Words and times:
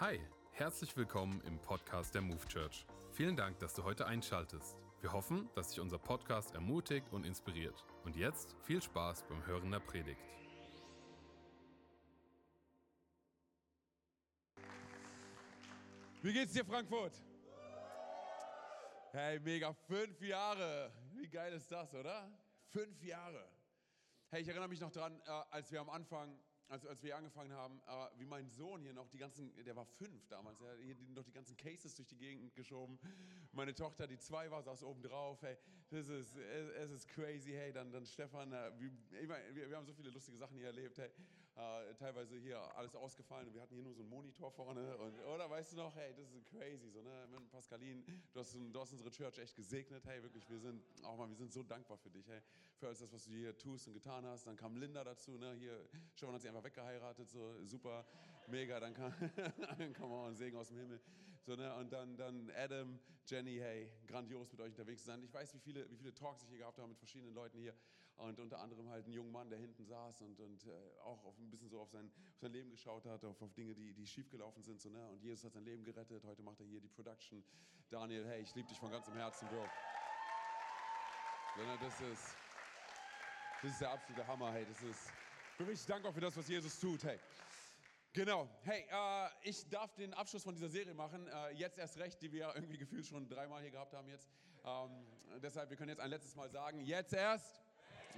Hi, 0.00 0.20
herzlich 0.52 0.96
willkommen 0.96 1.40
im 1.44 1.58
Podcast 1.58 2.14
der 2.14 2.22
Move 2.22 2.46
Church. 2.46 2.86
Vielen 3.10 3.34
Dank, 3.34 3.58
dass 3.58 3.74
du 3.74 3.82
heute 3.82 4.06
einschaltest. 4.06 4.78
Wir 5.00 5.12
hoffen, 5.12 5.50
dass 5.56 5.70
dich 5.70 5.80
unser 5.80 5.98
Podcast 5.98 6.54
ermutigt 6.54 7.12
und 7.12 7.26
inspiriert. 7.26 7.84
Und 8.04 8.14
jetzt 8.14 8.54
viel 8.62 8.80
Spaß 8.80 9.24
beim 9.24 9.44
Hören 9.44 9.72
der 9.72 9.80
Predigt. 9.80 10.20
Wie 16.22 16.32
geht's 16.32 16.52
dir, 16.52 16.64
Frankfurt? 16.64 17.20
Hey, 19.10 19.40
mega, 19.40 19.72
fünf 19.72 20.22
Jahre. 20.22 20.92
Wie 21.10 21.26
geil 21.28 21.54
ist 21.54 21.72
das, 21.72 21.92
oder? 21.92 22.30
Fünf 22.68 23.02
Jahre. 23.02 23.50
Hey, 24.30 24.42
ich 24.42 24.48
erinnere 24.48 24.68
mich 24.68 24.80
noch 24.80 24.92
dran, 24.92 25.20
äh, 25.26 25.30
als 25.50 25.72
wir 25.72 25.80
am 25.80 25.90
Anfang 25.90 26.38
als, 26.68 26.86
als 26.86 27.02
wir 27.02 27.16
angefangen 27.16 27.52
haben, 27.52 27.80
äh, 27.86 28.18
wie 28.18 28.26
mein 28.26 28.48
Sohn 28.50 28.82
hier 28.82 28.92
noch 28.92 29.08
die 29.08 29.18
ganzen, 29.18 29.52
der 29.64 29.74
war 29.76 29.86
fünf 29.86 30.26
damals, 30.28 30.60
er 30.60 30.72
hat 30.72 30.78
hier 30.80 30.96
noch 31.14 31.24
die 31.24 31.32
ganzen 31.32 31.56
Cases 31.56 31.94
durch 31.94 32.08
die 32.08 32.16
Gegend 32.16 32.54
geschoben. 32.54 32.98
Meine 33.52 33.74
Tochter, 33.74 34.06
die 34.06 34.18
zwei 34.18 34.50
war, 34.50 34.62
saß 34.62 34.82
oben 34.82 35.02
drauf. 35.02 35.40
Hey, 35.42 35.56
das 35.90 36.08
ist, 36.08 36.36
es, 36.36 36.90
ist 36.90 37.08
crazy. 37.08 37.52
Hey, 37.52 37.72
dann, 37.72 37.90
dann 37.90 38.06
Stefan, 38.06 38.52
äh, 38.52 38.72
wie, 38.78 38.92
ich 39.20 39.28
mein, 39.28 39.54
wir, 39.54 39.68
wir, 39.70 39.76
haben 39.76 39.86
so 39.86 39.94
viele 39.94 40.10
lustige 40.10 40.36
Sachen 40.36 40.56
hier 40.56 40.66
erlebt. 40.66 40.98
Hey, 40.98 41.10
äh, 41.58 41.94
teilweise 41.94 42.36
hier 42.36 42.60
alles 42.76 42.94
ausgefallen 42.94 43.48
und 43.48 43.54
wir 43.54 43.62
hatten 43.62 43.74
hier 43.74 43.82
nur 43.82 43.92
so 43.92 44.02
einen 44.02 44.10
Monitor 44.10 44.50
vorne. 44.50 44.96
Und, 44.98 45.18
oder 45.34 45.50
weißt 45.50 45.72
du 45.72 45.76
noch, 45.76 45.94
hey, 45.96 46.14
das 46.16 46.32
ist 46.32 46.46
crazy. 46.46 46.88
So, 46.90 47.02
ne? 47.02 47.26
Pascalin, 47.50 48.04
du 48.32 48.40
hast, 48.40 48.54
du 48.54 48.80
hast 48.80 48.92
unsere 48.92 49.10
Church 49.10 49.38
echt 49.38 49.56
gesegnet. 49.56 50.04
Hey, 50.06 50.22
wirklich, 50.22 50.48
wir 50.48 50.60
sind, 50.60 50.80
auch 51.02 51.16
mal, 51.16 51.28
wir 51.28 51.36
sind 51.36 51.52
so 51.52 51.64
dankbar 51.64 51.98
für 51.98 52.10
dich. 52.10 52.28
Hey, 52.28 52.40
für 52.76 52.86
alles 52.86 53.00
das, 53.00 53.12
was 53.12 53.24
du 53.24 53.32
hier 53.32 53.58
tust 53.58 53.88
und 53.88 53.94
getan 53.94 54.24
hast. 54.24 54.46
Dann 54.46 54.56
kam 54.56 54.76
Linda 54.76 55.02
dazu. 55.02 55.36
Ne? 55.36 55.54
Hier, 55.54 55.88
Stefan 56.14 56.34
hat 56.34 56.42
sich 56.42 56.48
einfach 56.48 56.64
weggeheiratet, 56.64 57.28
so 57.28 57.64
super, 57.64 58.06
mega, 58.46 58.78
dann 58.78 58.94
kam, 58.94 59.12
come 59.98 60.14
on, 60.14 60.36
Segen 60.36 60.56
aus 60.56 60.68
dem 60.68 60.78
Himmel. 60.78 61.00
So, 61.42 61.56
ne? 61.56 61.74
Und 61.74 61.92
dann, 61.92 62.16
dann 62.16 62.52
Adam, 62.56 63.00
Jenny, 63.26 63.56
hey, 63.56 63.90
grandios 64.06 64.52
mit 64.52 64.60
euch 64.60 64.70
unterwegs 64.70 65.02
zu 65.02 65.08
sein. 65.08 65.22
Ich 65.24 65.32
weiß, 65.32 65.54
wie 65.54 65.60
viele, 65.60 65.90
wie 65.90 65.96
viele 65.96 66.14
Talks 66.14 66.44
ich 66.44 66.50
hier 66.50 66.58
gehabt 66.58 66.78
habe 66.78 66.88
mit 66.88 66.98
verschiedenen 66.98 67.34
Leuten 67.34 67.58
hier 67.58 67.74
und 68.18 68.38
unter 68.38 68.60
anderem 68.60 68.88
halt 68.90 69.06
ein 69.06 69.12
junger 69.12 69.30
Mann, 69.30 69.50
der 69.50 69.58
hinten 69.58 69.84
saß 69.84 70.20
und, 70.22 70.38
und 70.38 70.66
äh, 70.66 70.70
auch 71.02 71.24
auf, 71.24 71.38
ein 71.38 71.50
bisschen 71.50 71.68
so 71.68 71.80
auf 71.80 71.90
sein, 71.90 72.12
auf 72.34 72.40
sein 72.40 72.52
Leben 72.52 72.70
geschaut 72.70 73.06
hat, 73.06 73.24
auf, 73.24 73.40
auf 73.40 73.52
Dinge, 73.54 73.74
die, 73.74 73.94
die 73.94 74.06
schiefgelaufen 74.06 74.62
sind. 74.62 74.80
So, 74.80 74.90
ne? 74.90 75.08
Und 75.08 75.22
Jesus 75.22 75.44
hat 75.44 75.54
sein 75.54 75.64
Leben 75.64 75.84
gerettet, 75.84 76.24
heute 76.24 76.42
macht 76.42 76.60
er 76.60 76.66
hier 76.66 76.80
die 76.80 76.88
Production. 76.88 77.42
Daniel, 77.90 78.26
hey, 78.26 78.42
ich 78.42 78.54
liebe 78.54 78.68
dich 78.68 78.78
von 78.78 78.90
ganzem 78.90 79.14
Herzen, 79.14 79.48
Bro. 79.48 79.66
Das 81.80 82.00
ist... 82.00 82.36
Das 83.60 83.72
ist 83.72 83.80
der 83.80 83.90
absolute 83.90 84.24
Hammer, 84.24 84.52
hey. 84.52 84.64
Das 84.66 84.80
ist, 84.82 85.10
bin 85.56 85.66
richtig 85.66 85.88
dankbar 85.88 86.12
für 86.12 86.20
das, 86.20 86.36
was 86.36 86.46
Jesus 86.46 86.78
tut. 86.78 87.02
Hey. 87.02 87.18
Genau. 88.12 88.48
Hey, 88.62 88.86
äh, 88.88 89.28
ich 89.42 89.68
darf 89.68 89.92
den 89.96 90.14
Abschluss 90.14 90.44
von 90.44 90.54
dieser 90.54 90.68
Serie 90.68 90.94
machen. 90.94 91.26
Äh, 91.26 91.54
jetzt 91.54 91.76
erst 91.76 91.98
recht, 91.98 92.22
die 92.22 92.30
wir 92.30 92.52
irgendwie 92.54 92.78
gefühlt 92.78 93.04
schon 93.04 93.28
dreimal 93.28 93.60
hier 93.60 93.72
gehabt 93.72 93.94
haben 93.94 94.06
jetzt. 94.06 94.30
Ähm, 94.64 95.04
deshalb, 95.42 95.70
wir 95.70 95.76
können 95.76 95.88
jetzt 95.88 95.98
ein 95.98 96.10
letztes 96.10 96.36
Mal 96.36 96.48
sagen, 96.50 96.78
jetzt 96.82 97.12
erst. 97.12 97.60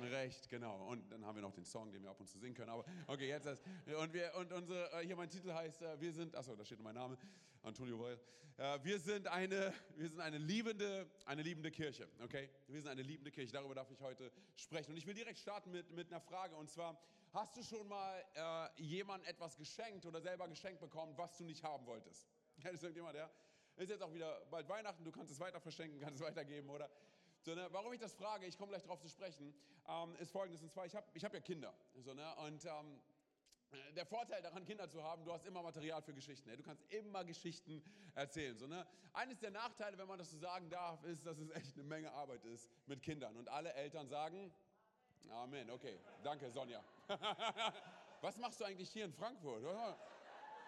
Recht, 0.03 0.48
genau. 0.48 0.87
Und 0.89 1.11
dann 1.11 1.25
haben 1.25 1.37
wir 1.37 1.43
noch 1.43 1.53
den 1.53 1.65
Song, 1.65 1.91
den 1.93 2.03
wir 2.03 2.11
ab 2.11 2.20
und 2.20 2.29
zu 2.29 2.39
singen 2.39 2.55
können. 2.55 2.70
Aber 2.70 2.84
okay, 3.06 3.29
jetzt 3.29 3.47
erst. 3.47 3.62
Und, 3.98 4.12
wir, 4.12 4.34
und 4.37 4.53
unsere, 4.53 4.91
äh, 4.93 5.06
hier 5.06 5.17
mein 5.17 5.29
Titel 5.29 5.53
heißt, 5.53 5.83
äh, 5.83 6.01
wir 6.01 6.12
sind, 6.12 6.34
achso, 6.37 6.55
da 6.56 6.65
steht 6.65 6.81
mein 6.81 6.95
Name, 6.95 7.17
Antonio 7.62 7.98
Weil. 8.01 8.19
Äh, 8.56 8.78
wir 8.84 8.98
sind 8.98 9.27
eine, 9.27 9.73
wir 9.97 10.09
sind 10.09 10.21
eine 10.21 10.39
liebende, 10.39 11.09
eine 11.25 11.43
liebende 11.43 11.71
Kirche, 11.71 12.09
okay? 12.23 12.51
Wir 12.69 12.81
sind 12.81 12.91
eine 12.91 13.03
liebende 13.03 13.31
Kirche, 13.31 13.53
darüber 13.53 13.75
darf 13.75 13.91
ich 13.91 14.01
heute 14.01 14.31
sprechen. 14.56 14.91
Und 14.91 14.97
ich 14.97 15.06
will 15.06 15.15
direkt 15.15 15.39
starten 15.39 15.71
mit, 15.71 15.91
mit 15.93 16.11
einer 16.11 16.21
Frage. 16.21 16.56
Und 16.56 16.71
zwar, 16.71 17.01
hast 17.33 17.56
du 17.56 17.62
schon 17.62 17.89
mal 17.89 18.25
äh, 18.34 18.83
jemandem 18.83 19.28
etwas 19.28 19.56
geschenkt 19.56 20.05
oder 20.05 20.21
selber 20.21 20.47
geschenkt 20.48 20.81
bekommen, 20.81 21.17
was 21.17 21.37
du 21.37 21.45
nicht 21.45 21.62
haben 21.62 21.87
wolltest? 21.87 22.28
Ja, 22.59 22.65
das 22.65 22.75
ist 22.75 22.83
irgendjemand, 22.83 23.17
ja? 23.17 23.31
Ist 23.77 23.89
jetzt 23.89 24.03
auch 24.03 24.12
wieder 24.12 24.45
bald 24.51 24.69
Weihnachten, 24.69 25.05
du 25.05 25.11
kannst 25.11 25.33
es 25.33 25.41
weiter 25.41 25.59
verschenken, 25.59 25.98
kannst 25.98 26.21
es 26.21 26.27
weitergeben, 26.27 26.69
oder? 26.69 26.91
So, 27.42 27.55
ne, 27.55 27.69
warum 27.70 27.92
ich 27.92 28.00
das 28.00 28.14
frage, 28.14 28.46
ich 28.46 28.56
komme 28.56 28.70
gleich 28.70 28.82
darauf 28.82 29.00
zu 29.00 29.09
sprechen, 29.09 29.54
ähm, 29.88 30.15
ist 30.16 30.31
folgendes. 30.31 30.62
Und 30.62 30.70
zwar, 30.70 30.87
ich 30.87 30.94
habe 30.94 31.06
ich 31.15 31.25
hab 31.25 31.32
ja 31.32 31.41
Kinder. 31.41 31.72
So, 31.98 32.15
ne, 32.15 32.34
und 32.37 32.65
ähm, 32.65 33.00
der 33.97 34.04
Vorteil 34.04 34.42
daran, 34.42 34.65
Kinder 34.65 34.88
zu 34.88 35.03
haben, 35.03 35.25
du 35.25 35.32
hast 35.32 35.47
immer 35.47 35.62
Material 35.62 36.03
für 36.03 36.12
Geschichten. 36.12 36.50
Du 36.56 36.62
kannst 36.62 36.82
immer 36.92 37.25
Geschichten 37.25 37.82
erzählen. 38.15 38.59
So, 38.59 38.66
ne? 38.66 38.84
Eines 39.12 39.38
der 39.38 39.53
Nachteile, 39.53 39.97
wenn 39.97 40.09
man 40.09 40.19
das 40.19 40.31
so 40.31 40.38
sagen 40.38 40.69
darf, 40.70 41.03
ist, 41.04 41.25
dass 41.25 41.38
es 41.38 41.50
echt 41.50 41.75
eine 41.75 41.84
Menge 41.84 42.10
Arbeit 42.12 42.44
ist 42.47 42.69
mit 42.87 43.00
Kindern. 43.00 43.37
Und 43.37 43.48
alle 43.48 43.72
Eltern 43.75 44.09
sagen, 44.09 44.53
Amen. 45.28 45.70
Okay, 45.70 45.98
danke 46.22 46.50
Sonja. 46.50 46.82
Was 48.20 48.36
machst 48.38 48.60
du 48.60 48.65
eigentlich 48.65 48.91
hier 48.91 49.04
in 49.04 49.12
Frankfurt? 49.12 49.62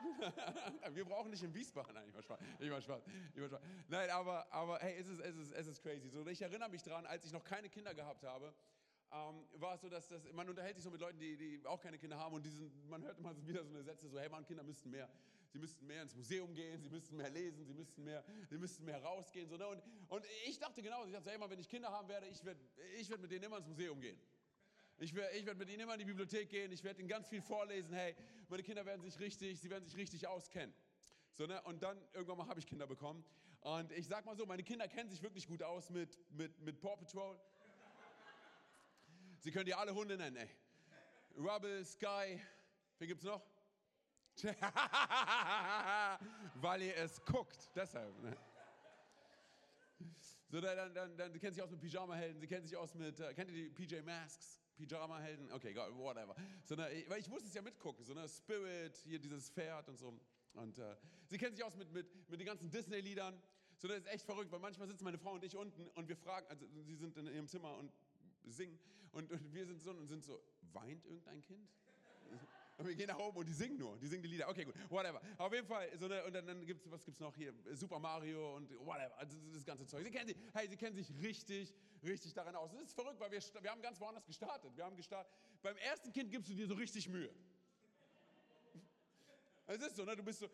Wir 0.94 1.04
brauchen 1.04 1.30
nicht 1.30 1.42
in 1.42 1.54
Wiesbaden. 1.54 1.94
Nein, 1.94 2.08
ich 2.08 2.14
war 2.14 2.22
Spaß. 2.22 2.38
Ich 2.58 2.70
war 2.70 2.80
Spaß. 2.80 3.02
Ich 3.34 3.40
war 3.40 3.48
Spaß. 3.48 3.60
Nein, 3.88 4.10
aber, 4.10 4.52
aber 4.52 4.78
hey, 4.78 4.96
es 4.98 5.08
ist, 5.08 5.20
es, 5.20 5.36
ist, 5.36 5.52
es 5.52 5.66
ist 5.66 5.82
crazy. 5.82 6.08
So, 6.08 6.26
ich 6.26 6.42
erinnere 6.42 6.68
mich 6.68 6.82
daran, 6.82 7.06
als 7.06 7.24
ich 7.24 7.32
noch 7.32 7.44
keine 7.44 7.68
Kinder 7.68 7.94
gehabt 7.94 8.24
habe, 8.24 8.54
ähm, 9.12 9.46
war 9.60 9.74
es 9.74 9.82
so, 9.82 9.88
dass 9.88 10.08
das, 10.08 10.22
man 10.32 10.48
unterhält 10.48 10.76
sich 10.76 10.84
so 10.84 10.91
mit 10.91 11.00
Leuten, 11.00 11.18
die, 11.18 11.36
die 11.36 11.66
auch 11.66 11.80
keine 11.80 11.98
Kinder 11.98 12.18
haben 12.18 12.34
und 12.34 12.44
die 12.44 12.50
sind, 12.50 12.88
man 12.88 13.02
hört 13.02 13.18
immer 13.18 13.34
wieder 13.46 13.62
so 13.62 13.70
eine 13.70 13.82
Sätze 13.82 14.08
so, 14.08 14.18
hey 14.18 14.28
Mann, 14.28 14.44
Kinder 14.46 14.62
müssten 14.62 14.91
mehr, 14.91 15.08
sie 15.48 15.58
müssten 15.58 15.86
mehr 15.86 16.02
ins 16.02 16.14
Museum 16.14 16.54
gehen, 16.54 16.80
sie 16.80 16.88
müssten 16.88 17.16
mehr 17.16 17.28
lesen, 17.28 17.64
sie 17.66 17.74
müssten 17.74 18.02
mehr, 18.04 18.24
sie 18.48 18.56
müssten 18.56 18.84
mehr 18.86 19.02
rausgehen. 19.02 19.48
So, 19.48 19.56
ne? 19.58 19.68
und, 19.68 19.82
und 20.08 20.24
ich 20.46 20.58
dachte 20.58 20.82
genauso, 20.82 21.08
ich 21.08 21.12
dachte, 21.12 21.30
hey 21.30 21.38
Mann, 21.38 21.50
wenn 21.50 21.58
ich 21.58 21.68
Kinder 21.68 21.91
haben 21.91 22.08
werde, 22.08 22.26
ich 22.26 22.42
werde 22.44 22.60
ich 22.98 23.10
werd 23.10 23.20
mit 23.20 23.30
denen 23.30 23.44
immer 23.44 23.58
ins 23.58 23.66
Museum 23.66 24.00
gehen. 24.00 24.18
Ich 24.98 25.14
werde 25.14 25.36
ich 25.36 25.47
werd 25.47 25.58
mit 25.58 25.69
ihnen 25.69 25.80
immer 25.80 25.94
in 25.94 26.00
die 26.00 26.04
Bibliothek 26.04 26.48
gehen, 26.48 26.70
ich 26.70 26.84
werde 26.84 27.00
ihnen 27.00 27.08
ganz 27.08 27.28
viel 27.28 27.42
vorlesen. 27.42 27.92
Hey, 27.94 28.14
meine 28.48 28.62
Kinder 28.62 28.86
werden 28.86 29.03
sich 29.03 29.19
richtig, 29.19 29.60
sie 29.60 29.70
werden 29.70 29.84
sich 29.84 29.97
richtig 29.97 30.26
auskennen. 30.26 30.75
So, 31.34 31.47
ne? 31.47 31.60
Und 31.62 31.82
dann 31.82 31.98
irgendwann 32.12 32.38
mal 32.38 32.47
habe 32.47 32.60
ich 32.60 32.66
Kinder 32.66 32.86
bekommen. 32.86 33.25
Und 33.60 33.91
ich 33.92 34.06
sag 34.06 34.25
mal 34.26 34.36
so, 34.36 34.44
meine 34.44 34.62
Kinder 34.62 34.88
kennen 34.88 35.08
sich 35.08 35.22
wirklich 35.22 35.47
gut 35.47 35.62
aus 35.62 35.91
mit, 35.91 36.19
mit, 36.32 36.58
mit 36.60 36.80
Paw 36.80 36.97
Patrol. 36.97 37.38
Sie 39.41 39.50
können 39.50 39.66
dir 39.66 39.78
alle 39.78 39.94
Hunde 39.94 40.16
nennen, 40.16 40.36
ey. 40.36 40.48
Rubble, 41.36 41.84
Sky, 41.84 42.41
wen 42.98 43.09
gibt's 43.09 43.24
noch? 43.24 43.42
Weil 46.54 46.82
ihr 46.82 46.97
es 46.97 47.24
guckt, 47.24 47.70
deshalb. 47.74 48.16
Ne? 48.22 48.36
So, 50.48 50.60
dann, 50.60 50.94
dann, 50.94 51.16
dann, 51.16 51.32
sie 51.32 51.38
kennen 51.38 51.54
sich 51.54 51.62
aus 51.62 51.70
mit 51.70 51.80
Pyjama-Helden, 51.80 52.41
sie 52.41 52.47
kennen 52.47 52.66
sich 52.66 52.76
aus 52.76 52.94
mit, 52.94 53.19
äh, 53.20 53.32
kennt 53.34 53.50
ihr 53.50 53.70
die 53.70 53.70
PJ 53.70 54.03
Masks? 54.03 54.61
Pyjama-Helden, 54.77 55.53
okay, 55.53 55.75
whatever. 55.75 56.34
So, 56.65 56.75
ne, 56.75 57.05
weil 57.09 57.21
ich 57.21 57.28
musste 57.28 57.49
es 57.49 57.55
ja 57.55 57.62
mitgucken, 57.62 58.05
so 58.05 58.15
ne, 58.15 58.28
Spirit, 58.28 58.97
hier 59.05 59.19
dieses 59.19 59.50
Pferd 59.50 59.88
und 59.88 59.99
so. 59.99 60.19
Und 60.55 60.78
äh, 60.78 60.97
sie 61.27 61.38
kennen 61.38 61.55
sich 61.55 61.65
aus 61.65 61.77
mit, 61.77 61.93
mit, 61.93 62.31
mit 62.31 62.41
den 62.41 62.47
ganzen 62.47 62.71
Disney-Liedern. 62.71 63.41
So, 63.78 63.88
das 63.88 63.99
ist 63.99 64.06
echt 64.06 64.25
verrückt, 64.25 64.53
weil 64.53 64.60
manchmal 64.60 64.87
sitzen 64.87 65.05
meine 65.05 65.19
Frau 65.19 65.33
und 65.33 65.44
ich 65.44 65.56
unten 65.56 65.88
und 65.88 66.09
wir 66.09 66.16
fragen, 66.16 66.47
also 66.49 66.66
sie 66.83 66.94
sind 66.94 67.16
in 67.16 67.27
ihrem 67.27 67.49
Zimmer 67.49 67.77
und 67.78 67.93
singen 68.44 68.78
und, 69.12 69.31
und 69.31 69.53
wir 69.53 69.66
sind 69.66 69.81
so 69.81 69.91
und 69.91 70.06
sind 70.06 70.22
so, 70.22 70.41
weint 70.72 71.04
irgendein 71.04 71.41
Kind? 71.43 71.69
Und 72.78 72.88
wir 72.88 72.94
gehen 72.94 73.06
nach 73.06 73.19
oben 73.19 73.37
und 73.37 73.47
die 73.47 73.53
singen 73.53 73.78
nur, 73.78 73.99
die 73.99 74.06
singen 74.06 74.22
die 74.22 74.28
Lieder. 74.28 74.49
Okay, 74.49 74.65
gut, 74.65 74.75
whatever. 74.91 75.21
Auf 75.38 75.53
jeden 75.53 75.66
Fall, 75.66 75.88
so 75.99 76.06
eine, 76.06 76.25
und 76.25 76.33
dann, 76.33 76.47
dann 76.47 76.65
gibt's, 76.65 76.91
was 76.91 77.05
gibt's 77.05 77.21
noch 77.21 77.34
hier? 77.37 77.53
Super 77.72 77.99
Mario 77.99 78.56
und 78.56 78.71
whatever, 78.81 79.16
also 79.19 79.37
das 79.53 79.65
ganze 79.65 79.87
Zeug. 79.87 80.05
Sie 80.05 80.10
kennen, 80.10 80.27
sich, 80.27 80.37
hey, 80.55 80.69
sie 80.69 80.77
kennen 80.77 80.97
sich 80.97 81.10
richtig, 81.22 81.75
richtig 82.03 82.33
daran 82.33 82.56
aus. 82.56 82.71
Das 82.72 82.83
ist 82.83 82.94
verrückt, 82.94 83.21
weil 83.21 83.31
wir, 83.31 83.41
wir 83.60 83.71
haben 83.71 83.83
ganz 83.83 84.00
woanders 84.00 84.25
gestartet. 84.25 84.75
Wir 84.75 84.84
haben 84.84 84.97
gestartet, 84.97 85.33
beim 85.60 85.77
ersten 85.77 86.12
Kind 86.12 86.31
gibst 86.31 86.49
du 86.50 86.55
dir 86.55 86.66
so 86.66 86.75
richtig 86.75 87.09
Mühe. 87.09 87.33
Es 89.66 89.81
ist 89.81 89.97
so, 89.97 90.04
ne? 90.04 90.16
du 90.16 90.22
bist 90.22 90.41
so 90.41 90.50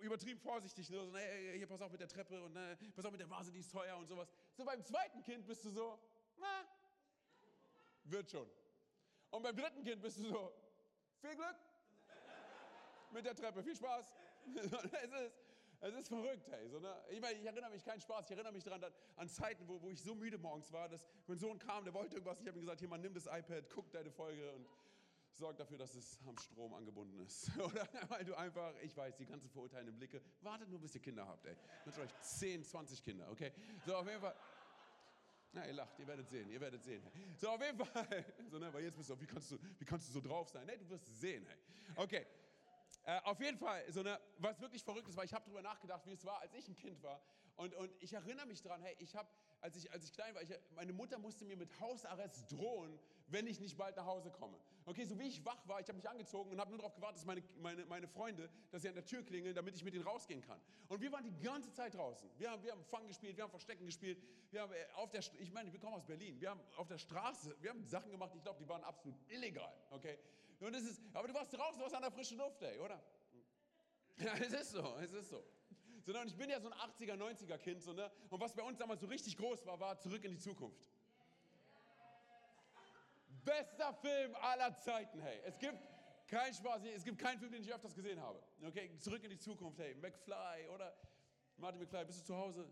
übertrieben 0.00 0.38
vorsichtig. 0.38 0.88
Ne? 0.90 0.98
So, 0.98 1.10
ne, 1.10 1.20
hier, 1.56 1.66
pass 1.66 1.80
auf 1.80 1.90
mit 1.90 2.00
der 2.00 2.08
Treppe 2.08 2.42
und 2.42 2.52
ne, 2.52 2.76
pass 2.94 3.04
auf 3.04 3.10
mit 3.10 3.20
der 3.20 3.30
Vase, 3.30 3.50
die 3.50 3.60
ist 3.60 3.72
teuer 3.72 3.96
und 3.96 4.06
sowas. 4.06 4.28
So 4.52 4.64
beim 4.64 4.84
zweiten 4.84 5.22
Kind 5.22 5.46
bist 5.46 5.64
du 5.64 5.70
so, 5.70 5.98
na, 6.38 6.66
wird 8.04 8.30
schon. 8.30 8.48
Und 9.30 9.42
beim 9.42 9.56
dritten 9.56 9.82
Kind 9.82 10.02
bist 10.02 10.18
du 10.18 10.24
so, 10.24 10.52
viel 11.22 11.36
Glück 11.36 11.56
mit 13.12 13.24
der 13.24 13.34
Treppe, 13.34 13.62
viel 13.62 13.76
Spaß. 13.76 14.12
es, 14.56 14.64
ist, 14.64 15.32
es 15.80 15.94
ist 15.94 16.08
verrückt, 16.08 16.48
hey. 16.50 16.68
So, 16.68 16.80
ne? 16.80 16.94
ich, 17.10 17.20
meine, 17.20 17.38
ich 17.38 17.46
erinnere 17.46 17.70
mich, 17.70 17.84
keinen 17.84 18.00
Spaß, 18.00 18.24
ich 18.24 18.32
erinnere 18.32 18.52
mich 18.52 18.64
daran 18.64 18.84
an 19.16 19.28
Zeiten, 19.28 19.68
wo, 19.68 19.80
wo 19.80 19.88
ich 19.88 20.02
so 20.02 20.14
müde 20.16 20.36
morgens 20.38 20.72
war, 20.72 20.88
dass 20.88 21.00
mein 21.28 21.38
Sohn 21.38 21.58
kam, 21.58 21.84
der 21.84 21.94
wollte 21.94 22.16
irgendwas. 22.16 22.40
Ich 22.40 22.48
habe 22.48 22.58
ihm 22.58 22.62
gesagt, 22.62 22.80
hier, 22.80 22.88
man, 22.88 23.00
nimm 23.00 23.14
das 23.14 23.26
iPad, 23.26 23.70
guck 23.70 23.90
deine 23.92 24.10
Folge 24.10 24.52
und 24.52 24.66
sorg 25.30 25.56
dafür, 25.56 25.78
dass 25.78 25.94
es 25.94 26.18
am 26.26 26.36
Strom 26.38 26.74
angebunden 26.74 27.20
ist. 27.20 27.56
Oder 27.58 27.88
weil 28.08 28.24
du 28.24 28.34
einfach, 28.36 28.74
ich 28.82 28.96
weiß, 28.96 29.16
die 29.16 29.26
ganzen 29.26 29.48
verurteilenden 29.48 29.96
Blicke, 29.96 30.20
wartet 30.40 30.68
nur, 30.70 30.80
bis 30.80 30.94
ihr 30.96 31.02
Kinder 31.02 31.26
habt, 31.26 31.46
ey. 31.46 31.56
Mit 31.84 31.96
euch 31.98 32.10
10, 32.20 32.64
20 32.64 33.02
Kinder, 33.02 33.30
okay? 33.30 33.52
So, 33.86 33.94
auf 33.94 34.06
jeden 34.08 34.20
Fall. 34.20 34.34
Na, 35.52 35.66
ihr 35.66 35.74
lacht, 35.74 35.98
ihr 35.98 36.06
werdet 36.06 36.28
sehen, 36.28 36.48
ihr 36.48 36.60
werdet 36.60 36.82
sehen. 36.82 37.02
So, 37.36 37.50
auf 37.50 37.60
jeden 37.60 37.78
Fall. 37.78 38.24
So, 38.50 38.58
ne, 38.58 38.72
weil 38.72 38.84
jetzt 38.84 38.96
bist 38.96 39.10
du, 39.10 39.20
wie 39.20 39.26
kannst 39.26 39.50
du, 39.50 39.58
wie 39.78 39.84
kannst 39.84 40.08
du 40.08 40.12
so 40.12 40.20
drauf 40.20 40.48
sein? 40.48 40.66
Nee, 40.66 40.76
du 40.76 40.88
wirst 40.88 41.06
sehen, 41.20 41.46
hey. 41.46 41.58
Okay. 41.96 42.26
Äh, 43.04 43.20
auf 43.24 43.40
jeden 43.40 43.58
Fall, 43.58 43.84
so 43.90 44.00
eine, 44.00 44.20
was 44.38 44.60
wirklich 44.60 44.82
verrückt 44.82 45.08
ist, 45.08 45.16
weil 45.16 45.26
ich 45.26 45.34
habe 45.34 45.44
darüber 45.44 45.62
nachgedacht, 45.62 46.06
wie 46.06 46.12
es 46.12 46.24
war, 46.24 46.40
als 46.40 46.54
ich 46.54 46.68
ein 46.68 46.76
Kind 46.76 47.02
war. 47.02 47.20
Und, 47.56 47.74
und 47.74 47.90
ich 48.00 48.12
erinnere 48.12 48.46
mich 48.46 48.62
daran, 48.62 48.80
hey, 48.82 48.96
ich 48.98 49.14
habe, 49.16 49.28
als 49.60 49.76
ich, 49.76 49.90
als 49.92 50.04
ich 50.04 50.12
klein 50.12 50.34
war, 50.34 50.42
ich, 50.42 50.50
meine 50.74 50.92
Mutter 50.92 51.18
musste 51.18 51.44
mir 51.44 51.56
mit 51.56 51.78
Hausarrest 51.80 52.50
drohen, 52.50 52.98
wenn 53.26 53.46
ich 53.46 53.60
nicht 53.60 53.76
bald 53.76 53.96
nach 53.96 54.06
Hause 54.06 54.30
komme. 54.30 54.58
Okay, 54.84 55.04
so 55.04 55.18
wie 55.18 55.28
ich 55.28 55.44
wach 55.44 55.66
war, 55.68 55.80
ich 55.80 55.88
habe 55.88 55.96
mich 55.96 56.08
angezogen 56.08 56.50
und 56.50 56.60
habe 56.60 56.70
nur 56.70 56.78
darauf 56.78 56.94
gewartet, 56.94 57.18
dass 57.18 57.26
meine, 57.26 57.42
meine, 57.60 57.84
meine 57.86 58.08
Freunde, 58.08 58.50
dass 58.70 58.82
sie 58.82 58.88
an 58.88 58.94
der 58.94 59.04
Tür 59.04 59.22
klingeln, 59.22 59.54
damit 59.54 59.74
ich 59.76 59.84
mit 59.84 59.94
ihnen 59.94 60.04
rausgehen 60.04 60.40
kann. 60.40 60.60
Und 60.88 61.00
wir 61.00 61.12
waren 61.12 61.24
die 61.24 61.42
ganze 61.42 61.72
Zeit 61.72 61.94
draußen. 61.94 62.28
Wir 62.38 62.50
haben, 62.50 62.62
wir 62.62 62.72
haben 62.72 62.84
Fang 62.84 63.06
gespielt, 63.06 63.36
wir 63.36 63.44
haben 63.44 63.50
Verstecken 63.50 63.86
gespielt. 63.86 64.22
Wir 64.50 64.62
haben 64.62 64.72
äh, 64.72 64.84
auf 64.94 65.10
der, 65.10 65.22
ich 65.38 65.52
meine, 65.52 65.72
wir 65.72 65.78
kommen 65.78 65.94
aus 65.94 66.04
Berlin. 66.04 66.40
Wir 66.40 66.50
haben 66.50 66.60
auf 66.76 66.88
der 66.88 66.98
Straße, 66.98 67.56
wir 67.60 67.70
haben 67.70 67.84
Sachen 67.84 68.10
gemacht, 68.10 68.32
ich 68.34 68.42
glaube, 68.42 68.58
die 68.58 68.68
waren 68.68 68.82
absolut 68.82 69.16
illegal. 69.28 69.72
Okay? 69.90 70.18
Und 70.60 70.74
das 70.74 70.82
ist, 70.82 71.00
aber 71.12 71.28
du 71.28 71.34
warst 71.34 71.52
draußen, 71.52 71.78
du 71.78 71.82
warst 71.82 71.94
an 71.94 72.02
der 72.02 72.12
frischen 72.12 72.38
Luft, 72.38 72.62
ey, 72.62 72.78
oder? 72.78 73.02
Ja, 74.18 74.34
es 74.36 74.52
ist 74.52 74.72
so, 74.72 74.96
es 75.00 75.12
ist 75.12 75.30
so. 75.30 75.42
Sondern 76.02 76.28
ich 76.28 76.36
bin 76.36 76.50
ja 76.50 76.60
so 76.60 76.68
ein 76.68 76.74
80er, 76.74 77.14
90er 77.14 77.58
Kind. 77.58 77.82
So, 77.82 77.92
ne? 77.92 78.10
Und 78.28 78.40
was 78.40 78.52
bei 78.52 78.62
uns 78.62 78.78
damals 78.78 79.00
so 79.00 79.06
richtig 79.06 79.36
groß 79.36 79.64
war, 79.66 79.78
war 79.80 79.98
Zurück 79.98 80.24
in 80.24 80.32
die 80.32 80.38
Zukunft. 80.38 80.84
Bester 83.44 83.92
Film 83.94 84.34
aller 84.36 84.76
Zeiten, 84.76 85.20
hey. 85.20 85.40
Es 85.44 85.58
gibt 85.58 85.78
keinen 86.28 86.54
Spaß, 86.54 86.82
es 86.84 87.04
gibt 87.04 87.18
keinen 87.18 87.38
Film, 87.38 87.52
den 87.52 87.62
ich 87.62 87.72
öfters 87.72 87.94
gesehen 87.94 88.20
habe. 88.20 88.42
Okay, 88.64 88.90
zurück 88.98 89.22
in 89.24 89.30
die 89.30 89.38
Zukunft, 89.38 89.78
hey. 89.78 89.94
McFly 89.94 90.68
oder 90.72 90.94
Martin 91.56 91.80
McFly, 91.80 92.04
bist 92.04 92.20
du 92.20 92.24
zu 92.24 92.36
Hause? 92.36 92.68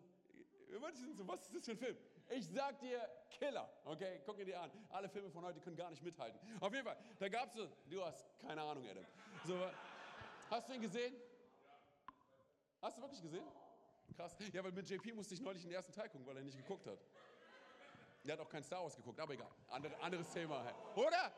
Was 0.78 0.94
ist 1.42 1.56
das 1.56 1.64
für 1.64 1.72
ein 1.72 1.78
Film? 1.78 1.96
Ich 2.28 2.48
sag 2.48 2.78
dir, 2.78 3.08
Killer. 3.28 3.68
Okay, 3.84 4.20
guck 4.24 4.36
dir 4.36 4.60
an. 4.60 4.70
Alle 4.90 5.08
Filme 5.08 5.30
von 5.30 5.44
heute 5.44 5.60
können 5.60 5.76
gar 5.76 5.90
nicht 5.90 6.02
mithalten. 6.02 6.38
Auf 6.60 6.72
jeden 6.72 6.84
Fall, 6.84 6.96
da 7.18 7.28
gab 7.28 7.48
es 7.48 7.54
so, 7.54 7.68
du 7.88 8.04
hast 8.04 8.38
keine 8.38 8.62
Ahnung, 8.62 8.86
Adam. 8.88 9.04
So, 9.44 9.58
hast 10.48 10.68
du 10.68 10.74
ihn 10.74 10.80
gesehen? 10.80 11.14
Hast 12.80 12.96
du 12.96 13.02
wirklich 13.02 13.20
gesehen? 13.20 13.44
Krass. 14.16 14.36
Ja, 14.52 14.62
weil 14.62 14.72
mit 14.72 14.88
JP 14.88 15.12
musste 15.14 15.34
ich 15.34 15.40
neulich 15.40 15.62
den 15.62 15.72
ersten 15.72 15.92
Teil 15.92 16.08
gucken, 16.08 16.26
weil 16.26 16.36
er 16.36 16.42
nicht 16.42 16.56
geguckt 16.56 16.86
hat. 16.86 16.98
Der 18.24 18.34
hat 18.34 18.40
auch 18.40 18.48
kein 18.48 18.62
Star 18.62 18.82
Wars 18.82 18.96
geguckt, 18.96 19.18
aber 19.18 19.34
egal. 19.34 19.50
Andere, 19.68 19.98
anderes 20.00 20.30
Thema. 20.30 20.62
Oder? 20.94 21.32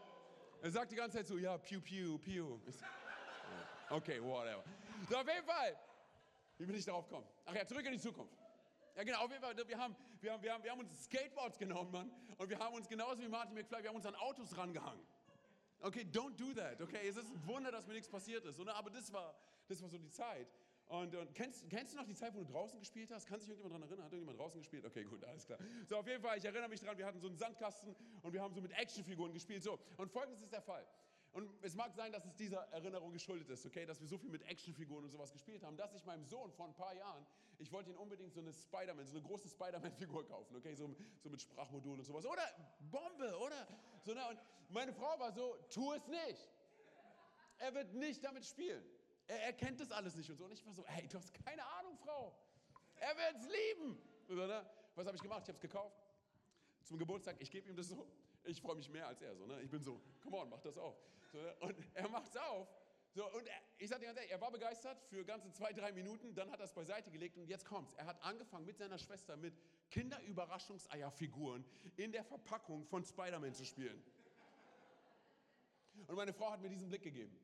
Er 0.63 0.71
sagt 0.71 0.93
die 0.93 0.97
ganze 0.97 1.19
Zeit 1.19 1.27
so, 1.27 1.39
ja, 1.39 1.57
piu, 1.59 1.81
piu, 1.81 2.19
piu. 2.19 2.61
Okay, 3.91 4.23
whatever. 4.23 4.65
So, 5.09 5.17
auf 5.17 5.29
jeden 5.29 5.47
Fall. 5.47 5.77
Wie 6.59 6.67
bin 6.67 6.77
ich 6.77 6.85
darauf 6.85 7.09
gekommen? 7.09 7.27
Ach 7.47 7.55
ja, 7.55 7.67
zurück 7.67 7.85
in 7.87 7.93
die 7.93 8.01
Zukunft. 8.01 8.37
Ja, 8.97 9.05
genau, 9.05 9.25
auf 9.25 9.31
jeden 9.31 9.43
Fall. 9.43 9.57
Wir 9.57 9.79
haben, 9.79 9.97
wir 10.21 10.33
haben, 10.33 10.43
wir 10.43 10.53
haben, 10.53 10.65
wir 10.65 10.71
haben 10.71 10.81
uns 10.81 11.05
Skateboards 11.05 11.59
genommen, 11.59 11.91
Mann. 11.91 12.11
Und 12.37 12.49
wir 12.49 12.59
haben 12.59 12.75
uns 12.75 12.89
genauso 12.89 13.23
wie 13.23 13.29
Martin 13.29 13.55
McFly, 13.55 13.83
wir 13.83 13.89
haben 13.89 13.97
uns 13.97 14.07
an 14.07 14.15
Autos 14.17 14.57
rangehangen. 14.57 15.05
Okay, 15.81 16.07
don't 16.13 16.37
do 16.37 16.53
that, 16.55 16.81
okay? 16.81 17.09
Es 17.09 17.17
ist 17.17 17.29
ein 17.29 17.47
Wunder, 17.47 17.73
dass 17.73 17.87
mir 17.87 17.95
nichts 17.95 18.09
passiert 18.09 18.45
ist. 18.45 18.61
Oder? 18.61 18.75
Aber 18.77 18.91
das 18.91 19.13
war, 19.13 19.35
das 19.67 19.83
war 19.83 19.89
so 19.89 19.99
die 19.99 20.11
Zeit. 20.11 20.47
Und, 20.93 21.15
und 21.15 21.35
kennst, 21.35 21.67
kennst, 21.71 21.95
du 21.95 21.97
noch 21.97 22.05
die 22.05 22.15
Zeit, 22.15 22.35
wo 22.35 22.41
du 22.41 22.53
draußen 22.53 22.79
gespielt 22.79 23.11
hast? 23.11 23.27
Kann 23.27 23.41
sich 23.41 23.49
irgendjemand 23.49 23.73
daran 23.73 23.89
erinnern? 23.89 24.05
Hat 24.05 24.13
irgendjemand 24.13 24.39
draußen 24.39 24.61
gespielt? 24.61 24.85
Okay, 24.85 25.05
gut, 25.05 25.25
alles 25.25 25.47
klar. 25.47 25.59
So, 25.89 25.97
auf 25.97 26.07
jeden 26.07 26.21
Fall, 26.21 26.37
ich 26.37 26.45
erinnere 26.45 26.69
mich 26.69 26.81
daran, 26.81 26.99
wir 26.99 27.07
hatten 27.07 27.19
so 27.19 27.29
einen 27.29 27.37
Sandkasten 27.39 27.97
und 28.21 28.33
wir 28.35 28.43
haben 28.43 28.53
so 28.53 28.61
mit 28.61 28.73
Actionfiguren 28.73 29.33
gespielt. 29.33 29.63
So, 29.63 29.79
und 29.97 30.11
folgendes 30.11 30.43
ist 30.43 30.53
der 30.53 30.61
Fall. 30.61 30.87
Und 31.33 31.49
es 31.63 31.75
mag 31.77 31.95
sein, 31.95 32.13
dass 32.13 32.27
es 32.27 32.35
dieser 32.35 32.59
Erinnerung 32.73 33.11
geschuldet 33.11 33.49
ist, 33.49 33.65
okay, 33.65 33.87
dass 33.87 34.03
wir 34.03 34.07
so 34.07 34.19
viel 34.19 34.29
mit 34.29 34.43
Actionfiguren 34.43 35.03
und 35.05 35.11
sowas 35.11 35.33
gespielt 35.33 35.65
haben, 35.65 35.79
dass 35.79 35.95
ich 35.95 36.05
meinem 36.05 36.27
Sohn 36.27 36.53
vor 36.53 36.67
ein 36.67 36.75
paar 36.75 36.95
Jahren, 36.95 37.25
ich 37.59 37.73
wollte 37.73 37.89
ihn 37.89 37.97
unbedingt 37.97 38.35
so 38.35 38.41
eine 38.41 38.53
Spider-Man, 38.53 39.07
so 39.07 39.17
eine 39.17 39.23
große 39.23 39.49
Spider-Man-Figur 39.49 40.27
kaufen, 40.27 40.55
okay, 40.57 40.75
so, 40.75 40.95
so 41.23 41.31
mit 41.31 41.41
Sprachmodul 41.41 42.01
und 42.01 42.05
sowas. 42.05 42.27
Oder 42.27 42.47
Bombe, 42.91 43.35
oder? 43.39 43.67
So, 44.03 44.13
ne? 44.13 44.29
Und 44.29 44.39
meine 44.69 44.93
Frau 44.93 45.19
war 45.19 45.33
so, 45.33 45.57
tu 45.71 45.95
es 45.95 46.07
nicht. 46.07 46.51
Er 47.61 47.73
wird 47.73 47.95
nicht 47.95 48.23
damit 48.23 48.45
spielen. 48.45 48.85
Er, 49.29 49.43
er 49.45 49.53
kennt 49.53 49.81
das 49.81 49.91
alles 49.93 50.15
nicht 50.17 50.31
und 50.31 50.37
so. 50.37 50.45
Und 50.45 50.53
ich 50.53 50.65
war 50.65 50.73
so, 50.73 50.85
hey, 50.87 51.07
du 51.09 51.19
hast 51.19 51.33
keine 51.45 51.65
Ahnung, 51.65 51.97
Frau. 51.99 52.37
Er 52.97 53.17
wird 53.17 53.37
es 53.37 53.49
lieben. 53.49 53.99
So, 54.29 54.35
ne? 54.35 54.67
Was 54.95 55.07
habe 55.07 55.17
ich 55.17 55.23
gemacht? 55.23 55.43
Ich 55.43 55.49
habe 55.49 55.57
es 55.57 55.61
gekauft. 55.61 55.97
Zum 56.85 56.99
Geburtstag, 56.99 57.37
ich 57.41 57.51
gebe 57.51 57.69
ihm 57.69 57.77
das 57.77 57.89
so. 57.89 58.07
Ich 58.45 58.61
freue 58.61 58.77
mich 58.77 58.89
mehr 58.89 59.07
als 59.07 59.23
er. 59.23 59.35
So, 59.37 59.47
ne? 59.47 59.61
Ich 59.63 59.71
bin 59.71 59.83
so, 59.83 60.01
come 60.23 60.37
on, 60.37 60.49
mach 60.49 60.61
das 60.61 60.77
auf. 60.77 60.97
So, 61.33 61.39
ne? 61.39 61.55
Und 61.61 61.77
er 61.95 62.09
macht 62.09 62.29
es 62.29 62.37
auf. 62.37 62.69
So, 63.15 63.31
und 63.31 63.47
er, 63.47 63.61
ich 63.77 63.91
sage 63.91 64.01
dir 64.01 64.07
ganz 64.07 64.19
ehrlich, 64.19 64.33
er 64.33 64.41
war 64.41 64.51
begeistert 64.51 64.99
für 65.11 65.23
ganze 65.25 65.53
zwei, 65.53 65.73
drei 65.75 65.93
Minuten, 65.93 66.35
dann 66.35 66.51
hat 66.51 66.61
er 66.61 66.65
es 66.65 66.73
beiseite 66.73 67.11
gelegt 67.11 67.37
und 67.37 67.47
jetzt 67.47 67.67
kommt's. 67.67 67.93
Er 67.95 68.07
hat 68.07 68.23
angefangen 68.23 68.65
mit 68.65 68.79
seiner 68.79 68.99
Schwester 68.99 69.37
mit 69.37 69.55
Kinderüberraschungseierfiguren 69.91 71.63
in 71.97 72.11
der 72.11 72.25
Verpackung 72.25 72.87
von 72.87 73.05
Spider-Man 73.05 73.53
zu 73.53 73.67
spielen. 73.67 74.03
Und 76.07 76.17
meine 76.17 76.33
Frau 76.33 76.51
hat 76.51 76.63
mir 76.63 76.71
diesen 76.71 76.89
Blick 76.89 77.03
gegeben. 77.03 77.39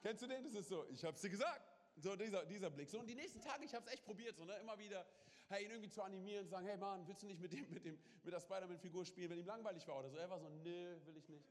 Kennst 0.00 0.22
du 0.22 0.26
den? 0.26 0.42
Das 0.42 0.54
ist 0.54 0.68
so, 0.68 0.84
ich 0.88 1.04
hab's 1.04 1.20
dir 1.20 1.30
gesagt. 1.30 1.62
So 1.96 2.16
dieser, 2.16 2.46
dieser 2.46 2.70
Blick. 2.70 2.88
So, 2.88 2.98
und 3.00 3.06
die 3.06 3.14
nächsten 3.14 3.40
Tage, 3.40 3.64
ich 3.64 3.74
habe 3.74 3.84
es 3.86 3.92
echt 3.92 4.04
probiert, 4.04 4.36
so, 4.36 4.44
ne? 4.44 4.56
immer 4.60 4.78
wieder, 4.78 5.04
hey, 5.48 5.64
ihn 5.64 5.70
irgendwie 5.70 5.90
zu 5.90 6.02
animieren, 6.02 6.46
zu 6.46 6.52
sagen, 6.52 6.66
hey 6.66 6.78
Mann, 6.78 7.06
willst 7.06 7.22
du 7.22 7.26
nicht 7.26 7.40
mit, 7.40 7.52
dem, 7.52 7.68
mit, 7.70 7.84
dem, 7.84 7.98
mit 8.22 8.32
der 8.32 8.40
Spider-Man-Figur 8.40 9.04
spielen, 9.04 9.30
wenn 9.30 9.38
ihm 9.38 9.46
langweilig 9.46 9.86
war 9.86 9.98
oder 9.98 10.08
so. 10.08 10.16
Er 10.16 10.30
war 10.30 10.38
so, 10.38 10.48
nö, 10.48 10.96
will 11.04 11.16
ich 11.16 11.28
nicht. 11.28 11.44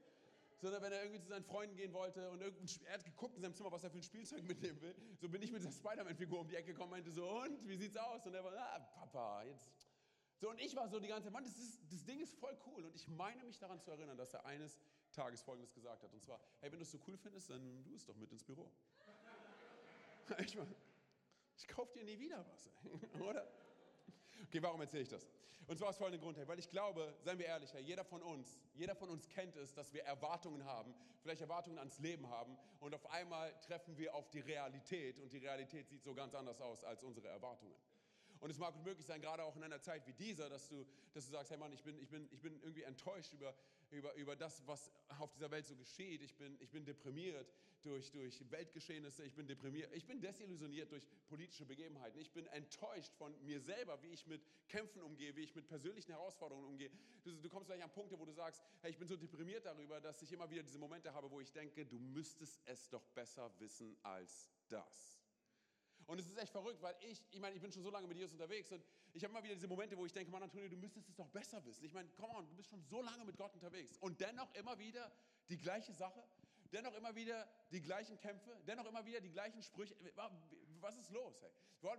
Sondern 0.58 0.82
wenn 0.82 0.92
er 0.92 1.04
irgendwie 1.04 1.22
zu 1.22 1.28
seinen 1.28 1.44
Freunden 1.44 1.76
gehen 1.76 1.94
wollte 1.94 2.30
und 2.32 2.42
er 2.42 2.94
hat 2.94 3.06
geguckt 3.06 3.36
in 3.36 3.42
seinem 3.42 3.54
Zimmer, 3.54 3.72
was 3.72 3.84
er 3.84 3.92
für 3.92 3.98
ein 3.98 4.04
Spielzeug 4.04 4.44
mitnehmen 4.44 4.82
will, 4.82 4.96
so 5.18 5.30
bin 5.30 5.42
ich 5.42 5.52
mit 5.52 5.64
der 5.64 5.72
Spider-Man-Figur 5.72 6.40
um 6.40 6.48
die 6.48 6.56
Ecke 6.56 6.74
gekommen 6.74 6.92
und 6.92 6.98
meinte 6.98 7.12
so, 7.12 7.30
und, 7.30 7.68
wie 7.68 7.78
sieht's 7.78 7.96
aus? 7.96 8.26
Und 8.26 8.34
er 8.34 8.44
war, 8.44 8.54
ah, 8.58 8.80
Papa, 8.80 9.44
jetzt. 9.44 9.70
So, 10.38 10.50
und 10.50 10.60
ich 10.60 10.76
war 10.76 10.88
so 10.88 11.00
die 11.00 11.08
ganze 11.08 11.26
Zeit, 11.26 11.34
Mann, 11.34 11.44
das, 11.44 11.58
ist, 11.58 11.80
das 11.92 12.04
Ding 12.06 12.20
ist 12.22 12.34
voll 12.40 12.58
cool. 12.66 12.86
Und 12.86 12.96
ich 12.96 13.08
meine 13.10 13.44
mich 13.44 13.60
daran 13.60 13.80
zu 13.82 13.92
erinnern, 13.92 14.18
dass 14.18 14.34
er 14.34 14.46
eines 14.46 14.80
Tages 15.20 15.42
Folgendes 15.42 15.74
gesagt 15.74 16.04
hat. 16.04 16.14
Und 16.14 16.24
zwar, 16.24 16.40
hey, 16.62 16.72
wenn 16.72 16.80
du 16.80 16.84
es 16.84 16.92
so 16.92 17.00
cool 17.08 17.18
findest, 17.18 17.50
dann 17.50 17.62
nimm 17.62 17.84
du 17.84 17.96
es 17.96 18.06
doch 18.06 18.16
mit 18.16 18.32
ins 18.32 18.44
Büro. 18.44 18.72
Ich, 20.38 20.56
ich 21.58 21.68
kaufe 21.68 21.92
dir 21.98 22.04
nie 22.04 22.20
wieder 22.20 22.46
was, 22.46 22.70
oder? 23.20 23.48
Okay, 24.46 24.62
warum 24.62 24.80
erzähle 24.80 25.02
ich 25.02 25.10
das? 25.10 25.28
Und 25.66 25.78
zwar 25.80 25.90
aus 25.90 25.98
folgendem 25.98 26.22
Grund, 26.22 26.38
hey, 26.38 26.48
weil 26.48 26.60
ich 26.60 26.70
glaube, 26.70 27.16
seien 27.24 27.40
wir 27.40 27.48
ehrlich, 27.48 27.74
hey, 27.74 27.82
jeder 27.82 28.06
von 28.06 28.22
uns, 28.22 28.60
jeder 28.76 28.96
von 28.96 29.10
uns 29.10 29.28
kennt 29.28 29.56
es, 29.56 29.74
dass 29.74 29.92
wir 29.92 30.04
Erwartungen 30.04 30.64
haben, 30.66 30.94
vielleicht 31.24 31.42
Erwartungen 31.42 31.80
ans 31.80 31.98
Leben 31.98 32.30
haben 32.30 32.58
und 32.80 32.94
auf 32.94 33.10
einmal 33.10 33.60
treffen 33.62 33.98
wir 33.98 34.14
auf 34.14 34.30
die 34.30 34.40
Realität 34.40 35.20
und 35.20 35.34
die 35.34 35.40
Realität 35.40 35.90
sieht 35.90 36.04
so 36.04 36.14
ganz 36.14 36.36
anders 36.36 36.62
aus 36.62 36.84
als 36.84 37.04
unsere 37.04 37.28
Erwartungen. 37.28 37.76
Und 38.40 38.50
es 38.50 38.58
mag 38.58 38.76
möglich 38.84 39.06
sein, 39.06 39.22
gerade 39.22 39.44
auch 39.44 39.56
in 39.56 39.64
einer 39.64 39.82
Zeit 39.82 40.08
wie 40.08 40.14
dieser, 40.14 40.50
dass 40.50 40.70
du, 40.70 40.86
dass 41.14 41.26
du 41.26 41.32
sagst, 41.32 41.52
hey 41.52 41.58
Mann, 41.58 41.74
ich 41.74 41.84
bin, 41.84 42.00
ich, 42.00 42.10
bin, 42.10 42.28
ich 42.32 42.42
bin 42.42 42.60
irgendwie 42.62 42.84
enttäuscht 42.84 43.34
über, 43.34 43.54
über, 43.92 44.14
über 44.16 44.36
das, 44.36 44.66
was 44.66 44.92
auf 45.20 45.32
dieser 45.34 45.52
Welt 45.52 45.66
so 45.66 45.76
geschieht. 45.76 46.22
Ich 46.22 46.36
bin, 46.36 46.58
ich 46.62 46.70
bin 46.70 46.86
deprimiert 46.86 47.52
durch, 47.84 48.12
durch 48.12 48.50
Weltgeschehnisse. 48.50 49.24
Ich 49.24 49.36
bin 49.36 49.48
deprimiert. 49.48 49.94
Ich 49.94 50.06
bin 50.06 50.22
desillusioniert 50.22 50.92
durch 50.92 51.06
politische 51.28 51.66
Begebenheiten. 51.66 52.20
Ich 52.20 52.32
bin 52.32 52.46
enttäuscht 52.48 53.14
von 53.18 53.34
mir 53.44 53.60
selber, 53.60 54.02
wie 54.02 54.10
ich 54.14 54.26
mit 54.28 54.42
Kämpfen 54.68 55.02
umgehe, 55.02 55.36
wie 55.36 55.42
ich 55.42 55.56
mit 55.56 55.68
persönlichen 55.68 56.12
Herausforderungen 56.12 56.68
umgehe. 56.68 56.92
Du, 57.24 57.34
du 57.34 57.50
kommst 57.50 57.68
gleich 57.68 57.84
an 57.84 57.92
Punkte, 57.92 58.18
wo 58.20 58.26
du 58.26 58.32
sagst, 58.32 58.62
hey, 58.82 58.92
ich 58.92 58.98
bin 58.98 59.08
so 59.08 59.18
deprimiert 59.18 59.66
darüber, 59.66 60.00
dass 60.00 60.22
ich 60.22 60.32
immer 60.32 60.50
wieder 60.50 60.64
diese 60.64 60.80
Momente 60.80 61.14
habe, 61.14 61.30
wo 61.30 61.42
ich 61.42 61.52
denke, 61.52 61.86
du 61.86 62.00
müsstest 62.00 62.62
es 62.66 62.90
doch 62.90 63.06
besser 63.10 63.52
wissen 63.60 63.98
als 64.04 64.50
das. 64.70 65.19
Und 66.10 66.18
es 66.18 66.26
ist 66.26 66.40
echt 66.40 66.52
verrückt, 66.52 66.82
weil 66.82 66.96
ich, 67.02 67.24
ich 67.30 67.40
meine, 67.40 67.56
ich 67.56 67.62
bin 67.62 67.72
schon 67.72 67.84
so 67.84 67.92
lange 67.92 68.08
mit 68.08 68.18
Jesus 68.18 68.34
unterwegs 68.34 68.72
und 68.72 68.84
ich 69.14 69.24
habe 69.24 69.32
immer 69.32 69.44
wieder 69.44 69.54
diese 69.54 69.68
Momente, 69.68 69.96
wo 69.96 70.08
ich 70.08 70.12
denke, 70.12 70.32
Mann, 70.32 70.42
Antonio, 70.42 70.68
du 70.68 70.76
müsstest 70.76 71.08
es 71.08 71.16
doch 71.16 71.28
besser 71.28 71.64
wissen. 71.66 71.86
Ich 71.86 71.94
meine, 71.94 72.10
komm 72.18 72.32
on, 72.32 72.50
du 72.50 72.56
bist 72.56 72.68
schon 72.68 72.82
so 72.82 73.04
lange 73.04 73.24
mit 73.26 73.38
Gott 73.38 73.54
unterwegs 73.54 73.96
und 74.00 74.20
dennoch 74.20 74.52
immer 74.56 74.80
wieder 74.80 75.12
die 75.50 75.58
gleiche 75.58 75.94
Sache, 75.94 76.24
dennoch 76.72 76.96
immer 76.96 77.14
wieder 77.14 77.48
die 77.72 77.80
gleichen 77.80 78.20
Kämpfe, 78.20 78.60
dennoch 78.66 78.86
immer 78.86 79.06
wieder 79.06 79.22
die 79.22 79.30
gleichen 79.30 79.62
Sprüche. 79.62 79.96
Was 80.80 80.98
ist 80.98 81.12
los? 81.12 81.44
Hey? 81.44 81.52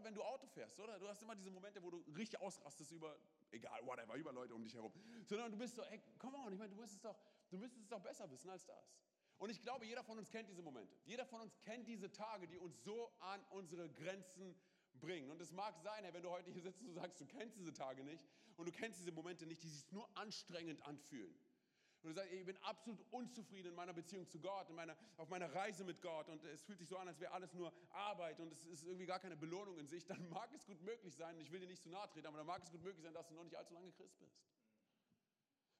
Wenn 0.02 0.14
du 0.14 0.25
Auto 0.25 0.49
fährst, 0.49 0.81
oder? 0.81 0.99
Du 0.99 1.07
hast 1.07 1.23
immer 1.23 1.37
diese 1.37 1.52
Momente, 1.52 1.81
wo 1.81 1.90
du 1.90 2.05
richtig 2.17 2.40
ausrastest 2.40 2.90
über, 2.90 3.17
egal, 3.52 3.81
whatever, 3.87 4.17
über 4.17 4.33
Leute 4.33 4.57
um 4.57 4.64
dich 4.64 4.75
herum. 4.75 4.93
Sondern 5.25 5.52
du 5.52 5.57
bist 5.57 5.76
so, 5.76 5.85
ey, 5.85 6.02
komm 6.19 6.35
on, 6.35 6.52
ich 6.52 6.59
meine, 6.59 6.71
du 6.71 6.81
müsstest 6.81 7.05
doch, 7.05 7.17
du 7.49 7.59
müsstest 7.59 7.85
es 7.85 7.88
doch 7.88 8.00
besser 8.00 8.29
wissen 8.29 8.50
als 8.50 8.67
das. 8.67 8.93
Und 9.41 9.49
ich 9.49 9.63
glaube, 9.63 9.87
jeder 9.87 10.05
von 10.05 10.19
uns 10.19 10.29
kennt 10.29 10.51
diese 10.51 10.61
Momente. 10.61 10.95
Jeder 11.07 11.25
von 11.25 11.41
uns 11.41 11.59
kennt 11.61 11.89
diese 11.89 12.13
Tage, 12.13 12.47
die 12.47 12.59
uns 12.59 12.85
so 12.85 13.11
an 13.21 13.43
unsere 13.49 13.89
Grenzen 13.89 14.55
bringen. 15.01 15.31
Und 15.31 15.41
es 15.41 15.51
mag 15.51 15.79
sein, 15.79 16.05
wenn 16.13 16.23
du 16.23 16.29
heute 16.29 16.51
hier 16.51 16.61
sitzt 16.61 16.83
und 16.83 16.93
sagst, 16.93 17.19
du 17.23 17.25
kennst 17.25 17.57
diese 17.57 17.73
Tage 17.73 18.05
nicht 18.05 18.29
und 18.57 18.69
du 18.69 18.73
kennst 18.73 19.01
diese 19.01 19.13
Momente 19.13 19.47
nicht, 19.47 19.63
die 19.63 19.71
sich 19.71 19.91
nur 19.93 20.07
anstrengend 20.15 20.83
anfühlen. 20.83 21.35
Und 22.03 22.11
du 22.11 22.15
sagst, 22.17 22.31
ich 22.35 22.45
bin 22.45 22.59
absolut 22.59 23.03
unzufrieden 23.11 23.69
in 23.69 23.75
meiner 23.75 23.95
Beziehung 23.95 24.29
zu 24.29 24.41
Gott, 24.41 24.69
in 24.69 24.77
meiner, 24.77 24.95
auf 25.17 25.31
meiner 25.31 25.51
Reise 25.55 25.85
mit 25.85 26.03
Gott 26.03 26.29
und 26.29 26.45
es 26.45 26.63
fühlt 26.63 26.79
sich 26.79 26.89
so 26.89 26.99
an, 26.99 27.09
als 27.09 27.19
wäre 27.19 27.33
alles 27.33 27.55
nur 27.55 27.73
Arbeit 27.93 28.41
und 28.41 28.53
es 28.53 28.67
ist 28.67 28.85
irgendwie 28.85 29.07
gar 29.07 29.21
keine 29.21 29.39
Belohnung 29.39 29.79
in 29.79 29.87
sich, 29.87 30.05
dann 30.05 30.29
mag 30.29 30.53
es 30.55 30.67
gut 30.67 30.83
möglich 30.83 31.15
sein, 31.15 31.39
ich 31.39 31.51
will 31.51 31.61
dir 31.61 31.67
nicht 31.67 31.83
zu 31.83 31.89
nahe 31.89 32.09
treten, 32.11 32.27
aber 32.27 32.37
dann 32.37 32.47
mag 32.47 32.63
es 32.63 32.71
gut 32.71 32.83
möglich 32.83 33.03
sein, 33.03 33.15
dass 33.15 33.27
du 33.29 33.35
noch 33.35 33.45
nicht 33.45 33.57
allzu 33.57 33.73
lange 33.73 33.91
Christ 33.93 34.19
bist. 34.19 34.39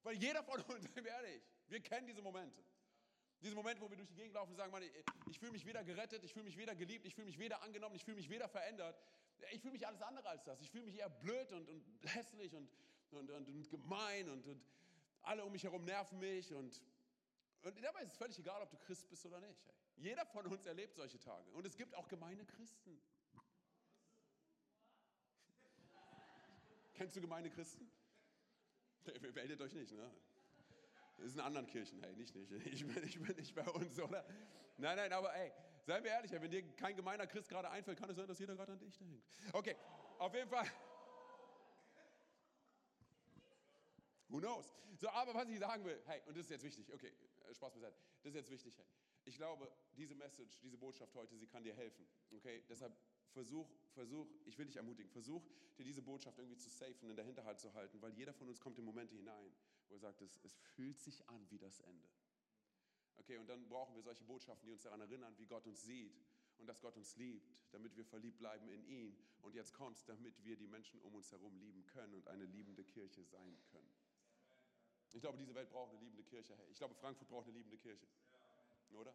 Weil 0.03 0.15
jeder 0.15 0.43
von 0.43 0.63
uns, 0.63 0.87
ehrlich, 0.97 1.43
wir 1.69 1.81
kennen 1.81 2.07
diese 2.07 2.23
Momente. 2.23 2.65
Diese 3.43 3.55
Momente, 3.55 3.81
wo 3.81 3.89
wir 3.89 3.97
durch 3.97 4.09
die 4.09 4.15
Gegend 4.15 4.35
laufen 4.35 4.51
und 4.51 4.57
sagen, 4.57 4.71
Mann, 4.71 4.83
ich, 4.83 4.93
ich 5.31 5.39
fühle 5.39 5.53
mich 5.53 5.65
weder 5.65 5.83
gerettet, 5.83 6.23
ich 6.25 6.33
fühle 6.33 6.45
mich 6.45 6.57
weder 6.57 6.75
geliebt, 6.75 7.07
ich 7.07 7.15
fühle 7.15 7.27
mich 7.27 7.39
weder 7.39 7.63
angenommen, 7.63 7.95
ich 7.95 8.05
fühle 8.05 8.17
mich 8.17 8.29
weder 8.29 8.49
verändert. 8.49 9.01
Ich 9.53 9.63
fühle 9.63 9.73
mich 9.73 9.87
alles 9.87 10.03
andere 10.03 10.29
als 10.29 10.45
das. 10.45 10.61
Ich 10.61 10.71
fühle 10.71 10.85
mich 10.85 10.97
eher 10.97 11.09
blöd 11.09 11.51
und, 11.53 11.69
und 11.69 11.85
hässlich 12.05 12.55
und, 12.55 12.71
und, 13.11 13.31
und, 13.31 13.49
und 13.49 13.71
gemein 13.71 14.29
und, 14.29 14.47
und 14.47 14.63
alle 15.23 15.45
um 15.45 15.53
mich 15.53 15.65
herum 15.65 15.85
nerven 15.85 16.19
mich. 16.19 16.53
Und, 16.53 16.83
und 17.63 17.83
dabei 17.83 18.03
ist 18.03 18.13
es 18.13 18.17
völlig 18.17 18.39
egal, 18.39 18.61
ob 18.61 18.71
du 18.71 18.77
Christ 18.77 19.09
bist 19.09 19.25
oder 19.25 19.41
nicht. 19.41 19.59
Jeder 19.97 20.27
von 20.27 20.47
uns 20.47 20.67
erlebt 20.67 20.95
solche 20.95 21.19
Tage. 21.19 21.51
Und 21.53 21.67
es 21.67 21.77
gibt 21.77 21.95
auch 21.95 22.09
gemeine 22.09 22.45
Christen. 22.45 23.01
Kennst 26.95 27.17
du 27.17 27.21
gemeine 27.21 27.51
Christen? 27.51 27.91
Meldet 29.33 29.61
euch 29.61 29.73
nicht, 29.73 29.93
ne? 29.93 30.11
Das 31.21 31.29
ist 31.29 31.35
in 31.35 31.41
anderen 31.41 31.67
Kirchen, 31.67 32.01
hey, 32.03 32.17
nicht, 32.17 32.35
nicht. 32.35 32.51
Ich 32.73 32.87
bin, 32.87 33.05
ich 33.05 33.21
bin 33.21 33.37
nicht 33.37 33.55
bei 33.55 33.69
uns, 33.69 34.01
oder? 34.01 34.25
Nein, 34.79 34.97
nein, 34.97 35.13
aber 35.13 35.35
ey, 35.35 35.53
seien 35.83 36.03
wir 36.03 36.13
ehrlich, 36.13 36.33
wenn 36.33 36.51
dir 36.51 36.63
kein 36.77 36.97
gemeiner 36.97 37.27
Christ 37.27 37.51
gerade 37.51 37.69
einfällt, 37.69 37.99
kann 37.99 38.09
es 38.09 38.17
sein, 38.17 38.27
dass 38.27 38.39
jeder 38.39 38.57
gerade 38.57 38.73
an 38.73 38.79
dich 38.79 38.97
denkt. 38.97 39.23
Okay, 39.53 39.77
auf 40.19 40.35
jeden 40.35 40.49
Fall. 40.49 40.65
Who 44.29 44.39
knows? 44.39 44.73
So, 44.97 45.11
aber 45.11 45.35
was 45.35 45.47
ich 45.51 45.59
sagen 45.59 45.85
will, 45.85 46.01
hey, 46.07 46.23
und 46.27 46.39
das 46.39 46.45
ist 46.47 46.51
jetzt 46.51 46.65
wichtig, 46.65 46.91
okay, 46.91 47.13
äh, 47.49 47.55
Spaß 47.55 47.75
beiseite, 47.75 47.99
das 48.23 48.31
ist 48.31 48.37
jetzt 48.37 48.51
wichtig, 48.51 48.79
hey. 48.79 48.87
Ich 49.25 49.37
glaube, 49.37 49.71
diese 49.93 50.15
Message, 50.15 50.59
diese 50.61 50.79
Botschaft 50.79 51.15
heute, 51.15 51.37
sie 51.37 51.47
kann 51.47 51.63
dir 51.63 51.75
helfen, 51.75 52.07
okay? 52.31 52.65
Deshalb 52.67 52.97
versuch, 53.33 53.69
versuch, 53.93 54.27
ich 54.47 54.57
will 54.57 54.65
dich 54.65 54.77
ermutigen, 54.77 55.11
versuch 55.11 55.47
dir 55.77 55.85
diese 55.85 56.01
Botschaft 56.01 56.39
irgendwie 56.39 56.57
zu 56.57 56.71
safen, 56.71 57.11
in 57.11 57.17
der 57.17 57.27
Hinterhalt 57.27 57.61
zu 57.61 57.75
halten, 57.75 58.01
weil 58.01 58.15
jeder 58.15 58.33
von 58.33 58.49
uns 58.49 58.59
kommt 58.59 58.79
in 58.79 58.85
Momente 58.87 59.15
hinein, 59.15 59.53
wo 59.91 59.97
er 59.97 60.01
sagt, 60.01 60.21
es, 60.23 60.39
es 60.45 60.57
fühlt 60.75 60.99
sich 61.01 61.29
an 61.29 61.51
wie 61.51 61.59
das 61.59 61.81
Ende. 61.81 62.09
Okay, 63.17 63.37
und 63.37 63.49
dann 63.49 63.69
brauchen 63.69 63.95
wir 63.95 64.03
solche 64.03 64.25
Botschaften, 64.25 64.67
die 64.67 64.73
uns 64.73 64.83
daran 64.83 65.01
erinnern, 65.01 65.37
wie 65.37 65.47
Gott 65.47 65.67
uns 65.67 65.83
sieht 65.83 66.17
und 66.57 66.67
dass 66.67 66.81
Gott 66.81 66.97
uns 66.97 67.17
liebt, 67.17 67.55
damit 67.73 67.97
wir 67.97 68.05
verliebt 68.05 68.39
bleiben 68.39 68.69
in 68.69 68.85
ihn. 68.85 69.17
Und 69.43 69.55
jetzt 69.55 69.75
kommt's, 69.75 70.05
damit 70.05 70.43
wir 70.45 70.57
die 70.57 70.67
Menschen 70.67 71.01
um 71.01 71.15
uns 71.15 71.31
herum 71.31 71.57
lieben 71.59 71.85
können 71.87 72.15
und 72.15 72.27
eine 72.29 72.45
liebende 72.45 72.85
Kirche 72.85 73.25
sein 73.25 73.59
können. 73.71 73.93
Ich 75.13 75.21
glaube, 75.21 75.39
diese 75.39 75.55
Welt 75.55 75.69
braucht 75.71 75.91
eine 75.91 76.01
liebende 76.01 76.23
Kirche. 76.23 76.57
Ich 76.71 76.79
glaube, 76.79 76.95
Frankfurt 76.95 77.29
braucht 77.29 77.47
eine 77.47 77.57
liebende 77.57 77.79
Kirche. 77.79 78.07
Oder? 78.91 79.15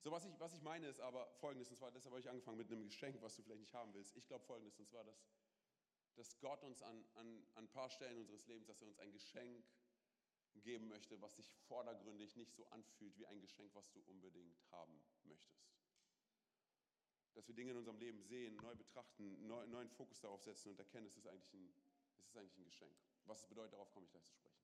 So, 0.00 0.12
was 0.12 0.24
ich, 0.24 0.38
was 0.38 0.54
ich 0.54 0.62
meine 0.62 0.86
ist 0.86 1.00
aber 1.00 1.26
folgendes, 1.40 1.68
und 1.70 1.78
zwar, 1.78 1.90
deshalb 1.90 2.12
habe 2.12 2.20
ich 2.20 2.28
angefangen 2.28 2.58
mit 2.58 2.70
einem 2.70 2.86
Geschenk, 2.86 3.20
was 3.22 3.34
du 3.34 3.42
vielleicht 3.42 3.60
nicht 3.60 3.74
haben 3.74 3.92
willst. 3.92 4.16
Ich 4.16 4.26
glaube 4.26 4.44
folgendes, 4.44 4.78
und 4.78 4.88
zwar, 4.88 5.02
dass, 5.04 5.26
dass 6.16 6.38
Gott 6.40 6.62
uns 6.62 6.82
an, 6.82 7.04
an, 7.14 7.46
an 7.54 7.64
ein 7.64 7.68
paar 7.68 7.90
Stellen 7.90 8.18
unseres 8.18 8.46
Lebens, 8.46 8.66
dass 8.66 8.80
er 8.80 8.88
uns 8.88 8.98
ein 8.98 9.12
Geschenk 9.12 9.64
geben 10.62 10.88
möchte, 10.88 11.20
was 11.20 11.36
sich 11.36 11.50
vordergründig 11.68 12.36
nicht 12.36 12.54
so 12.54 12.66
anfühlt 12.68 13.16
wie 13.18 13.26
ein 13.26 13.40
Geschenk, 13.40 13.74
was 13.74 13.90
du 13.92 14.00
unbedingt 14.06 14.58
haben 14.70 15.02
möchtest. 15.24 15.68
Dass 17.34 17.46
wir 17.46 17.54
Dinge 17.54 17.72
in 17.72 17.76
unserem 17.76 17.98
Leben 17.98 18.22
sehen, 18.22 18.56
neu 18.56 18.74
betrachten, 18.74 19.46
neu, 19.46 19.66
neuen 19.66 19.90
Fokus 19.90 20.20
darauf 20.20 20.42
setzen 20.42 20.70
und 20.70 20.78
erkennen, 20.78 21.06
es 21.06 21.16
ist 21.16 21.26
eigentlich 21.26 21.52
ein, 21.52 21.70
es 22.18 22.26
ist 22.28 22.36
eigentlich 22.36 22.56
ein 22.56 22.64
Geschenk. 22.64 22.96
Was 23.26 23.42
es 23.42 23.46
bedeutet, 23.46 23.74
darauf 23.74 23.92
komme 23.92 24.06
ich 24.06 24.12
gleich 24.12 24.24
zu 24.24 24.32
sprechen. 24.32 24.56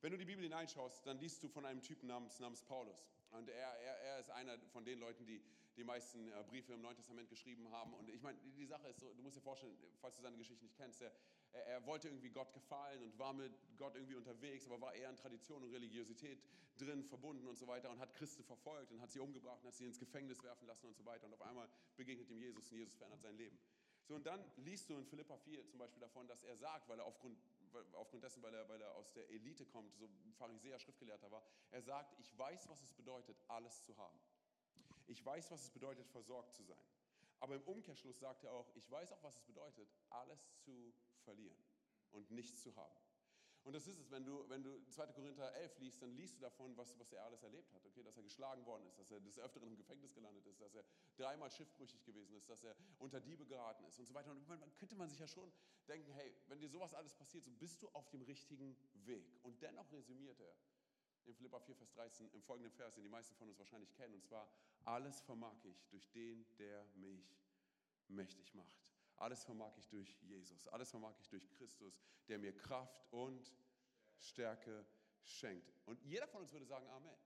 Wenn 0.00 0.12
du 0.12 0.18
die 0.18 0.24
Bibel 0.24 0.44
hineinschaust, 0.44 1.04
dann 1.06 1.18
liest 1.18 1.42
du 1.42 1.48
von 1.48 1.66
einem 1.66 1.82
Typen 1.82 2.06
namens, 2.06 2.38
namens 2.38 2.62
Paulus. 2.62 3.10
Und 3.32 3.48
er, 3.48 3.68
er, 3.80 3.98
er 4.00 4.20
ist 4.20 4.30
einer 4.30 4.58
von 4.68 4.84
den 4.84 4.98
Leuten, 4.98 5.26
die 5.26 5.42
die 5.80 5.84
meisten 5.84 6.28
äh, 6.28 6.44
Briefe 6.46 6.74
im 6.74 6.82
Neuen 6.82 6.96
Testament 6.96 7.30
geschrieben 7.30 7.70
haben. 7.72 7.94
Und 7.94 8.08
ich 8.10 8.20
meine, 8.20 8.38
die 8.56 8.66
Sache 8.66 8.86
ist 8.88 9.00
so, 9.00 9.12
du 9.14 9.22
musst 9.22 9.36
dir 9.36 9.40
vorstellen, 9.40 9.74
falls 10.00 10.16
du 10.16 10.22
seine 10.22 10.36
Geschichte 10.36 10.62
nicht 10.62 10.76
kennst, 10.76 11.00
er, 11.00 11.10
er 11.52 11.84
wollte 11.86 12.08
irgendwie 12.08 12.28
Gott 12.28 12.52
gefallen 12.52 13.02
und 13.02 13.18
war 13.18 13.32
mit 13.32 13.52
Gott 13.78 13.96
irgendwie 13.96 14.14
unterwegs, 14.14 14.66
aber 14.66 14.80
war 14.80 14.94
eher 14.94 15.08
in 15.08 15.16
Tradition 15.16 15.62
und 15.62 15.72
Religiosität 15.72 16.42
drin 16.76 17.02
verbunden 17.02 17.46
und 17.46 17.56
so 17.56 17.66
weiter 17.66 17.90
und 17.90 17.98
hat 17.98 18.12
Christen 18.14 18.44
verfolgt 18.44 18.92
und 18.92 19.00
hat 19.00 19.10
sie 19.10 19.20
umgebracht 19.20 19.60
und 19.62 19.68
hat 19.68 19.74
sie 19.74 19.86
ins 19.86 19.98
Gefängnis 19.98 20.42
werfen 20.42 20.66
lassen 20.66 20.86
und 20.86 20.96
so 20.96 21.04
weiter. 21.06 21.26
Und 21.26 21.32
auf 21.32 21.42
einmal 21.42 21.68
begegnet 21.96 22.28
ihm 22.30 22.38
Jesus 22.38 22.70
und 22.70 22.76
Jesus 22.78 22.94
verändert 22.94 23.22
sein 23.22 23.36
Leben. 23.36 23.58
So, 24.04 24.16
und 24.16 24.26
dann 24.26 24.44
liest 24.56 24.90
du 24.90 24.96
in 24.96 25.06
Philippa 25.06 25.38
4 25.38 25.66
zum 25.66 25.78
Beispiel 25.78 26.00
davon, 26.00 26.28
dass 26.28 26.42
er 26.42 26.56
sagt, 26.56 26.88
weil 26.88 26.98
er 26.98 27.06
aufgrund 27.06 27.38
aufgrund 27.92 28.24
dessen, 28.24 28.42
weil 28.42 28.52
er, 28.52 28.68
weil 28.68 28.80
er 28.80 28.92
aus 28.96 29.12
der 29.12 29.30
Elite 29.30 29.64
kommt, 29.64 29.94
so 29.94 30.08
Pharisäer, 30.38 30.78
Schriftgelehrter 30.80 31.30
war, 31.30 31.42
er 31.70 31.80
sagt, 31.82 32.18
ich 32.18 32.36
weiß, 32.36 32.68
was 32.68 32.82
es 32.82 32.92
bedeutet, 32.92 33.36
alles 33.46 33.84
zu 33.84 33.96
haben. 33.96 34.18
Ich 35.10 35.26
weiß, 35.26 35.50
was 35.50 35.62
es 35.62 35.70
bedeutet, 35.70 36.08
versorgt 36.08 36.54
zu 36.54 36.62
sein. 36.62 36.78
Aber 37.40 37.56
im 37.56 37.62
Umkehrschluss 37.62 38.20
sagt 38.20 38.44
er 38.44 38.52
auch, 38.52 38.70
ich 38.76 38.88
weiß 38.88 39.12
auch, 39.12 39.22
was 39.22 39.36
es 39.36 39.42
bedeutet, 39.42 39.88
alles 40.10 40.54
zu 40.60 40.94
verlieren 41.24 41.58
und 42.12 42.30
nichts 42.30 42.62
zu 42.62 42.74
haben. 42.76 42.94
Und 43.64 43.74
das 43.74 43.86
ist 43.88 43.98
es, 43.98 44.10
wenn 44.10 44.24
du, 44.24 44.48
wenn 44.48 44.62
du 44.62 44.80
2. 44.88 45.08
Korinther 45.08 45.52
11 45.54 45.78
liest, 45.80 46.00
dann 46.00 46.14
liest 46.16 46.36
du 46.36 46.40
davon, 46.40 46.76
was, 46.76 46.98
was 46.98 47.12
er 47.12 47.24
alles 47.24 47.42
erlebt 47.42 47.74
hat. 47.74 47.84
Okay, 47.84 48.02
dass 48.02 48.16
er 48.16 48.22
geschlagen 48.22 48.64
worden 48.64 48.86
ist, 48.86 48.98
dass 48.98 49.10
er 49.10 49.20
des 49.20 49.38
Öfteren 49.38 49.68
im 49.68 49.76
Gefängnis 49.76 50.14
gelandet 50.14 50.46
ist, 50.46 50.60
dass 50.60 50.74
er 50.74 50.84
dreimal 51.16 51.50
schiffbrüchig 51.50 52.04
gewesen 52.04 52.36
ist, 52.36 52.48
dass 52.48 52.62
er 52.62 52.74
unter 52.98 53.20
Diebe 53.20 53.44
geraten 53.44 53.84
ist 53.84 53.98
und 53.98 54.06
so 54.06 54.14
weiter. 54.14 54.30
Und 54.30 54.46
man 54.48 54.76
könnte 54.76 54.94
man 54.94 55.10
sich 55.10 55.18
ja 55.18 55.26
schon 55.26 55.52
denken, 55.88 56.10
hey, 56.12 56.34
wenn 56.46 56.60
dir 56.60 56.70
sowas 56.70 56.94
alles 56.94 57.14
passiert, 57.14 57.44
so 57.44 57.50
bist 57.50 57.82
du 57.82 57.88
auf 57.90 58.08
dem 58.10 58.22
richtigen 58.22 58.76
Weg. 59.04 59.38
Und 59.42 59.60
dennoch 59.60 59.90
resümiert 59.92 60.40
er 60.40 60.54
in 61.26 61.34
Philippa 61.34 61.60
4, 61.60 61.76
Vers 61.76 61.90
13 61.92 62.30
im 62.32 62.42
folgenden 62.42 62.72
Vers, 62.72 62.94
den 62.94 63.02
die 63.02 63.08
meisten 63.08 63.34
von 63.36 63.48
uns 63.48 63.58
wahrscheinlich 63.58 63.92
kennen, 63.92 64.14
und 64.14 64.24
zwar, 64.24 64.50
alles 64.84 65.20
vermag 65.20 65.56
ich 65.64 65.86
durch 65.88 66.10
den, 66.10 66.46
der 66.58 66.84
mich 66.94 67.36
mächtig 68.08 68.54
macht. 68.54 68.80
Alles 69.16 69.44
vermag 69.44 69.76
ich 69.76 69.88
durch 69.88 70.16
Jesus. 70.22 70.66
Alles 70.68 70.90
vermag 70.90 71.14
ich 71.20 71.28
durch 71.28 71.48
Christus, 71.50 72.00
der 72.28 72.38
mir 72.38 72.56
Kraft 72.56 73.04
und 73.10 73.54
Stärke 74.18 74.86
schenkt. 75.22 75.78
Und 75.84 76.00
jeder 76.02 76.26
von 76.26 76.40
uns 76.40 76.52
würde 76.52 76.64
sagen 76.64 76.88
Amen. 76.88 77.16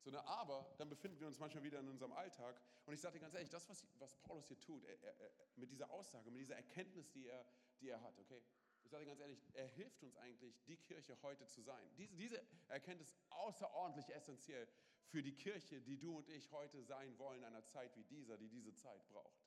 So 0.00 0.10
eine 0.10 0.26
Aber, 0.26 0.74
dann 0.76 0.90
befinden 0.90 1.18
wir 1.18 1.26
uns 1.26 1.38
manchmal 1.38 1.62
wieder 1.62 1.80
in 1.80 1.88
unserem 1.88 2.12
Alltag. 2.12 2.60
Und 2.84 2.92
ich 2.92 3.00
sage 3.00 3.14
dir 3.14 3.20
ganz 3.20 3.34
ehrlich, 3.34 3.48
das, 3.48 3.66
was, 3.70 3.86
was 3.98 4.14
Paulus 4.16 4.46
hier 4.48 4.60
tut, 4.60 4.84
er, 4.84 5.02
er, 5.02 5.30
mit 5.56 5.70
dieser 5.70 5.90
Aussage, 5.90 6.30
mit 6.30 6.42
dieser 6.42 6.56
Erkenntnis, 6.56 7.10
die 7.12 7.26
er, 7.26 7.46
die 7.80 7.88
er 7.88 8.02
hat, 8.02 8.18
okay? 8.18 8.42
Sage 8.94 9.06
dir 9.06 9.10
ganz 9.10 9.22
ehrlich, 9.22 9.42
er 9.54 9.66
hilft 9.66 10.04
uns 10.04 10.16
eigentlich, 10.18 10.62
die 10.66 10.76
Kirche 10.76 11.20
heute 11.22 11.48
zu 11.48 11.62
sein. 11.62 11.84
Diese, 11.96 12.14
diese 12.14 12.40
Erkenntnis 12.68 13.08
ist 13.08 13.18
außerordentlich 13.30 14.08
essentiell 14.14 14.68
für 15.08 15.20
die 15.20 15.34
Kirche, 15.34 15.80
die 15.80 15.98
du 15.98 16.16
und 16.16 16.28
ich 16.28 16.48
heute 16.52 16.80
sein 16.84 17.18
wollen, 17.18 17.40
in 17.40 17.44
einer 17.44 17.64
Zeit 17.64 17.96
wie 17.96 18.04
dieser, 18.04 18.38
die 18.38 18.48
diese 18.48 18.72
Zeit 18.72 19.04
braucht. 19.08 19.42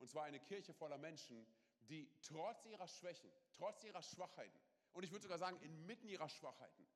Und 0.00 0.10
zwar 0.10 0.24
eine 0.24 0.38
Kirche 0.38 0.74
voller 0.74 0.98
Menschen, 0.98 1.46
die 1.88 2.14
trotz 2.20 2.66
ihrer 2.66 2.86
Schwächen, 2.86 3.30
trotz 3.52 3.84
ihrer 3.84 4.02
Schwachheiten, 4.02 4.60
und 4.92 5.02
ich 5.02 5.10
würde 5.10 5.22
sogar 5.22 5.38
sagen, 5.38 5.58
inmitten 5.62 6.10
ihrer 6.10 6.28
Schwachheiten, 6.28 6.86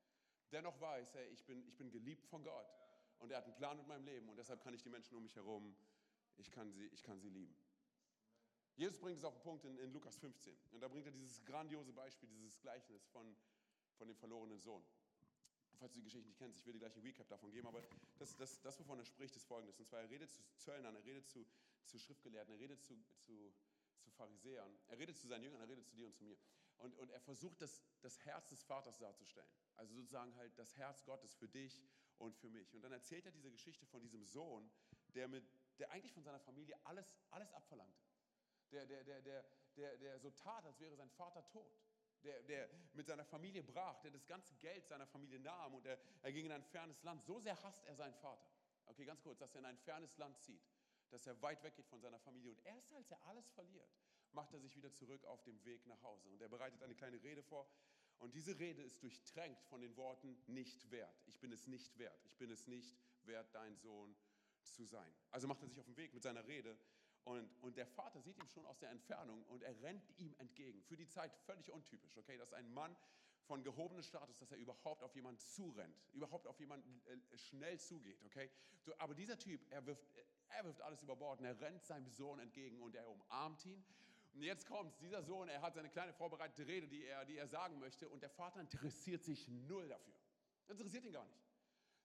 dennoch 0.52 0.78
weiß, 0.83 1.14
hey, 1.14 1.28
ich 1.28 1.47
bin, 1.47 1.66
ich 1.66 1.78
bin 1.78 1.90
geliebt 1.90 2.26
von 2.26 2.45
Gott 2.45 2.68
und 3.16 3.30
er 3.30 3.38
hat 3.38 3.45
einen 3.45 3.57
Plan 3.57 3.78
mit 3.78 3.87
meinem 3.87 4.04
Leben 4.04 4.28
und 4.28 4.37
deshalb 4.37 4.61
kann 4.61 4.75
ich 4.75 4.83
die 4.83 4.90
Menschen 4.90 5.16
um 5.16 5.23
mich 5.23 5.37
herum, 5.37 5.75
ich 6.37 6.50
kann 6.50 6.71
sie, 6.71 6.85
ich 6.88 7.02
kann 7.02 7.18
sie 7.18 7.30
lieben. 7.30 7.57
Jesus 8.78 8.97
bringt 8.97 9.18
es 9.18 9.25
auf 9.25 9.35
den 9.35 9.42
Punkt 9.42 9.64
in, 9.64 9.76
in 9.78 9.92
Lukas 9.92 10.16
15 10.18 10.56
und 10.70 10.80
da 10.80 10.87
bringt 10.87 11.04
er 11.04 11.11
dieses 11.11 11.44
grandiose 11.44 11.92
Beispiel, 11.92 12.28
dieses 12.28 12.61
Gleichnis 12.61 13.04
von, 13.08 13.37
von 13.97 14.06
dem 14.06 14.16
verlorenen 14.16 14.61
Sohn. 14.61 14.85
Falls 15.80 15.92
du 15.92 15.99
die 15.99 16.04
Geschichte 16.04 16.28
nicht 16.28 16.38
kennst, 16.38 16.61
ich 16.61 16.66
will 16.66 16.75
dir 16.75 16.78
gleich 16.78 16.94
ein 16.94 17.02
Recap 17.02 17.28
davon 17.28 17.50
geben, 17.50 17.66
aber 17.66 17.82
das, 18.18 18.37
das, 18.37 18.61
das 18.61 18.78
wovon 18.78 19.00
er 19.00 19.04
spricht, 19.04 19.35
ist 19.35 19.47
folgendes. 19.47 19.80
Und 19.80 19.87
zwar, 19.87 20.00
er 20.00 20.11
redet 20.11 20.30
zu 20.30 20.42
Zöllnern, 20.58 20.94
er 20.94 21.04
redet 21.04 21.28
zu, 21.28 21.44
zu 21.87 21.99
Schriftgelehrten, 21.99 22.54
er 22.54 22.61
redet 22.61 22.80
zu, 22.80 22.97
zu, 23.26 23.52
zu 23.99 24.11
Pharisäern, 24.12 24.78
er 24.87 24.99
redet 24.99 25.18
zu 25.18 25.26
seinen 25.26 25.42
Jüngern, 25.42 25.61
er 25.61 25.68
redet 25.68 25.85
zu 25.85 25.97
dir 25.97 26.06
und 26.06 26.14
zu 26.14 26.23
mir. 26.23 26.38
Und, 26.78 26.97
und 26.99 27.11
er 27.11 27.20
versucht, 27.20 27.61
das, 27.61 27.82
das 28.00 28.25
Herz 28.25 28.49
des 28.49 28.62
Vaters 28.62 28.97
darzustellen. 28.99 29.50
Also 29.75 29.92
sozusagen 29.94 30.37
halt 30.37 30.56
das 30.56 30.76
Herz 30.76 31.04
Gottes 31.04 31.35
für 31.35 31.49
dich 31.49 31.85
und 32.18 32.37
für 32.37 32.49
mich. 32.49 32.73
Und 32.75 32.82
dann 32.82 32.92
erzählt 32.92 33.26
er 33.26 33.32
diese 33.32 33.50
Geschichte 33.50 33.87
von 33.87 34.00
diesem 34.00 34.25
Sohn, 34.25 34.70
der, 35.14 35.26
mit, 35.26 35.44
der 35.80 35.90
eigentlich 35.90 36.12
von 36.12 36.23
seiner 36.23 36.38
Familie 36.38 36.78
alles, 36.85 37.12
alles 37.30 37.52
abverlangte. 37.52 38.04
Der, 38.72 38.87
der, 38.87 39.04
der, 39.04 39.22
der, 39.22 39.44
der, 39.76 39.96
der 39.96 40.18
so 40.18 40.30
tat, 40.30 40.64
als 40.64 40.78
wäre 40.80 40.96
sein 40.96 41.10
Vater 41.10 41.46
tot. 41.48 41.78
Der, 42.25 42.42
der 42.42 42.68
mit 42.94 43.06
seiner 43.06 43.25
Familie 43.25 43.62
brach, 43.62 44.00
der 44.00 44.10
das 44.10 44.26
ganze 44.26 44.52
Geld 44.56 44.88
seiner 44.88 45.06
Familie 45.06 45.38
nahm 45.38 45.75
und 45.75 45.87
er, 45.87 45.96
er 46.22 46.32
ging 46.32 46.46
in 46.46 46.52
ein 46.52 46.64
fernes 46.64 47.00
Land. 47.04 47.22
So 47.22 47.38
sehr 47.38 47.62
hasst 47.62 47.84
er 47.87 47.94
seinen 47.94 48.14
Vater. 48.14 48.50
Okay, 48.87 49.04
ganz 49.04 49.22
kurz, 49.22 49.38
dass 49.38 49.54
er 49.54 49.60
in 49.60 49.66
ein 49.66 49.78
fernes 49.78 50.16
Land 50.18 50.37
zieht, 50.40 50.60
dass 51.10 51.26
er 51.28 51.40
weit 51.42 51.62
weggeht 51.62 51.87
von 51.87 52.00
seiner 52.00 52.18
Familie. 52.18 52.50
Und 52.50 52.64
erst 52.64 52.92
als 52.92 53.10
er 53.12 53.25
alles 53.26 53.48
verliert, 53.50 53.88
macht 54.32 54.52
er 54.52 54.58
sich 54.60 54.75
wieder 54.76 54.92
zurück 54.92 55.25
auf 55.26 55.42
dem 55.44 55.64
Weg 55.64 55.87
nach 55.87 56.02
Hause. 56.02 56.28
Und 56.30 56.42
er 56.42 56.48
bereitet 56.48 56.82
eine 56.82 56.94
kleine 56.94 57.22
Rede 57.22 57.42
vor. 57.42 57.70
Und 58.18 58.34
diese 58.34 58.58
Rede 58.58 58.82
ist 58.82 59.02
durchtränkt 59.02 59.62
von 59.64 59.80
den 59.80 59.96
Worten 59.96 60.42
nicht 60.46 60.90
wert. 60.90 61.22
Ich 61.26 61.38
bin 61.38 61.52
es 61.52 61.66
nicht 61.66 61.96
wert. 61.98 62.18
Ich 62.25 62.37
bin 62.37 62.50
es 62.50 62.66
nicht 62.66 62.98
wert, 63.25 63.54
dein 63.54 63.76
Sohn 63.76 64.16
zu 64.64 64.84
sein. 64.87 65.14
Also 65.30 65.46
macht 65.46 65.62
er 65.62 65.68
sich 65.68 65.78
auf 65.78 65.87
den 65.87 65.96
Weg 65.96 66.12
mit 66.14 66.22
seiner 66.22 66.46
Rede. 66.46 66.76
Und, 67.25 67.50
und 67.60 67.76
der 67.76 67.87
Vater 67.87 68.20
sieht 68.20 68.38
ihn 68.38 68.48
schon 68.48 68.64
aus 68.66 68.78
der 68.78 68.90
Entfernung 68.90 69.44
und 69.44 69.62
er 69.62 69.80
rennt 69.82 70.02
ihm 70.18 70.34
entgegen. 70.38 70.82
Für 70.82 70.96
die 70.96 71.08
Zeit 71.08 71.34
völlig 71.46 71.70
untypisch. 71.70 72.16
Okay, 72.16 72.38
das 72.38 72.48
ist 72.48 72.54
ein 72.54 72.72
Mann 72.72 72.96
von 73.46 73.62
gehobenem 73.62 74.02
Status, 74.02 74.38
dass 74.38 74.50
er 74.50 74.58
überhaupt 74.58 75.02
auf 75.02 75.14
jemanden 75.14 75.40
zurennt, 75.40 75.96
überhaupt 76.12 76.46
auf 76.46 76.58
jemanden 76.58 77.02
äh, 77.06 77.38
schnell 77.38 77.78
zugeht. 77.78 78.22
Okay, 78.25 78.50
aber 78.98 79.14
dieser 79.14 79.38
Typ, 79.38 79.60
er 79.70 79.84
wirft, 79.84 80.06
er 80.48 80.64
wirft 80.64 80.80
alles 80.80 81.02
über 81.02 81.16
Bord 81.16 81.40
und 81.40 81.46
er 81.46 81.60
rennt 81.60 81.84
seinem 81.84 82.08
Sohn 82.08 82.38
entgegen 82.40 82.80
und 82.80 82.94
er 82.94 83.08
umarmt 83.08 83.64
ihn 83.66 83.84
und 84.38 84.44
jetzt 84.44 84.66
kommt's, 84.66 84.96
dieser 84.98 85.22
Sohn, 85.22 85.48
er 85.48 85.62
hat 85.62 85.75
seine 85.75 85.88
kleine 85.88 86.12
vorbereitete 86.12 86.64
Rede, 86.66 86.87
die 86.87 87.04
er, 87.04 87.25
die 87.25 87.37
er 87.37 87.48
sagen 87.48 87.78
möchte, 87.80 88.08
und 88.08 88.22
der 88.22 88.30
Vater 88.30 88.60
interessiert 88.60 89.25
sich 89.25 89.48
null 89.48 89.88
dafür. 89.88 90.14
Interessiert 90.68 91.04
ihn 91.04 91.12
gar 91.12 91.25
nicht. 91.25 91.47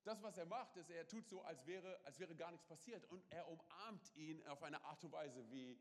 Das, 0.03 0.21
was 0.21 0.37
er 0.37 0.45
macht, 0.45 0.75
ist, 0.75 0.89
er 0.89 1.07
tut 1.07 1.27
so, 1.27 1.41
als 1.43 1.65
wäre, 1.65 1.99
als 2.05 2.19
wäre 2.19 2.35
gar 2.35 2.51
nichts 2.51 2.65
passiert. 2.65 3.05
Und 3.05 3.23
er 3.31 3.47
umarmt 3.47 4.13
ihn 4.15 4.45
auf 4.47 4.61
eine 4.63 4.83
Art 4.83 5.03
und 5.03 5.11
Weise, 5.11 5.49
wie, 5.49 5.77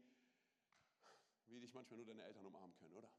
wie 1.48 1.60
dich 1.60 1.74
manchmal 1.74 1.96
nur 1.96 2.06
deine 2.06 2.22
Eltern 2.22 2.46
umarmen 2.46 2.74
können, 2.76 2.94
oder? 2.94 3.10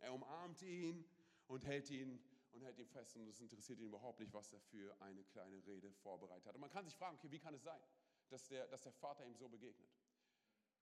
Er 0.00 0.12
umarmt 0.12 0.60
ihn 0.62 1.04
und 1.46 1.64
hält 1.64 1.90
ihn 1.90 2.22
und 2.52 2.62
hält 2.62 2.78
ihn 2.78 2.86
fest 2.86 3.16
und 3.16 3.28
es 3.28 3.40
interessiert 3.40 3.78
ihn 3.78 3.86
überhaupt 3.86 4.20
nicht, 4.20 4.32
was 4.32 4.52
er 4.52 4.60
für 4.60 5.00
eine 5.00 5.24
kleine 5.24 5.64
Rede 5.66 5.92
vorbereitet 5.92 6.46
hat. 6.46 6.54
Und 6.54 6.60
man 6.60 6.70
kann 6.70 6.84
sich 6.84 6.96
fragen, 6.96 7.16
okay, 7.16 7.30
wie 7.30 7.38
kann 7.38 7.54
es 7.54 7.62
sein, 7.62 7.80
dass 8.28 8.46
der, 8.48 8.66
dass 8.68 8.82
der 8.82 8.92
Vater 8.92 9.24
ihm 9.24 9.36
so 9.36 9.48
begegnet? 9.48 9.88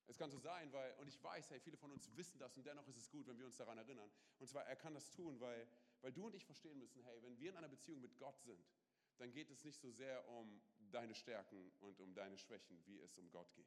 Es 0.06 0.16
kann 0.16 0.30
so 0.30 0.38
sein, 0.38 0.72
weil, 0.72 0.94
und 0.94 1.06
ich 1.06 1.22
weiß, 1.22 1.50
hey, 1.50 1.60
viele 1.60 1.76
von 1.76 1.92
uns 1.92 2.16
wissen 2.16 2.38
das 2.38 2.56
und 2.56 2.66
dennoch 2.66 2.88
ist 2.88 2.96
es 2.96 3.10
gut, 3.10 3.26
wenn 3.26 3.38
wir 3.38 3.44
uns 3.44 3.56
daran 3.56 3.76
erinnern. 3.76 4.10
Und 4.38 4.48
zwar, 4.48 4.64
er 4.64 4.76
kann 4.76 4.94
das 4.94 5.10
tun, 5.10 5.38
weil, 5.38 5.68
weil 6.00 6.12
du 6.12 6.26
und 6.26 6.34
ich 6.34 6.46
verstehen 6.46 6.78
müssen, 6.78 7.02
hey, 7.02 7.22
wenn 7.22 7.38
wir 7.38 7.50
in 7.50 7.56
einer 7.58 7.68
Beziehung 7.68 8.00
mit 8.00 8.16
Gott 8.16 8.40
sind, 8.40 8.64
dann 9.18 9.32
geht 9.32 9.50
es 9.50 9.64
nicht 9.64 9.80
so 9.80 9.90
sehr 9.90 10.26
um 10.28 10.60
deine 10.90 11.14
Stärken 11.14 11.70
und 11.80 12.00
um 12.00 12.14
deine 12.14 12.38
Schwächen, 12.38 12.80
wie 12.86 12.98
es 13.00 13.18
um 13.18 13.30
Gott 13.30 13.52
geht. 13.54 13.66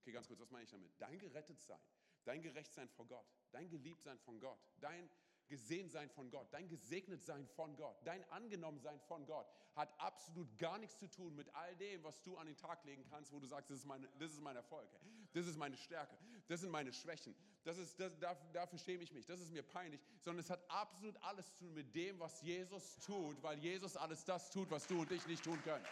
Okay, 0.00 0.12
ganz 0.12 0.26
kurz, 0.26 0.40
was 0.40 0.50
meine 0.50 0.64
ich 0.64 0.70
damit? 0.70 0.92
Dein 0.98 1.18
Gerettetsein, 1.18 1.80
dein 2.24 2.42
Gerechtsein 2.42 2.88
vor 2.88 3.06
Gott, 3.06 3.26
dein 3.50 3.68
Geliebtsein 3.68 4.18
von 4.18 4.38
Gott, 4.40 4.58
dein 4.80 5.08
Gesehensein 5.48 6.10
von 6.10 6.30
Gott, 6.30 6.52
dein 6.52 6.68
Gesegnetsein 6.68 7.46
von 7.48 7.74
Gott, 7.76 7.96
dein 8.04 8.22
Angenommensein 8.30 9.00
von 9.00 9.24
Gott 9.26 9.46
hat 9.74 9.98
absolut 9.98 10.58
gar 10.58 10.78
nichts 10.78 10.98
zu 10.98 11.08
tun 11.08 11.34
mit 11.34 11.54
all 11.54 11.74
dem, 11.76 12.02
was 12.04 12.22
du 12.22 12.36
an 12.36 12.46
den 12.46 12.56
Tag 12.56 12.84
legen 12.84 13.04
kannst, 13.08 13.32
wo 13.32 13.40
du 13.40 13.46
sagst, 13.46 13.70
das 13.70 13.78
ist, 13.78 13.86
meine, 13.86 14.08
das 14.18 14.32
ist 14.32 14.40
mein 14.40 14.56
Erfolg, 14.56 14.88
das 15.32 15.46
ist 15.46 15.56
meine 15.56 15.76
Stärke, 15.76 16.18
das 16.48 16.60
sind 16.60 16.70
meine 16.70 16.92
Schwächen, 16.92 17.34
das 17.68 17.76
ist, 17.76 18.00
das, 18.00 18.38
dafür, 18.54 18.78
schäme 18.78 19.02
ich 19.02 19.12
mich, 19.12 19.26
das 19.26 19.40
ist 19.40 19.52
mir 19.52 19.62
peinlich, 19.62 20.00
sondern 20.22 20.42
es 20.42 20.48
hat 20.48 20.58
absolut 20.70 21.14
alles 21.22 21.54
zu 21.56 21.64
tun 21.64 21.74
mit 21.74 21.94
dem, 21.94 22.18
was 22.18 22.40
Jesus 22.40 22.98
tut, 23.00 23.42
weil 23.42 23.58
Jesus 23.58 23.94
alles 23.94 24.24
das 24.24 24.50
tut, 24.50 24.70
was 24.70 24.86
du 24.86 25.02
und 25.02 25.12
ich 25.12 25.26
nicht 25.26 25.44
tun 25.44 25.62
können. 25.62 25.84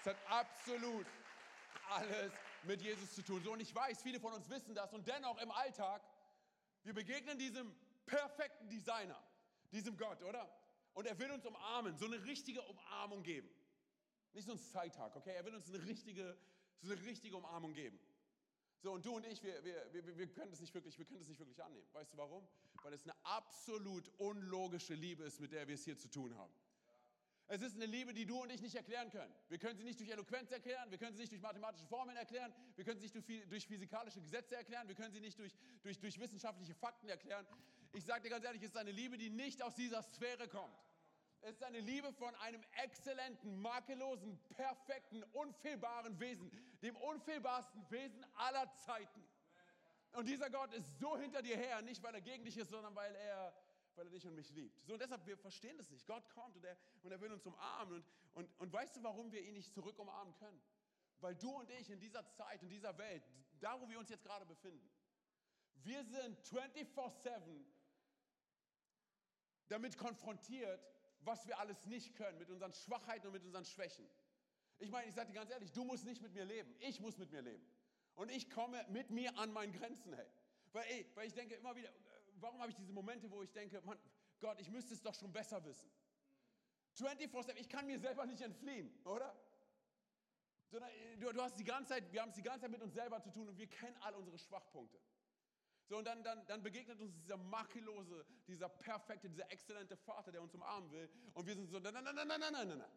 Es 0.00 0.06
hat 0.06 0.16
absolut 0.26 1.06
alles 1.90 2.32
mit 2.64 2.82
Jesus 2.82 3.14
zu 3.14 3.22
tun. 3.22 3.40
So, 3.44 3.52
und 3.52 3.60
ich 3.60 3.72
weiß, 3.72 4.02
viele 4.02 4.18
von 4.18 4.32
uns 4.32 4.50
wissen 4.50 4.74
das 4.74 4.92
und 4.92 5.06
dennoch 5.06 5.40
im 5.40 5.52
Alltag, 5.52 6.02
wir 6.82 6.92
begegnen 6.92 7.38
diesem 7.38 7.72
perfekten 8.04 8.68
Designer, 8.68 9.22
diesem 9.70 9.96
Gott, 9.96 10.20
oder? 10.24 10.52
Und 10.94 11.06
er 11.06 11.16
will 11.20 11.30
uns 11.30 11.46
umarmen, 11.46 11.96
so 11.96 12.06
eine 12.06 12.24
richtige 12.24 12.62
Umarmung 12.62 13.22
geben. 13.22 13.48
Nicht 14.32 14.46
so 14.46 14.52
ein 14.54 14.58
Zeittag, 14.58 15.14
okay? 15.14 15.36
Er 15.36 15.44
will 15.44 15.54
uns 15.54 15.68
eine 15.68 15.86
richtige, 15.86 16.36
so 16.80 16.90
eine 16.90 17.00
richtige 17.04 17.36
Umarmung 17.36 17.74
geben. 17.74 18.00
So, 18.80 18.92
und 18.92 19.04
du 19.04 19.16
und 19.16 19.26
ich, 19.26 19.42
wir, 19.42 19.64
wir, 19.64 19.92
wir, 19.92 20.18
wir 20.18 20.26
können 20.28 20.50
das 20.50 20.60
nicht 20.60 20.72
wirklich, 20.72 20.96
wir 20.98 21.04
können 21.04 21.18
das 21.18 21.28
nicht 21.28 21.40
wirklich 21.40 21.62
annehmen. 21.62 21.86
Weißt 21.92 22.12
du 22.12 22.16
warum? 22.16 22.46
Weil 22.82 22.92
es 22.92 23.02
eine 23.02 23.14
absolut 23.24 24.08
unlogische 24.18 24.94
Liebe 24.94 25.24
ist, 25.24 25.40
mit 25.40 25.52
der 25.52 25.66
wir 25.66 25.74
es 25.74 25.84
hier 25.84 25.98
zu 25.98 26.08
tun 26.08 26.36
haben. 26.36 26.52
Es 27.50 27.62
ist 27.62 27.76
eine 27.76 27.86
Liebe, 27.86 28.12
die 28.12 28.26
du 28.26 28.42
und 28.42 28.50
ich 28.50 28.60
nicht 28.60 28.74
erklären 28.74 29.10
können. 29.10 29.32
Wir 29.48 29.58
können 29.58 29.76
sie 29.76 29.82
nicht 29.82 29.98
durch 29.98 30.10
Eloquenz 30.10 30.50
erklären, 30.50 30.90
wir 30.90 30.98
können 30.98 31.14
sie 31.14 31.20
nicht 31.20 31.32
durch 31.32 31.40
mathematische 31.40 31.86
Formeln 31.86 32.16
erklären, 32.16 32.52
wir 32.76 32.84
können 32.84 33.00
sie 33.00 33.04
nicht 33.04 33.50
durch, 33.50 33.66
physikalische 33.66 34.20
Gesetze 34.20 34.54
erklären, 34.54 34.86
wir 34.86 34.94
können 34.94 35.12
sie 35.12 35.20
nicht 35.20 35.38
durch, 35.38 35.56
durch, 35.82 35.98
durch 35.98 36.20
wissenschaftliche 36.20 36.74
Fakten 36.74 37.08
erklären. 37.08 37.46
Ich 37.92 38.04
sage 38.04 38.24
dir 38.24 38.28
ganz 38.28 38.44
ehrlich, 38.44 38.62
es 38.62 38.68
ist 38.68 38.76
eine 38.76 38.92
Liebe, 38.92 39.16
die 39.16 39.30
nicht 39.30 39.62
aus 39.62 39.74
dieser 39.74 40.02
Sphäre 40.02 40.46
kommt. 40.46 40.78
Es 41.40 41.54
ist 41.54 41.62
eine 41.62 41.80
Liebe 41.80 42.12
von 42.12 42.34
einem 42.36 42.62
exzellenten, 42.82 43.62
makellosen, 43.62 44.38
perfekten, 44.50 45.22
unfehlbaren 45.32 46.20
Wesen, 46.20 46.50
dem 46.82 46.96
unfehlbarsten 46.96 47.90
Wesen 47.90 48.24
aller 48.34 48.72
Zeiten. 48.74 49.26
Und 50.12 50.26
dieser 50.26 50.50
Gott 50.50 50.72
ist 50.72 50.98
so 50.98 51.16
hinter 51.16 51.42
dir 51.42 51.56
her, 51.56 51.82
nicht 51.82 52.02
weil 52.02 52.14
er 52.14 52.20
gegen 52.20 52.44
dich 52.44 52.56
ist, 52.56 52.70
sondern 52.70 52.94
weil 52.94 53.14
er, 53.14 53.54
weil 53.94 54.06
er 54.06 54.10
dich 54.10 54.26
und 54.26 54.34
mich 54.34 54.50
liebt. 54.50 54.84
So, 54.86 54.94
und 54.94 55.00
deshalb, 55.00 55.26
wir 55.26 55.36
verstehen 55.36 55.76
das 55.76 55.90
nicht. 55.90 56.06
Gott 56.06 56.28
kommt 56.30 56.56
und 56.56 56.64
er, 56.64 56.76
und 57.02 57.12
er 57.12 57.20
will 57.20 57.32
uns 57.32 57.44
umarmen. 57.46 57.94
Und, 57.94 58.04
und, 58.34 58.60
und 58.60 58.72
weißt 58.72 58.96
du, 58.96 59.02
warum 59.02 59.30
wir 59.32 59.42
ihn 59.42 59.54
nicht 59.54 59.72
zurück 59.74 59.98
umarmen 59.98 60.34
können? 60.36 60.60
Weil 61.20 61.34
du 61.34 61.50
und 61.50 61.70
ich 61.70 61.90
in 61.90 62.00
dieser 62.00 62.26
Zeit, 62.30 62.62
in 62.62 62.68
dieser 62.68 62.96
Welt, 62.96 63.22
da 63.60 63.80
wo 63.80 63.88
wir 63.88 63.98
uns 63.98 64.08
jetzt 64.08 64.24
gerade 64.24 64.46
befinden, 64.46 64.88
wir 65.82 66.04
sind 66.04 66.38
24-7 66.40 67.64
damit 69.68 69.98
konfrontiert, 69.98 70.80
was 71.20 71.46
wir 71.46 71.58
alles 71.58 71.84
nicht 71.86 72.14
können, 72.16 72.38
mit 72.38 72.50
unseren 72.50 72.72
Schwachheiten 72.72 73.26
und 73.26 73.32
mit 73.34 73.44
unseren 73.44 73.64
Schwächen. 73.64 74.08
Ich 74.78 74.90
meine, 74.90 75.08
ich 75.08 75.14
sage 75.14 75.28
dir 75.28 75.34
ganz 75.34 75.50
ehrlich, 75.50 75.72
du 75.72 75.84
musst 75.84 76.04
nicht 76.04 76.22
mit 76.22 76.32
mir 76.32 76.44
leben, 76.44 76.74
ich 76.80 77.00
muss 77.00 77.18
mit 77.18 77.30
mir 77.30 77.42
leben. 77.42 77.64
Und 78.14 78.30
ich 78.30 78.50
komme 78.50 78.84
mit 78.88 79.10
mir 79.10 79.36
an 79.38 79.52
meinen 79.52 79.72
Grenzen, 79.72 80.14
hey. 80.14 80.26
Weil, 80.72 80.84
ey, 80.88 81.10
weil 81.14 81.26
ich 81.26 81.34
denke 81.34 81.54
immer 81.54 81.74
wieder, 81.74 81.90
warum 82.40 82.60
habe 82.60 82.70
ich 82.70 82.76
diese 82.76 82.92
Momente, 82.92 83.30
wo 83.30 83.42
ich 83.42 83.52
denke, 83.52 83.80
Mann, 83.82 83.98
Gott, 84.40 84.60
ich 84.60 84.70
müsste 84.70 84.94
es 84.94 85.02
doch 85.02 85.14
schon 85.14 85.32
besser 85.32 85.64
wissen. 85.64 85.90
24-7, 86.96 87.54
ich 87.56 87.68
kann 87.68 87.86
mir 87.86 87.98
selber 87.98 88.26
nicht 88.26 88.40
entfliehen, 88.40 88.92
oder? 89.04 89.34
Äh, 90.72 91.16
du, 91.18 91.32
du 91.32 91.42
hast 91.42 91.58
die 91.58 91.64
ganze 91.64 91.94
Zeit, 91.94 92.12
wir 92.12 92.22
haben 92.22 92.30
es 92.30 92.36
die 92.36 92.42
ganze 92.42 92.62
Zeit 92.62 92.70
mit 92.70 92.82
uns 92.82 92.94
selber 92.94 93.20
zu 93.20 93.30
tun 93.30 93.48
und 93.48 93.58
wir 93.58 93.68
kennen 93.68 93.96
all 94.00 94.14
unsere 94.14 94.38
Schwachpunkte. 94.38 95.00
So, 95.88 95.96
und 95.96 96.04
dann, 96.04 96.22
dann, 96.22 96.46
dann 96.46 96.62
begegnet 96.62 97.00
uns 97.00 97.14
dieser 97.14 97.38
makellose, 97.38 98.26
dieser 98.46 98.68
perfekte, 98.68 99.30
dieser 99.30 99.50
exzellente 99.50 99.96
Vater, 99.96 100.30
der 100.30 100.42
uns 100.42 100.54
umarmen 100.54 100.90
will. 100.90 101.08
Und 101.32 101.46
wir 101.46 101.54
sind 101.54 101.70
so, 101.70 101.78
nein, 101.78 101.94
nein, 101.94 102.04
nein, 102.04 102.14
nein, 102.14 102.40
nein, 102.40 102.52
nein, 102.52 102.68
nein. 102.68 102.90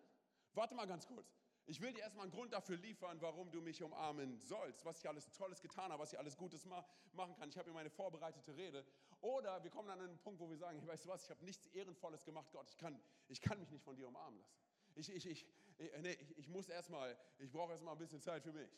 Warte 0.54 0.76
mal 0.76 0.86
ganz 0.86 1.08
kurz. 1.08 1.34
Ich 1.66 1.80
will 1.80 1.94
dir 1.94 2.02
erstmal 2.02 2.24
einen 2.24 2.32
Grund 2.32 2.54
dafür 2.54 2.78
liefern, 2.78 3.22
warum 3.22 3.52
du 3.52 3.62
mich 3.62 3.82
umarmen 3.82 4.38
sollst, 4.40 4.84
was 4.84 5.00
ich 5.00 5.08
alles 5.08 5.32
Tolles 5.32 5.62
getan 5.62 5.92
habe, 5.92 6.02
was 6.02 6.12
ich 6.12 6.20
alles 6.20 6.36
Gutes 6.36 6.66
ma 6.66 6.86
machen 7.14 7.36
kann. 7.36 7.50
Ich 7.50 7.58
habe 7.58 7.66
hier 7.66 7.74
meine 7.74 7.90
vorbereitete 7.90 8.56
Rede. 8.56 8.86
Oder 9.22 9.64
wir 9.64 9.70
kommen 9.70 9.88
dann 9.88 10.00
an 10.00 10.10
einen 10.10 10.20
Punkt, 10.20 10.40
wo 10.40 10.50
wir 10.50 10.58
sagen, 10.58 10.80
hey, 10.80 10.88
weißt 10.88 11.06
du 11.06 11.10
was, 11.10 11.24
ich 11.24 11.30
habe 11.30 11.46
nichts 11.46 11.68
Ehrenvolles 11.68 12.26
gemacht, 12.26 12.52
Gott, 12.52 12.68
ich 12.70 12.78
kann, 12.78 13.00
ich 13.28 13.40
kann 13.40 13.60
mich 13.60 13.70
nicht 13.70 13.84
von 13.84 13.96
dir 13.96 14.08
umarmen 14.08 14.40
lassen. 14.40 14.60
Ich, 14.96 15.10
ich, 15.10 15.26
ich, 15.26 15.48
ich, 15.78 15.92
nee, 16.00 16.14
ich, 16.14 16.38
ich 16.40 16.48
muss 16.50 16.68
erstmal, 16.68 17.18
ich 17.38 17.52
brauche 17.52 17.72
erstmal 17.72 17.94
ein 17.94 18.00
bisschen 18.00 18.22
Zeit 18.22 18.44
für 18.44 18.54
mich. 18.54 18.70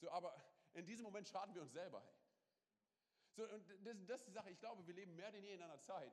So, 0.00 0.10
aber 0.10 0.34
in 0.72 0.86
diesem 0.86 1.04
Moment 1.04 1.28
schaden 1.28 1.54
wir 1.54 1.62
uns 1.62 1.72
selber. 1.72 2.02
Hey. 2.02 2.14
So, 3.36 3.42
und 3.44 3.68
das, 3.84 3.96
das 4.06 4.18
ist 4.20 4.28
die 4.28 4.32
Sache. 4.32 4.50
Ich 4.50 4.58
glaube, 4.58 4.86
wir 4.86 4.94
leben 4.94 5.14
mehr 5.16 5.30
denn 5.30 5.42
je 5.42 5.54
in 5.54 5.62
einer 5.62 5.80
Zeit, 5.80 6.12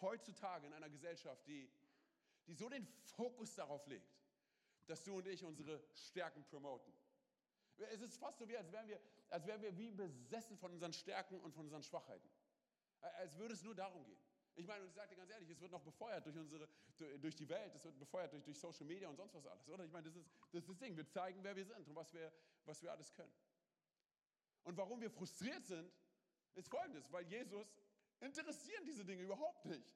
heutzutage 0.00 0.66
in 0.66 0.72
einer 0.72 0.88
Gesellschaft, 0.88 1.46
die, 1.46 1.70
die 2.46 2.54
so 2.54 2.68
den 2.68 2.86
Fokus 3.16 3.54
darauf 3.54 3.86
legt, 3.86 4.15
dass 4.86 5.02
du 5.02 5.16
und 5.16 5.26
ich 5.26 5.44
unsere 5.44 5.82
Stärken 5.94 6.44
promoten. 6.44 6.92
Es 7.76 8.00
ist 8.00 8.16
fast 8.16 8.38
so 8.38 8.48
wie, 8.48 8.56
als 8.56 8.72
wären 8.72 8.88
wir, 8.88 9.00
als 9.28 9.46
wären 9.46 9.60
wir 9.60 9.76
wie 9.76 9.90
besessen 9.90 10.56
von 10.56 10.72
unseren 10.72 10.92
Stärken 10.92 11.40
und 11.40 11.52
von 11.52 11.64
unseren 11.64 11.82
Schwachheiten. 11.82 12.28
Als 13.00 13.36
würde 13.36 13.54
es 13.54 13.62
nur 13.62 13.74
darum 13.74 14.04
gehen. 14.04 14.18
Ich 14.54 14.66
meine, 14.66 14.82
und 14.82 14.88
ich 14.88 14.94
sage 14.94 15.10
dir 15.10 15.16
ganz 15.16 15.30
ehrlich, 15.30 15.50
es 15.50 15.60
wird 15.60 15.70
noch 15.70 15.82
befeuert 15.82 16.24
durch, 16.24 16.36
unsere, 16.36 16.66
durch 17.20 17.36
die 17.36 17.46
Welt, 17.48 17.74
es 17.74 17.84
wird 17.84 17.98
befeuert 17.98 18.32
durch, 18.32 18.42
durch 18.42 18.58
Social 18.58 18.86
Media 18.86 19.06
und 19.08 19.16
sonst 19.16 19.34
was 19.34 19.46
alles, 19.46 19.68
oder? 19.68 19.84
Ich 19.84 19.92
meine, 19.92 20.06
das 20.06 20.16
ist, 20.16 20.30
das 20.50 20.62
ist 20.62 20.68
das 20.70 20.78
Ding. 20.78 20.96
Wir 20.96 21.06
zeigen, 21.06 21.44
wer 21.44 21.54
wir 21.54 21.66
sind 21.66 21.86
und 21.86 21.94
was 21.94 22.12
wir, 22.14 22.32
was 22.64 22.82
wir 22.82 22.90
alles 22.90 23.12
können. 23.12 23.34
Und 24.64 24.76
warum 24.78 25.00
wir 25.02 25.10
frustriert 25.10 25.66
sind, 25.66 25.92
ist 26.54 26.68
folgendes, 26.68 27.12
weil 27.12 27.26
Jesus 27.26 27.66
interessieren 28.20 28.84
diese 28.86 29.04
Dinge 29.04 29.22
überhaupt 29.22 29.66
nicht. 29.66 29.94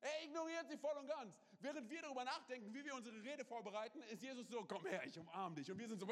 Er 0.00 0.24
ignoriert 0.24 0.68
sie 0.68 0.78
voll 0.78 0.96
und 0.96 1.06
ganz. 1.06 1.36
Während 1.60 1.90
wir 1.90 2.00
darüber 2.00 2.24
nachdenken, 2.24 2.72
wie 2.72 2.84
wir 2.84 2.94
unsere 2.94 3.22
Rede 3.22 3.44
vorbereiten, 3.44 4.02
ist 4.04 4.22
Jesus 4.22 4.48
so, 4.48 4.64
komm 4.64 4.86
her, 4.86 5.04
ich 5.04 5.18
umarme 5.18 5.56
dich. 5.56 5.70
Und 5.70 5.78
wir 5.78 5.88
sind 5.88 5.98
so, 5.98 6.08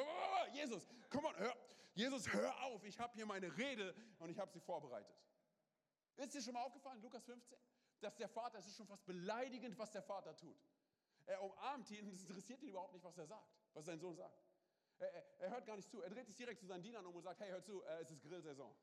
Jesus, 0.53 0.87
komm 1.09 1.24
on, 1.24 1.37
hör, 1.38 1.57
Jesus, 1.94 2.31
hör 2.33 2.62
auf, 2.64 2.85
ich 2.85 2.98
habe 3.01 3.14
hier 3.14 3.24
meine 3.24 3.57
Rede 3.57 3.94
und 4.18 4.29
ich 4.29 4.38
habe 4.38 4.53
sie 4.53 4.61
vorbereitet. 4.61 5.16
Ist 6.16 6.35
dir 6.35 6.42
schon 6.42 6.53
mal 6.55 6.64
aufgefallen, 6.64 7.01
Lukas 7.01 7.24
15, 7.24 7.59
dass 8.01 8.14
der 8.16 8.29
Vater, 8.29 8.59
es 8.59 8.66
ist 8.66 8.77
schon 8.77 8.87
fast 8.87 9.07
beleidigend, 9.07 9.79
was 9.79 9.90
der 9.90 10.03
Vater 10.03 10.37
tut. 10.37 10.59
Er 11.24 11.42
umarmt 11.42 11.90
ihn 11.90 12.07
und 12.07 12.14
es 12.14 12.22
interessiert 12.22 12.62
ihn 12.62 12.68
überhaupt 12.68 12.92
nicht, 12.92 13.05
was 13.05 13.16
er 13.16 13.27
sagt, 13.27 13.48
was 13.72 13.87
sein 13.87 13.98
Sohn 13.98 14.16
sagt. 14.16 14.42
Er, 14.98 15.12
er, 15.12 15.40
er, 15.40 15.51
hört 15.51 15.66
gar 15.66 15.77
nicht 15.77 15.88
zu. 15.88 16.03
Er 16.03 16.11
dreht 16.11 16.27
sich 16.27 16.37
direkt 16.37 16.61
zu 16.61 16.66
seinen 16.66 16.83
Dienern 16.83 17.07
um 17.07 17.14
und 17.14 17.22
sagt, 17.22 17.40
hey, 17.40 17.51
hör 17.51 17.62
zu, 17.62 17.83
äh, 17.85 18.01
es 18.01 18.11
ist 18.11 18.22
Grillsaison. 18.22 18.74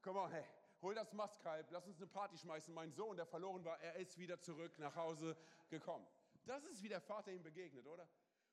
Komm 0.00 0.16
on, 0.16 0.30
hey, 0.30 0.44
hol 0.82 0.94
das 0.94 1.12
Mastkalb, 1.12 1.70
lass 1.70 1.86
uns 1.86 1.96
eine 1.98 2.06
Party 2.06 2.36
schmeißen. 2.38 2.72
Mein 2.72 2.92
Sohn, 2.92 3.16
der 3.16 3.26
verloren 3.26 3.64
war, 3.64 3.80
er 3.80 3.96
ist 3.96 4.18
wieder 4.18 4.40
zurück 4.40 4.78
nach 4.78 4.94
Hause 4.96 5.36
gekommen. 5.68 6.06
Das 6.44 6.64
ist, 6.64 6.82
wie 6.82 6.88
der 6.88 7.00
Vater 7.00 7.32
ihm 7.32 7.42
begegnet, 7.42 7.86
oder? 7.86 8.08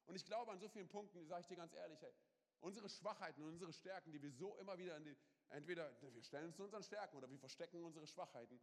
Und 0.06 0.16
ich 0.16 0.26
glaube, 0.26 0.52
an 0.52 0.60
so 0.60 0.68
vielen 0.68 0.88
Punkten, 0.88 1.26
sage 1.26 1.42
ich 1.42 1.48
dir 1.48 1.56
ganz 1.56 1.74
ehrlich, 1.74 2.02
hey, 2.02 2.14
unsere 2.60 2.90
Schwachheiten 2.90 3.44
und 3.44 3.50
unsere 3.50 3.74
Stärken, 3.74 4.12
die 4.12 4.22
wir 4.22 4.32
so 4.32 4.58
immer 4.58 4.78
wieder, 4.78 5.00
die, 5.00 5.16
entweder 5.50 5.92
wir 6.02 6.24
stellen 6.24 6.48
uns 6.48 6.56
zu 6.56 6.64
unseren 6.64 6.84
Stärken 6.84 7.18
oder 7.18 7.30
wir 7.30 7.38
verstecken 7.38 7.84
unsere 7.84 8.08
Schwachheiten, 8.08 8.60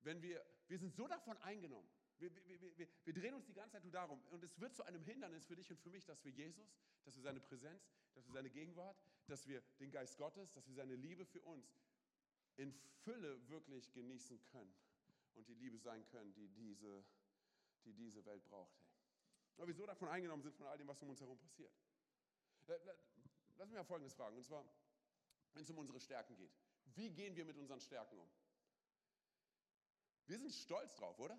wenn 0.00 0.20
wir, 0.20 0.44
wir 0.66 0.78
sind 0.78 0.94
so 0.94 1.06
davon 1.06 1.36
eingenommen, 1.38 1.88
wir, 2.18 2.34
wir, 2.34 2.60
wir, 2.76 2.88
wir, 3.04 3.14
drehen 3.14 3.34
uns 3.34 3.46
die 3.46 3.52
ganze 3.52 3.72
Zeit 3.72 3.82
nur 3.84 3.92
darum. 3.92 4.22
Und 4.30 4.44
es 4.44 4.60
wird 4.60 4.74
zu 4.74 4.84
einem 4.84 5.02
Hindernis 5.02 5.44
für 5.44 5.56
dich 5.56 5.70
und 5.70 5.80
für 5.80 5.90
mich, 5.90 6.04
dass 6.04 6.24
wir 6.24 6.30
Jesus, 6.30 6.72
dass 7.04 7.16
wir 7.16 7.22
seine 7.22 7.40
Präsenz, 7.40 7.82
dass 8.14 8.26
wir 8.26 8.32
seine 8.32 8.50
Gegenwart, 8.50 8.96
dass 9.26 9.46
wir 9.46 9.60
den 9.80 9.90
Geist 9.90 10.18
Gottes, 10.18 10.52
dass 10.52 10.66
wir 10.68 10.74
seine 10.74 10.94
Liebe 10.94 11.24
für 11.24 11.40
uns 11.42 11.76
in 12.56 12.72
Fülle 13.04 13.48
wirklich 13.48 13.92
genießen 13.92 14.42
können 14.46 14.74
und 15.34 15.48
die 15.48 15.54
Liebe 15.54 15.78
sein 15.78 16.06
können, 16.08 16.32
die 16.34 16.48
diese, 16.48 17.04
die 17.84 17.92
diese 17.92 18.24
Welt 18.24 18.44
braucht. 18.48 18.76
Weil 19.56 19.66
wir 19.66 19.74
so 19.74 19.86
davon 19.86 20.08
eingenommen 20.08 20.42
sind 20.42 20.54
von 20.56 20.66
all 20.66 20.78
dem, 20.78 20.88
was 20.88 21.02
um 21.02 21.10
uns 21.10 21.20
herum 21.20 21.38
passiert. 21.38 21.72
Lass 23.56 23.68
mich 23.68 23.76
mal 23.76 23.84
Folgendes 23.84 24.14
fragen, 24.14 24.36
und 24.36 24.44
zwar, 24.44 24.64
wenn 25.52 25.62
es 25.62 25.70
um 25.70 25.78
unsere 25.78 26.00
Stärken 26.00 26.36
geht. 26.36 26.52
Wie 26.94 27.10
gehen 27.10 27.36
wir 27.36 27.44
mit 27.44 27.56
unseren 27.56 27.80
Stärken 27.80 28.18
um? 28.18 28.28
Wir 30.26 30.38
sind 30.38 30.52
stolz 30.52 30.94
drauf, 30.94 31.18
oder? 31.18 31.38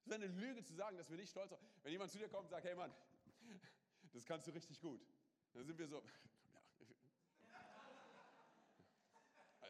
Es 0.00 0.06
wäre 0.06 0.22
eine 0.22 0.26
Lüge 0.26 0.62
zu 0.62 0.74
sagen, 0.74 0.98
dass 0.98 1.08
wir 1.08 1.16
nicht 1.16 1.30
stolz 1.30 1.50
sind. 1.50 1.60
Wenn 1.82 1.92
jemand 1.92 2.10
zu 2.10 2.18
dir 2.18 2.28
kommt 2.28 2.44
und 2.44 2.50
sagt, 2.50 2.64
hey 2.66 2.74
Mann, 2.74 2.94
das 4.12 4.24
kannst 4.24 4.46
du 4.46 4.50
richtig 4.50 4.80
gut, 4.80 5.00
dann 5.54 5.64
sind 5.64 5.78
wir 5.78 5.88
so, 5.88 6.02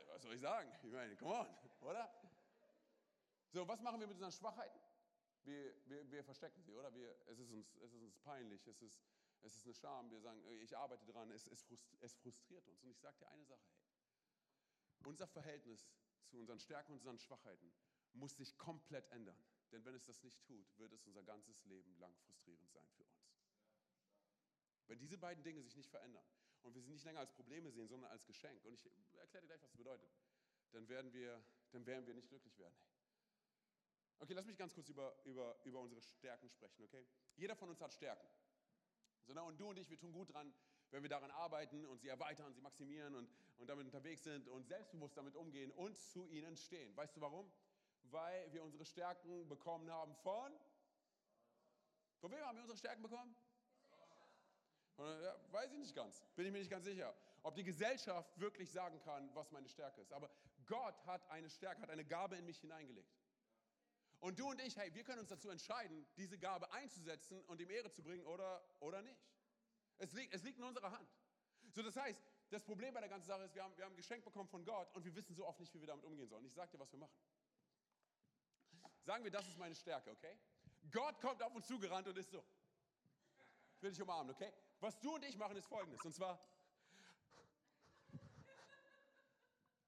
was 0.09 0.14
soll 0.25 0.35
ich 0.35 0.41
sagen? 0.41 0.73
Ich 0.83 0.93
meine, 0.93 1.17
come 1.17 1.35
on, 1.35 1.47
oder? 1.81 2.11
So, 3.51 3.69
was 3.69 3.81
machen 3.83 4.01
wir 4.01 4.07
mit 4.07 4.17
unseren 4.17 4.33
Schwachheiten? 4.33 4.81
Wir, 5.45 5.75
wir, 5.87 6.11
wir 6.11 6.25
verstecken 6.25 6.63
sie, 6.63 6.73
oder? 6.73 6.93
Wir, 6.95 7.15
es, 7.27 7.39
ist 7.39 7.53
uns, 7.53 7.77
es 7.77 7.93
ist 7.93 8.03
uns 8.03 8.17
peinlich, 8.19 8.67
es 8.67 8.81
ist, 8.81 9.05
es 9.43 9.55
ist 9.57 9.67
eine 9.67 9.75
Scham. 9.75 10.11
Wir 10.11 10.21
sagen, 10.21 10.43
ich 10.63 10.77
arbeite 10.77 11.05
dran, 11.05 11.31
es, 11.31 11.47
es, 11.47 12.15
frustriert 12.15 12.67
uns. 12.67 12.83
Und 12.83 12.91
ich 12.91 12.99
sage 12.99 13.19
dir 13.19 13.29
eine 13.29 13.45
Sache, 13.45 13.63
hey. 13.75 13.85
Unser 15.05 15.27
Verhältnis 15.27 15.87
zu 16.27 16.39
unseren 16.39 16.59
Stärken 16.59 16.93
und 16.93 16.99
unseren 16.99 17.19
Schwachheiten, 17.19 17.71
muss 18.15 18.37
sich 18.37 18.57
komplett 18.57 19.11
ändern. 19.11 19.37
Denn 19.73 19.85
wenn 19.85 19.95
es 19.95 20.07
das 20.07 20.23
nicht 20.23 20.43
tut, 20.45 20.67
wird 20.79 20.93
es 20.93 21.05
unser 21.05 21.23
ganzes 21.23 21.63
Leben 21.65 21.97
lang 21.99 22.15
frustrierend 22.25 22.71
sein 22.71 22.89
für 22.97 23.03
uns. 23.05 23.29
Wenn 24.87 24.99
diese 24.99 25.19
beiden 25.19 25.45
Dinge 25.45 25.63
sich 25.63 25.77
nicht 25.77 25.91
verändern 25.91 26.25
und 26.65 26.75
wir 26.75 26.83
sie 26.83 26.91
nicht 26.91 27.05
länger 27.05 27.21
als 27.21 27.33
Probleme 27.33 27.71
sehen, 27.71 27.89
sondern 27.89 28.11
als 28.11 28.27
Geschenk, 28.27 28.65
und 28.65 28.75
ich 28.75 28.85
erkläre 29.19 29.43
dir 29.43 29.49
gleich, 29.49 29.63
was 29.63 29.71
das 29.71 29.77
bedeutet, 29.77 30.11
dann 30.73 30.89
werden 30.89 31.13
wir, 31.13 31.43
dann 31.71 31.87
werden 31.87 32.07
wir 32.07 32.15
nicht 32.15 32.29
glücklich 32.29 32.59
werden. 32.59 32.75
Okay, 34.19 34.33
lass 34.33 34.47
mich 34.47 34.57
ganz 34.57 34.75
kurz 34.75 34.89
über, 34.89 35.15
über, 35.25 35.57
über 35.65 35.81
unsere 35.81 36.01
Stärken 36.01 36.49
sprechen, 36.49 36.83
okay? 36.85 37.07
Jeder 37.37 37.55
von 37.57 37.69
uns 37.69 37.81
hat 37.81 37.93
Stärken. 37.93 38.27
So, 39.27 39.33
ne? 39.33 39.43
Und 39.43 39.61
du 39.61 39.69
und 39.69 39.79
ich, 39.79 39.89
wir 39.91 39.99
tun 39.99 40.13
gut 40.13 40.33
dran, 40.33 40.55
wenn 40.91 41.03
wir 41.03 41.11
daran 41.11 41.31
arbeiten 41.31 41.85
und 41.87 42.01
sie 42.01 42.09
erweitern, 42.09 42.53
sie 42.55 42.61
maximieren 42.61 43.15
und, 43.15 43.29
und 43.57 43.69
damit 43.69 43.87
unterwegs 43.87 44.23
sind 44.23 44.49
und 44.49 44.67
selbstbewusst 44.67 45.17
damit 45.17 45.35
umgehen 45.35 45.71
und 45.73 45.97
zu 45.97 46.27
ihnen 46.29 46.57
stehen. 46.57 46.97
Weißt 46.97 47.17
du 47.17 47.21
warum? 47.21 47.51
Weil 48.05 48.53
wir 48.53 48.63
unsere 48.63 48.85
Stärken 48.85 49.49
bekommen 49.49 49.91
haben 49.91 50.15
von. 50.17 50.53
Von 52.21 52.31
wem 52.31 52.41
haben 52.41 52.57
wir 52.57 52.63
unsere 52.63 52.79
Stärken 52.79 53.03
bekommen? 53.03 53.35
Ja, 54.99 55.37
weiß 55.51 55.73
ich 55.73 55.79
nicht 55.79 55.95
ganz, 55.95 56.25
bin 56.37 56.47
ich 56.47 56.53
mir 56.53 56.59
nicht 56.59 56.71
ganz 56.71 56.85
sicher, 56.85 57.15
ob 57.43 57.55
die 57.55 57.65
Gesellschaft 57.65 58.39
wirklich 58.39 58.71
sagen 58.71 59.01
kann, 59.01 59.29
was 59.35 59.51
meine 59.51 59.69
Stärke 59.69 60.01
ist. 60.01 60.13
Aber 60.13 60.31
Gott 60.67 60.95
hat 61.07 61.29
eine 61.31 61.51
Stärke, 61.51 61.83
hat 61.83 61.91
eine 61.91 62.05
Gabe 62.05 62.37
in 62.37 62.45
mich 62.45 62.59
hineingelegt. 62.61 63.13
Und 64.21 64.39
du 64.39 64.49
und 64.49 64.61
ich, 64.63 64.77
hey, 64.77 64.95
wir 64.95 65.05
können 65.05 65.19
uns 65.19 65.29
dazu 65.29 65.51
entscheiden, 65.51 66.07
diese 66.17 66.39
Gabe 66.39 66.73
einzusetzen 66.73 67.43
und 67.45 67.61
ihm 67.61 67.71
Ehre 67.71 67.91
zu 67.91 68.03
bringen 68.03 68.25
oder, 68.25 68.65
oder 68.81 69.03
nicht. 69.03 69.21
Es 69.99 70.13
liegt, 70.13 70.33
es 70.33 70.43
liegt 70.43 70.59
in 70.59 70.65
unserer 70.65 70.91
Hand. 70.91 71.09
So, 71.73 71.83
das 71.83 71.97
heißt, 71.97 72.23
das 72.51 72.63
Problem 72.63 72.95
bei 72.95 73.01
der 73.01 73.09
ganzen 73.09 73.27
Sache 73.27 73.45
ist, 73.45 73.55
wir 73.55 73.65
haben, 73.65 73.77
wir 73.77 73.85
haben 73.85 73.93
ein 73.93 73.97
Geschenk 73.97 74.25
bekommen 74.25 74.49
von 74.49 74.65
Gott 74.65 74.95
und 74.95 75.05
wir 75.05 75.15
wissen 75.15 75.35
so 75.35 75.47
oft 75.47 75.61
nicht, 75.61 75.75
wie 75.75 75.81
wir 75.81 75.89
damit 75.89 76.05
umgehen 76.05 76.29
sollen. 76.29 76.45
Ich 76.47 76.55
sage 76.55 76.71
dir, 76.71 76.79
was 76.79 76.93
wir 76.93 76.99
machen. 76.99 77.19
Sagen 79.03 79.25
wir, 79.25 79.31
das 79.31 79.47
ist 79.47 79.59
meine 79.59 79.75
Stärke, 79.75 80.11
okay? 80.13 80.39
Gott 80.91 81.21
kommt 81.21 81.43
auf 81.43 81.55
uns 81.55 81.67
zugerannt 81.67 82.07
und 82.09 82.17
ist 82.17 82.31
so. 82.31 82.43
Ich 83.77 83.83
will 83.83 83.91
dich 83.91 84.01
umarmen, 84.01 84.35
okay? 84.35 84.53
Was 84.81 84.99
du 85.01 85.15
und 85.15 85.25
ich 85.25 85.37
machen, 85.37 85.57
ist 85.57 85.67
folgendes. 85.67 86.05
Und 86.05 86.15
zwar. 86.15 86.39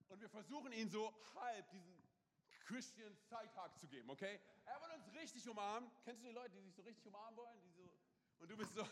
Und 0.08 0.20
wir 0.20 0.28
versuchen 0.28 0.72
ihn 0.72 0.88
so 0.88 1.12
halb 1.34 1.68
diesen 1.70 1.94
Christian 2.66 3.14
Sidehug 3.28 3.78
zu 3.78 3.86
geben, 3.86 4.10
okay? 4.10 4.40
Er 4.64 4.80
will 4.80 4.90
uns 4.96 5.12
richtig 5.14 5.48
umarmen. 5.48 5.90
Kennst 6.04 6.22
du 6.22 6.26
die 6.26 6.32
Leute, 6.32 6.50
die 6.56 6.62
sich 6.62 6.74
so 6.74 6.82
richtig 6.82 7.06
umarmen 7.06 7.36
wollen? 7.36 7.60
Die 7.60 7.70
so, 7.70 7.88
und 8.38 8.50
du 8.50 8.56
bist 8.56 8.74
so. 8.74 8.82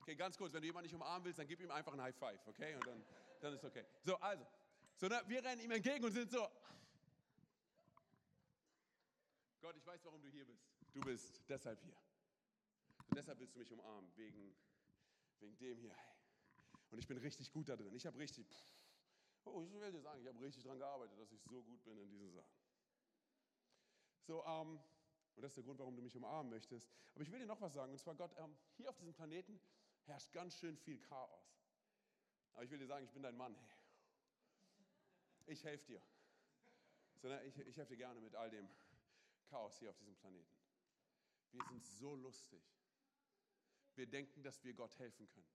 okay, 0.00 0.14
ganz 0.16 0.36
kurz, 0.36 0.52
wenn 0.52 0.62
du 0.62 0.66
jemanden 0.66 0.86
nicht 0.86 0.94
umarmen 0.94 1.24
willst, 1.24 1.38
dann 1.38 1.46
gib 1.46 1.60
ihm 1.60 1.70
einfach 1.70 1.92
ein 1.92 2.00
High 2.00 2.16
Five, 2.16 2.46
okay? 2.46 2.74
Und 2.74 2.86
dann, 2.86 3.04
dann 3.40 3.54
ist 3.54 3.64
okay. 3.64 3.84
So, 4.02 4.16
also. 4.16 4.46
So, 4.96 5.06
ne, 5.06 5.22
wir 5.26 5.44
rennen 5.44 5.60
ihm 5.60 5.70
entgegen 5.70 6.04
und 6.04 6.12
sind 6.12 6.30
so. 6.30 6.48
Gott, 9.60 9.76
ich 9.76 9.86
weiß, 9.86 10.04
warum 10.04 10.20
du 10.20 10.28
hier 10.28 10.44
bist. 10.46 10.64
Du 10.92 11.00
bist 11.00 11.42
deshalb 11.48 11.80
hier. 11.82 11.94
Deshalb 13.18 13.40
willst 13.40 13.56
du 13.56 13.58
mich 13.58 13.72
umarmen, 13.72 14.08
wegen, 14.14 14.54
wegen 15.40 15.58
dem 15.58 15.76
hier. 15.80 15.96
Und 16.88 17.00
ich 17.00 17.08
bin 17.08 17.18
richtig 17.18 17.50
gut 17.50 17.68
da 17.68 17.74
drin. 17.74 17.92
Ich 17.96 18.06
habe 18.06 18.16
richtig, 18.16 18.46
oh, 19.44 19.60
ich 19.60 19.72
will 19.72 19.90
dir 19.90 20.00
sagen, 20.00 20.20
ich 20.20 20.28
habe 20.28 20.40
richtig 20.40 20.62
daran 20.62 20.78
gearbeitet, 20.78 21.18
dass 21.18 21.32
ich 21.32 21.42
so 21.42 21.60
gut 21.64 21.82
bin 21.82 21.98
in 21.98 22.08
diesen 22.10 22.30
Sachen. 22.30 22.56
So, 24.22 24.44
ähm, 24.44 24.78
und 25.34 25.42
das 25.42 25.50
ist 25.50 25.56
der 25.56 25.64
Grund, 25.64 25.80
warum 25.80 25.96
du 25.96 26.02
mich 26.02 26.14
umarmen 26.16 26.48
möchtest. 26.48 26.92
Aber 27.12 27.24
ich 27.24 27.32
will 27.32 27.40
dir 27.40 27.46
noch 27.46 27.60
was 27.60 27.74
sagen. 27.74 27.90
Und 27.90 27.98
zwar, 27.98 28.14
Gott, 28.14 28.32
ähm, 28.38 28.56
hier 28.76 28.88
auf 28.88 28.96
diesem 28.96 29.14
Planeten 29.14 29.60
herrscht 30.04 30.32
ganz 30.32 30.56
schön 30.56 30.76
viel 30.76 31.00
Chaos. 31.00 31.58
Aber 32.52 32.62
ich 32.62 32.70
will 32.70 32.78
dir 32.78 32.86
sagen, 32.86 33.04
ich 33.04 33.10
bin 33.10 33.24
dein 33.24 33.36
Mann. 33.36 33.56
Hey. 33.56 35.54
Ich 35.54 35.64
helfe 35.64 35.86
dir. 35.86 36.02
Sondern 37.16 37.44
ich, 37.44 37.58
ich 37.58 37.76
helfe 37.76 37.94
dir 37.94 37.98
gerne 37.98 38.20
mit 38.20 38.36
all 38.36 38.48
dem 38.48 38.70
Chaos 39.46 39.76
hier 39.80 39.90
auf 39.90 39.98
diesem 39.98 40.14
Planeten. 40.14 40.54
Wir 41.50 41.64
sind 41.64 41.82
so 41.82 42.14
lustig 42.14 42.77
wir 43.98 44.06
denken, 44.06 44.42
dass 44.42 44.62
wir 44.64 44.72
Gott 44.72 44.98
helfen 44.98 45.28
können. 45.28 45.50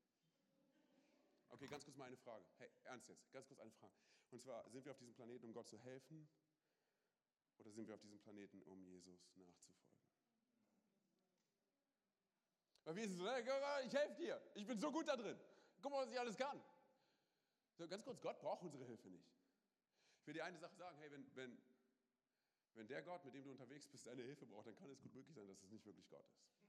Okay, 1.49 1.67
ganz 1.67 1.85
kurz 1.85 1.97
mal 1.97 2.05
eine 2.05 2.17
Frage. 2.17 2.45
Hey, 2.57 2.69
ernst 2.83 3.09
jetzt, 3.09 3.31
ganz 3.31 3.47
kurz 3.47 3.59
eine 3.59 3.71
Frage. 3.71 3.93
Und 4.29 4.41
zwar, 4.41 4.69
sind 4.69 4.85
wir 4.85 4.91
auf 4.91 4.97
diesem 4.97 5.13
Planeten, 5.13 5.45
um 5.45 5.53
Gott 5.53 5.67
zu 5.67 5.79
helfen? 5.79 6.27
Oder 7.57 7.71
sind 7.71 7.87
wir 7.87 7.95
auf 7.95 8.01
diesem 8.01 8.19
Planeten, 8.19 8.61
um 8.63 8.83
Jesus 8.85 9.35
nachzufolgen? 9.35 9.83
Weil 12.83 12.95
wir 12.95 13.07
sind 13.07 13.17
so, 13.17 13.25
ich 13.25 13.93
helfe 13.93 14.15
dir. 14.15 14.41
Ich 14.55 14.67
bin 14.67 14.77
so 14.77 14.91
gut 14.91 15.07
da 15.07 15.15
drin. 15.15 15.39
Guck 15.81 15.91
mal, 15.91 16.05
was 16.05 16.11
ich 16.11 16.19
alles 16.19 16.35
kann. 16.35 16.61
So, 17.77 17.87
ganz 17.87 18.03
kurz, 18.03 18.19
Gott 18.19 18.39
braucht 18.41 18.63
unsere 18.63 18.85
Hilfe 18.85 19.09
nicht. 19.09 19.31
Ich 20.19 20.27
will 20.27 20.33
dir 20.33 20.45
eine 20.45 20.57
Sache 20.57 20.75
sagen, 20.75 20.97
hey, 20.97 21.11
wenn, 21.11 21.35
wenn, 21.35 21.61
wenn 22.73 22.87
der 22.87 23.03
Gott, 23.03 23.23
mit 23.25 23.33
dem 23.35 23.43
du 23.43 23.51
unterwegs 23.51 23.87
bist, 23.87 24.07
deine 24.07 24.23
Hilfe 24.23 24.45
braucht, 24.45 24.67
dann 24.67 24.75
kann 24.75 24.89
es 24.89 25.01
gut 25.01 25.13
möglich 25.13 25.35
sein, 25.35 25.47
dass 25.47 25.61
es 25.61 25.69
nicht 25.69 25.85
wirklich 25.85 26.07
Gott 26.09 26.25
ist. 26.27 26.62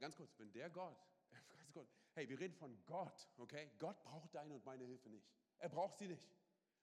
Ganz 0.00 0.16
kurz, 0.16 0.38
wenn 0.38 0.50
der 0.52 0.70
Gott, 0.70 0.96
ganz 1.56 1.72
kurz, 1.72 1.94
hey, 2.14 2.28
wir 2.28 2.40
reden 2.40 2.54
von 2.54 2.76
Gott, 2.86 3.28
okay? 3.36 3.70
Gott 3.78 4.02
braucht 4.02 4.34
deine 4.34 4.54
und 4.54 4.64
meine 4.64 4.84
Hilfe 4.84 5.10
nicht. 5.10 5.30
Er 5.58 5.68
braucht 5.68 5.98
sie 5.98 6.08
nicht, 6.08 6.28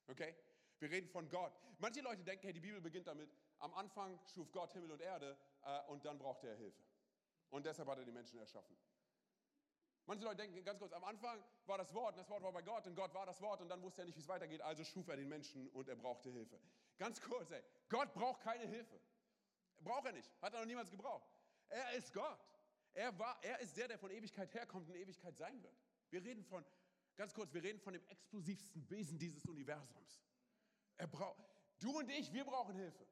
okay? 0.08 0.36
Wir 0.80 0.92
reden 0.92 1.10
von 1.10 1.28
Gott. 1.28 1.60
Manche 1.80 2.02
Leute 2.02 2.24
denken, 2.24 2.44
hey, 2.44 2.54
die 2.54 2.60
Bibel 2.60 2.80
beginnt 2.80 3.08
damit, 3.08 3.30
am 3.58 3.74
Anfang 3.74 4.20
schuf 4.34 4.52
Gott 4.52 4.72
Himmel 4.74 4.92
und 4.92 5.02
Erde 5.02 5.36
äh, 5.64 5.82
und 5.88 6.06
dann 6.06 6.20
brauchte 6.20 6.48
er 6.48 6.56
Hilfe. 6.56 6.84
Und 7.50 7.66
deshalb 7.66 7.90
hat 7.90 7.98
er 7.98 8.06
die 8.06 8.12
Menschen 8.12 8.38
erschaffen. 8.38 8.78
Manche 10.06 10.24
Leute 10.24 10.38
denken 10.38 10.64
ganz 10.64 10.80
kurz, 10.80 10.94
am 10.94 11.04
Anfang 11.04 11.44
war 11.66 11.78
das 11.78 11.94
Wort 11.94 12.14
und 12.14 12.20
das 12.20 12.30
Wort 12.30 12.44
war 12.44 12.54
bei 12.54 12.62
Gott 12.62 12.88
und 12.88 12.96
Gott 12.96 13.14
war 13.14 13.26
das 13.26 13.42
Wort 13.42 13.62
und 13.62 13.68
dann 13.68 13.82
wusste 13.82 14.04
er 14.04 14.06
nicht, 14.06 14.16
wie 14.16 14.22
es 14.22 14.28
weitergeht, 14.28 14.62
also 14.62 14.84
schuf 14.86 15.08
er 15.10 15.18
den 15.18 15.28
Menschen 15.28 15.68
und 15.72 15.90
er 15.90 15.96
brauchte 15.96 16.30
Hilfe. 16.30 16.62
Ganz 16.98 17.20
kurz, 17.20 17.52
ey, 17.52 17.62
Gott 17.90 18.14
braucht 18.14 18.42
keine 18.42 18.66
Hilfe. 18.66 19.02
Braucht 19.80 20.06
er 20.06 20.14
nicht, 20.14 20.32
hat 20.42 20.54
er 20.54 20.62
noch 20.62 20.68
niemals 20.68 20.90
gebraucht. 20.90 21.28
Er 21.68 21.92
ist 21.94 22.14
Gott. 22.14 22.40
Er, 22.98 23.18
war, 23.20 23.38
er 23.44 23.60
ist 23.60 23.78
der, 23.78 23.88
der 23.88 24.00
von 24.00 24.10
Ewigkeit 24.10 24.52
herkommt 24.56 24.90
und 24.90 24.96
Ewigkeit 24.96 25.38
sein 25.38 25.62
wird. 25.62 25.78
Wir 26.10 26.24
reden 26.24 26.44
von, 26.44 26.66
ganz 27.16 27.32
kurz, 27.32 27.54
wir 27.54 27.62
reden 27.62 27.80
von 27.80 27.94
dem 27.94 28.04
explosivsten 28.08 28.90
Wesen 28.90 29.20
dieses 29.20 29.46
Universums. 29.46 30.24
Er 30.98 31.06
braucht, 31.06 31.40
du 31.78 31.96
und 31.96 32.10
ich, 32.10 32.34
wir 32.34 32.44
brauchen 32.44 32.76
Hilfe. 32.76 33.06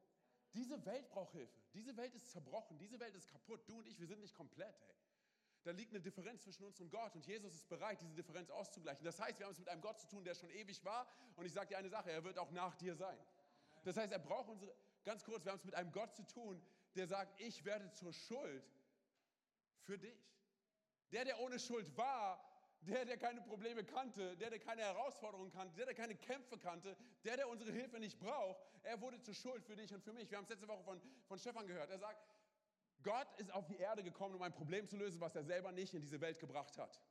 Diese 0.55 0.83
Welt 0.87 1.07
braucht 1.09 1.33
Hilfe. 1.33 1.61
Diese 1.75 1.95
Welt 1.97 2.15
ist 2.15 2.31
zerbrochen. 2.31 2.79
Diese 2.79 2.99
Welt 2.99 3.13
ist 3.13 3.27
kaputt. 3.27 3.61
Du 3.69 3.77
und 3.77 3.85
ich, 3.85 3.99
wir 3.99 4.07
sind 4.07 4.21
nicht 4.21 4.33
komplett. 4.33 4.75
Hey. 4.87 4.95
Da 5.61 5.69
liegt 5.69 5.91
eine 5.91 6.01
Differenz 6.01 6.41
zwischen 6.41 6.63
uns 6.63 6.79
und 6.79 6.89
Gott 6.89 7.13
und 7.13 7.23
Jesus 7.23 7.53
ist 7.53 7.69
bereit, 7.69 8.01
diese 8.01 8.15
Differenz 8.15 8.49
auszugleichen. 8.49 9.05
Das 9.05 9.19
heißt, 9.19 9.37
wir 9.37 9.45
haben 9.45 9.53
es 9.53 9.59
mit 9.59 9.69
einem 9.69 9.81
Gott 9.81 9.99
zu 9.99 10.07
tun, 10.07 10.23
der 10.23 10.33
schon 10.33 10.49
ewig 10.49 10.83
war 10.83 11.07
und 11.35 11.45
ich 11.45 11.53
sage 11.53 11.67
dir 11.67 11.77
eine 11.77 11.89
Sache, 11.89 12.11
er 12.11 12.23
wird 12.23 12.39
auch 12.39 12.49
nach 12.51 12.75
dir 12.75 12.95
sein. 12.95 13.19
Das 13.83 13.97
heißt, 13.97 14.11
er 14.11 14.19
braucht 14.19 14.49
unsere, 14.49 14.75
ganz 15.03 15.23
kurz, 15.23 15.45
wir 15.45 15.51
haben 15.51 15.59
es 15.59 15.65
mit 15.65 15.75
einem 15.75 15.91
Gott 15.91 16.13
zu 16.15 16.23
tun, 16.23 16.59
der 16.95 17.07
sagt, 17.07 17.39
ich 17.39 17.63
werde 17.65 17.91
zur 17.91 18.13
Schuld 18.13 18.63
für 19.85 19.97
dich. 19.97 20.19
Der, 21.11 21.23
der 21.25 21.39
ohne 21.39 21.59
Schuld 21.59 21.95
war, 21.95 22.43
der, 22.81 23.05
der 23.05 23.17
keine 23.17 23.41
Probleme 23.41 23.83
kannte, 23.83 24.35
der, 24.37 24.49
der 24.49 24.59
keine 24.59 24.81
Herausforderungen 24.81 25.51
kannte, 25.51 25.75
der, 25.75 25.85
der 25.85 25.95
keine 25.95 26.15
Kämpfe 26.15 26.57
kannte, 26.57 26.97
der, 27.23 27.37
der 27.37 27.49
unsere 27.49 27.71
Hilfe 27.71 27.99
nicht 27.99 28.19
braucht, 28.19 28.61
er 28.83 28.99
wurde 29.01 29.21
zur 29.21 29.33
Schuld 29.33 29.63
für 29.63 29.75
dich 29.75 29.93
und 29.93 30.03
für 30.03 30.13
mich. 30.13 30.29
Wir 30.29 30.37
haben 30.37 30.43
es 30.45 30.49
letzte 30.49 30.67
Woche 30.67 30.83
von, 30.83 31.01
von 31.27 31.39
Stefan 31.39 31.67
gehört. 31.67 31.89
Er 31.89 31.99
sagt, 31.99 32.23
Gott 33.01 33.27
ist 33.37 33.51
auf 33.51 33.65
die 33.67 33.77
Erde 33.77 34.03
gekommen, 34.03 34.35
um 34.35 34.41
ein 34.41 34.53
Problem 34.53 34.87
zu 34.87 34.97
lösen, 34.97 35.19
was 35.21 35.35
er 35.35 35.43
selber 35.43 35.71
nicht 35.71 35.93
in 35.93 36.01
diese 36.01 36.19
Welt 36.21 36.39
gebracht 36.39 36.77
hat. 36.77 37.01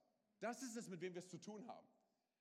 Das 0.40 0.62
ist 0.62 0.76
es, 0.76 0.88
mit 0.88 1.00
wem 1.00 1.14
wir 1.14 1.20
es 1.20 1.28
zu 1.28 1.40
tun 1.40 1.66
haben. 1.66 1.86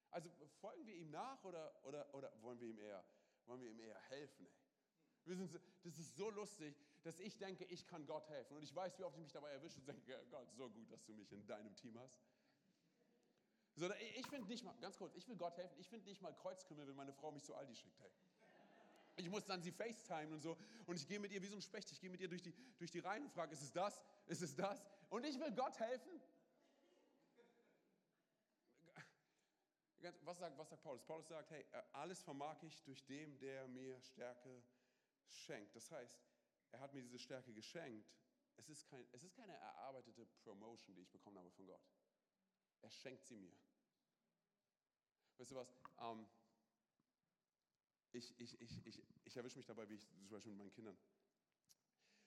Also 0.09 0.29
folgen 0.59 0.85
wir 0.85 0.95
ihm 0.95 1.09
nach 1.09 1.43
oder, 1.43 1.73
oder, 1.85 2.13
oder 2.13 2.31
wollen, 2.41 2.59
wir 2.59 2.67
ihm 2.67 2.77
eher, 2.77 3.03
wollen 3.45 3.61
wir 3.61 3.69
ihm 3.69 3.79
eher 3.79 3.99
helfen? 4.09 4.47
Wir 5.25 5.35
sind, 5.35 5.53
das 5.83 5.97
ist 5.97 6.15
so 6.15 6.29
lustig 6.29 6.75
dass 7.03 7.19
ich 7.19 7.37
denke, 7.37 7.65
ich 7.65 7.85
kann 7.85 8.05
Gott 8.05 8.27
helfen. 8.29 8.55
Und 8.55 8.63
ich 8.63 8.73
weiß, 8.73 8.97
wie 8.97 9.03
oft 9.03 9.15
ich 9.17 9.23
mich 9.23 9.31
dabei 9.31 9.51
erwische 9.51 9.79
und 9.79 9.87
denke, 9.87 10.25
Gott, 10.31 10.51
so 10.53 10.69
gut, 10.69 10.91
dass 10.91 11.03
du 11.05 11.13
mich 11.13 11.31
in 11.31 11.45
deinem 11.45 11.75
Team 11.75 11.99
hast. 11.99 12.17
So, 13.75 13.91
ich 14.15 14.27
finde 14.27 14.47
nicht 14.47 14.63
mal, 14.63 14.75
ganz 14.79 14.97
kurz, 14.97 15.15
ich 15.15 15.27
will 15.27 15.35
Gott 15.35 15.57
helfen, 15.57 15.77
ich 15.79 15.89
finde 15.89 16.07
nicht 16.07 16.21
mal 16.21 16.33
Kreuzkümmel, 16.33 16.87
wenn 16.87 16.95
meine 16.95 17.11
Frau 17.11 17.31
mich 17.31 17.43
zu 17.43 17.55
Aldi 17.55 17.75
schickt. 17.75 17.99
Hey. 17.99 18.11
Ich 19.15 19.29
muss 19.29 19.45
dann 19.45 19.61
sie 19.61 19.71
FaceTime 19.71 20.33
und 20.33 20.41
so 20.41 20.57
und 20.85 20.95
ich 20.95 21.07
gehe 21.07 21.19
mit 21.19 21.31
ihr 21.31 21.41
wie 21.41 21.47
so 21.47 21.55
ein 21.55 21.61
Specht, 21.61 21.91
ich 21.91 21.99
gehe 21.99 22.09
mit 22.09 22.21
ihr 22.21 22.27
durch 22.27 22.41
die, 22.41 22.53
durch 22.77 22.91
die 22.91 22.99
Reihen 22.99 23.23
und 23.23 23.31
frage, 23.31 23.53
ist 23.53 23.61
es 23.61 23.71
das, 23.71 24.01
ist 24.27 24.41
es 24.41 24.55
das? 24.55 24.83
Und 25.09 25.25
ich 25.25 25.39
will 25.39 25.51
Gott 25.51 25.79
helfen. 25.79 26.21
Was 30.21 30.37
sagt, 30.37 30.57
was 30.57 30.69
sagt 30.69 30.83
Paulus? 30.83 31.01
Paulus 31.03 31.27
sagt, 31.27 31.49
hey, 31.51 31.65
alles 31.93 32.21
vermag 32.21 32.61
ich 32.63 32.83
durch 32.83 33.05
dem, 33.05 33.39
der 33.39 33.67
mir 33.69 33.99
Stärke 34.01 34.61
schenkt. 35.27 35.75
Das 35.75 35.89
heißt, 35.91 36.19
er 36.73 36.79
hat 36.79 36.93
mir 36.93 37.01
diese 37.01 37.19
Stärke 37.19 37.53
geschenkt. 37.53 38.11
Es 38.57 38.67
ist, 38.67 38.87
kein, 38.87 39.05
es 39.11 39.23
ist 39.23 39.35
keine 39.35 39.53
erarbeitete 39.53 40.25
Promotion, 40.43 40.95
die 40.95 41.01
ich 41.01 41.11
bekommen 41.11 41.37
habe 41.37 41.51
von 41.51 41.65
Gott. 41.65 41.81
Er 42.81 42.89
schenkt 42.89 43.25
sie 43.25 43.37
mir. 43.37 43.55
Weißt 45.37 45.51
du 45.51 45.55
was? 45.55 45.73
Ähm, 45.99 46.27
ich, 48.11 48.39
ich, 48.39 48.59
ich, 48.61 48.85
ich, 48.85 49.03
ich 49.23 49.37
erwische 49.37 49.57
mich 49.57 49.65
dabei, 49.65 49.87
wie 49.89 49.95
ich 49.95 50.07
zum 50.07 50.29
Beispiel 50.29 50.51
mit 50.51 50.59
meinen 50.59 50.71
Kindern, 50.71 50.97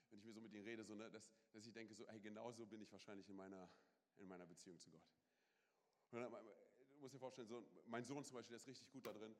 wenn 0.09 0.19
ich 0.19 0.25
mir 0.25 0.33
so 0.33 0.41
mit 0.41 0.53
ihnen 0.53 0.63
rede, 0.63 0.83
so, 0.83 0.95
ne, 0.95 1.09
dass, 1.11 1.31
dass 1.51 1.65
ich 1.65 1.73
denke, 1.73 1.93
so, 1.93 2.07
hey, 2.07 2.19
genau 2.19 2.51
so 2.51 2.65
bin 2.65 2.81
ich 2.81 2.91
wahrscheinlich 2.91 3.29
in 3.29 3.35
meiner, 3.35 3.69
in 4.17 4.27
meiner 4.27 4.45
Beziehung 4.45 4.79
zu 4.79 4.91
Gott. 4.91 5.05
Und 6.11 6.21
dann, 6.21 6.31
muss 6.99 7.11
dir 7.11 7.19
vorstellen, 7.19 7.47
so, 7.47 7.65
mein 7.85 8.05
Sohn 8.05 8.23
zum 8.23 8.35
Beispiel, 8.35 8.51
der 8.51 8.57
ist 8.57 8.67
richtig 8.67 8.89
gut 8.91 9.05
da 9.05 9.13
drin, 9.13 9.35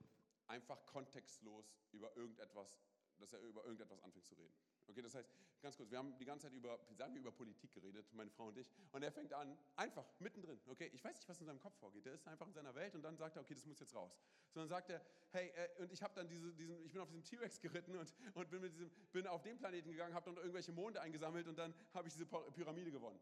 einfach 0.48 0.86
kontextlos 0.86 1.74
über 1.92 2.16
irgendetwas, 2.16 2.78
dass 3.20 3.34
er 3.34 3.40
über 3.42 3.64
irgendetwas 3.64 4.02
anfängt 4.02 4.26
zu 4.26 4.36
reden. 4.36 4.54
Okay, 4.88 5.02
das 5.02 5.16
heißt, 5.16 5.30
ganz 5.62 5.76
kurz, 5.76 5.90
wir 5.90 5.98
haben 5.98 6.18
die 6.18 6.26
ganze 6.26 6.48
Zeit 6.48 6.54
über, 6.54 6.80
sagen 6.96 7.14
wir, 7.14 7.22
über 7.22 7.32
Politik 7.32 7.74
geredet, 7.74 8.12
meine 8.14 8.30
Frau 8.32 8.48
und 8.48 8.58
ich, 8.58 8.72
und 8.92 9.04
er 9.04 9.12
fängt 9.12 9.34
an, 9.34 9.58
einfach 9.76 10.06
mittendrin, 10.20 10.60
okay, 10.68 10.90
ich 10.94 11.04
weiß 11.04 11.16
nicht, 11.16 11.28
was 11.28 11.40
in 11.40 11.46
seinem 11.46 11.60
Kopf 11.60 11.78
vorgeht, 11.78 12.06
der 12.06 12.14
ist 12.14 12.28
einfach 12.28 12.48
in 12.48 12.54
seiner 12.54 12.74
Welt 12.76 12.96
und 12.96 13.02
dann 13.02 13.18
sagt 13.18 13.36
er, 13.36 13.42
okay, 13.42 13.54
das 13.54 13.66
muss 13.66 13.80
jetzt 13.80 13.96
raus. 13.96 14.18
Sondern 14.52 14.70
sagt 14.70 14.90
er, 14.90 15.02
hey, 15.32 15.50
äh, 15.50 15.82
und 15.82 15.92
ich 15.92 16.02
habe 16.02 16.14
dann 16.16 16.28
diese, 16.28 16.54
diesen, 16.54 16.84
ich 16.86 16.92
bin 16.92 17.02
auf 17.02 17.10
diesem 17.10 17.24
T-Rex 17.24 17.60
geritten 17.60 17.98
und, 17.98 18.14
und 18.34 18.50
bin, 18.50 18.62
mit 18.62 18.74
diesem, 18.74 18.90
bin 19.12 19.28
auf 19.28 19.42
den 19.42 19.58
Planeten 19.58 19.92
gegangen, 19.92 20.14
habe 20.14 20.26
dann 20.26 20.38
irgendwelche 20.38 20.72
Monde 20.72 21.02
eingesammelt 21.02 21.48
und 21.48 21.58
dann 21.58 21.74
habe 21.94 22.08
ich 22.08 22.14
diese 22.14 22.26
Pyramide 22.26 22.92
gewonnen. 22.92 23.20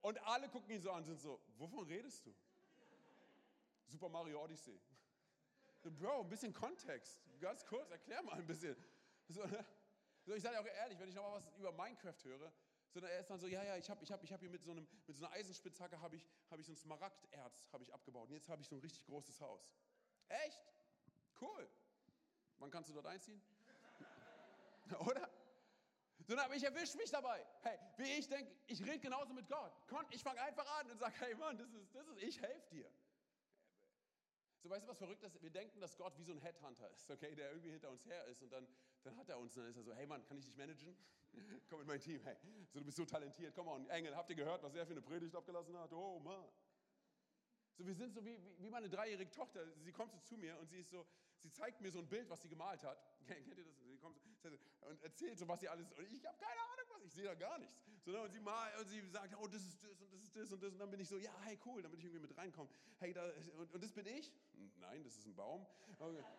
Und 0.00 0.18
alle 0.26 0.48
gucken 0.48 0.70
ihn 0.70 0.80
so 0.80 0.90
an 0.90 1.04
sind 1.04 1.20
so, 1.20 1.40
wovon 1.56 1.86
redest 1.86 2.26
du? 2.26 2.34
Super 3.86 4.08
Mario 4.08 4.42
Odyssey. 4.42 4.80
Bro, 5.82 6.22
ein 6.22 6.28
bisschen 6.28 6.52
Kontext. 6.52 7.20
Ganz 7.40 7.64
kurz, 7.66 7.90
erklär 7.90 8.22
mal 8.22 8.34
ein 8.34 8.46
bisschen. 8.46 8.76
So, 9.32 9.46
ne? 9.46 9.64
so 10.24 10.34
ich 10.34 10.42
sage 10.42 10.60
auch 10.60 10.66
ehrlich, 10.66 10.98
wenn 10.98 11.08
ich 11.08 11.14
noch 11.14 11.22
mal 11.22 11.32
was 11.32 11.48
über 11.56 11.72
Minecraft 11.72 12.24
höre, 12.24 12.52
sondern 12.90 13.10
er 13.10 13.20
ist 13.20 13.30
dann 13.30 13.38
so, 13.38 13.46
ja, 13.46 13.64
ja, 13.64 13.76
ich 13.76 13.88
habe 13.88 14.04
ich 14.04 14.12
hab, 14.12 14.22
ich 14.22 14.32
hab 14.32 14.40
hier 14.40 14.50
mit 14.50 14.62
so, 14.62 14.72
einem, 14.72 14.86
mit 15.06 15.16
so 15.16 15.24
einer 15.24 15.34
Eisenspitzhacke 15.34 16.00
habe 16.00 16.16
ich, 16.16 16.28
hab 16.50 16.58
ich 16.60 16.66
so 16.66 16.72
ein 16.72 16.76
Smaragderz 16.76 17.66
ich 17.80 17.94
abgebaut 17.94 18.28
und 18.28 18.34
jetzt 18.34 18.48
habe 18.48 18.60
ich 18.60 18.68
so 18.68 18.76
ein 18.76 18.80
richtig 18.80 19.04
großes 19.06 19.40
Haus. 19.40 19.72
Echt? 20.28 20.62
Cool. 21.40 21.68
Wann 22.58 22.70
kannst 22.70 22.90
du 22.90 22.94
dort 22.94 23.06
einziehen? 23.06 23.42
Oder? 25.00 25.28
Sondern 26.26 26.46
aber 26.46 26.54
ich 26.54 26.62
erwische 26.62 26.96
mich 26.98 27.10
dabei. 27.10 27.44
Hey, 27.62 27.78
wie 27.96 28.18
ich 28.18 28.28
denke, 28.28 28.54
ich 28.66 28.80
rede 28.82 29.00
genauso 29.00 29.32
mit 29.32 29.48
Gott. 29.48 29.72
Ich 30.10 30.22
fange 30.22 30.40
einfach 30.40 30.66
an 30.78 30.90
und 30.90 30.98
sage, 30.98 31.14
hey 31.18 31.34
Mann, 31.34 31.56
das 31.56 31.72
ist, 31.72 31.94
das 31.94 32.06
ist, 32.06 32.22
ich 32.22 32.40
helfe 32.40 32.70
dir. 32.70 32.92
So, 34.62 34.70
weißt 34.70 34.84
du, 34.86 34.90
was 34.90 34.98
verrückt 34.98 35.24
ist? 35.24 35.42
Wir 35.42 35.50
denken, 35.50 35.80
dass 35.80 35.96
Gott 35.96 36.16
wie 36.18 36.22
so 36.22 36.32
ein 36.32 36.38
Headhunter 36.38 36.88
ist, 36.90 37.10
okay, 37.10 37.34
der 37.34 37.50
irgendwie 37.50 37.70
hinter 37.70 37.90
uns 37.90 38.06
her 38.06 38.24
ist 38.26 38.42
und 38.42 38.52
dann, 38.52 38.66
dann 39.02 39.16
hat 39.16 39.28
er 39.28 39.38
uns, 39.38 39.56
und 39.56 39.64
dann 39.64 39.70
ist 39.70 39.76
er 39.76 39.82
so, 39.82 39.92
hey 39.92 40.06
Mann, 40.06 40.24
kann 40.24 40.38
ich 40.38 40.44
dich 40.44 40.56
managen? 40.56 40.96
komm 41.68 41.80
in 41.80 41.86
mein 41.86 42.00
Team, 42.00 42.20
hey, 42.22 42.36
so, 42.72 42.78
du 42.78 42.84
bist 42.84 42.96
so 42.96 43.04
talentiert, 43.04 43.54
komm 43.56 43.66
on, 43.66 43.88
Engel, 43.90 44.14
habt 44.14 44.30
ihr 44.30 44.36
gehört, 44.36 44.62
was 44.62 44.74
er 44.76 44.86
für 44.86 44.92
eine 44.92 45.02
Predigt 45.02 45.34
abgelassen 45.34 45.76
hat? 45.76 45.92
Oh 45.92 46.20
Mann. 46.20 46.44
So, 47.76 47.86
wir 47.86 47.94
sind 47.94 48.12
so 48.12 48.24
wie, 48.24 48.38
wie, 48.58 48.70
meine 48.70 48.88
dreijährige 48.88 49.30
Tochter, 49.30 49.66
sie 49.78 49.92
kommt 49.92 50.12
so 50.12 50.18
zu 50.18 50.36
mir 50.36 50.58
und 50.58 50.68
sie 50.68 50.78
ist 50.78 50.90
so, 50.90 51.06
sie 51.38 51.50
zeigt 51.50 51.80
mir 51.80 51.90
so 51.90 52.00
ein 52.00 52.08
Bild, 52.08 52.28
was 52.28 52.42
sie 52.42 52.48
gemalt 52.48 52.82
hat. 52.84 52.98
Kennt 53.26 53.46
ihr 53.46 53.54
das? 53.56 53.66
Sie 53.80 53.96
kommt 53.96 54.18
so, 54.42 54.48
und 54.88 55.02
erzählt 55.02 55.38
so, 55.38 55.48
was 55.48 55.60
sie 55.60 55.68
alles, 55.68 55.90
und 55.92 56.12
ich 56.12 56.26
habe 56.26 56.36
keine 56.38 56.60
Ahnung, 56.60 56.86
was, 56.90 57.02
ich 57.04 57.12
sehe 57.12 57.24
da 57.24 57.34
gar 57.34 57.58
nichts. 57.58 57.74
So, 58.04 58.20
und, 58.20 58.32
sie 58.32 58.40
mal, 58.40 58.70
und 58.78 58.88
sie 58.88 59.00
sagt, 59.08 59.34
oh, 59.40 59.46
das 59.46 59.62
ist 59.62 59.82
das 59.82 60.00
und 60.00 60.12
das 60.12 60.22
ist 60.22 60.36
das 60.36 60.52
und 60.52 60.62
das, 60.62 60.72
und 60.72 60.78
dann 60.78 60.90
bin 60.90 61.00
ich 61.00 61.08
so, 61.08 61.16
ja, 61.16 61.32
hey, 61.44 61.58
cool, 61.64 61.80
dann 61.82 61.90
bin 61.90 62.00
ich 62.00 62.06
irgendwie 62.06 62.26
mit 62.26 62.36
reinkommen. 62.36 62.72
Hey, 62.98 63.12
da, 63.12 63.24
und, 63.56 63.72
und 63.72 63.82
das 63.82 63.92
bin 63.92 64.06
ich? 64.06 64.32
Nein, 64.78 65.02
das 65.04 65.16
ist 65.16 65.26
ein 65.26 65.34
Baum. 65.34 65.66
Okay. 65.98 66.24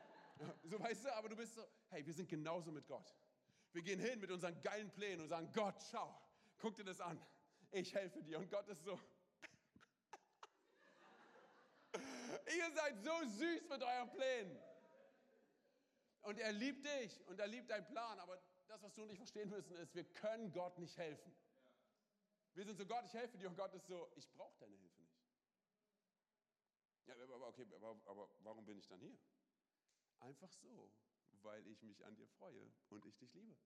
So, 0.63 0.79
weißt 0.79 1.05
du, 1.05 1.15
aber 1.15 1.29
du 1.29 1.35
bist 1.35 1.53
so, 1.53 1.63
hey, 1.89 2.03
wir 2.03 2.13
sind 2.13 2.27
genauso 2.27 2.71
mit 2.71 2.87
Gott. 2.87 3.15
Wir 3.71 3.83
gehen 3.83 3.99
hin 3.99 4.19
mit 4.19 4.31
unseren 4.31 4.59
geilen 4.63 4.89
Plänen 4.91 5.21
und 5.21 5.27
sagen, 5.27 5.49
Gott, 5.53 5.75
schau, 5.91 6.11
guck 6.57 6.75
dir 6.75 6.83
das 6.83 6.99
an. 6.99 7.19
Ich 7.71 7.93
helfe 7.93 8.21
dir. 8.23 8.39
Und 8.39 8.49
Gott 8.49 8.67
ist 8.67 8.83
so, 8.83 8.99
ihr 12.47 12.71
seid 12.71 13.03
so 13.03 13.23
süß 13.25 13.69
mit 13.69 13.83
euren 13.83 14.09
Plänen. 14.11 14.59
Und 16.21 16.39
er 16.39 16.51
liebt 16.53 16.85
dich 16.85 17.19
und 17.27 17.39
er 17.39 17.47
liebt 17.47 17.69
deinen 17.69 17.85
Plan, 17.87 18.19
aber 18.19 18.41
das, 18.67 18.81
was 18.81 18.93
du 18.93 19.03
und 19.03 19.11
ich 19.11 19.17
verstehen 19.17 19.49
müssen, 19.49 19.75
ist, 19.75 19.93
wir 19.93 20.05
können 20.05 20.51
Gott 20.51 20.77
nicht 20.79 20.97
helfen. 20.97 21.35
Wir 22.53 22.65
sind 22.65 22.77
so, 22.77 22.85
Gott, 22.85 23.03
ich 23.05 23.13
helfe 23.13 23.37
dir 23.37 23.49
und 23.49 23.55
Gott 23.55 23.73
ist 23.73 23.87
so, 23.87 24.11
ich 24.15 24.31
brauche 24.31 24.57
deine 24.59 24.77
Hilfe 24.77 25.01
nicht. 25.01 25.19
Ja, 27.05 27.15
aber 27.15 27.47
okay, 27.47 27.65
aber, 27.75 27.99
aber 28.05 28.29
warum 28.39 28.65
bin 28.65 28.77
ich 28.77 28.87
dann 28.87 28.99
hier? 28.99 29.17
Einfach 30.19 30.51
so, 30.51 30.91
weil 31.41 31.67
ich 31.67 31.81
mich 31.83 32.03
an 32.05 32.15
dir 32.15 32.27
freue 32.27 32.71
und 32.89 33.05
ich 33.05 33.17
dich 33.17 33.33
liebe. 33.33 33.57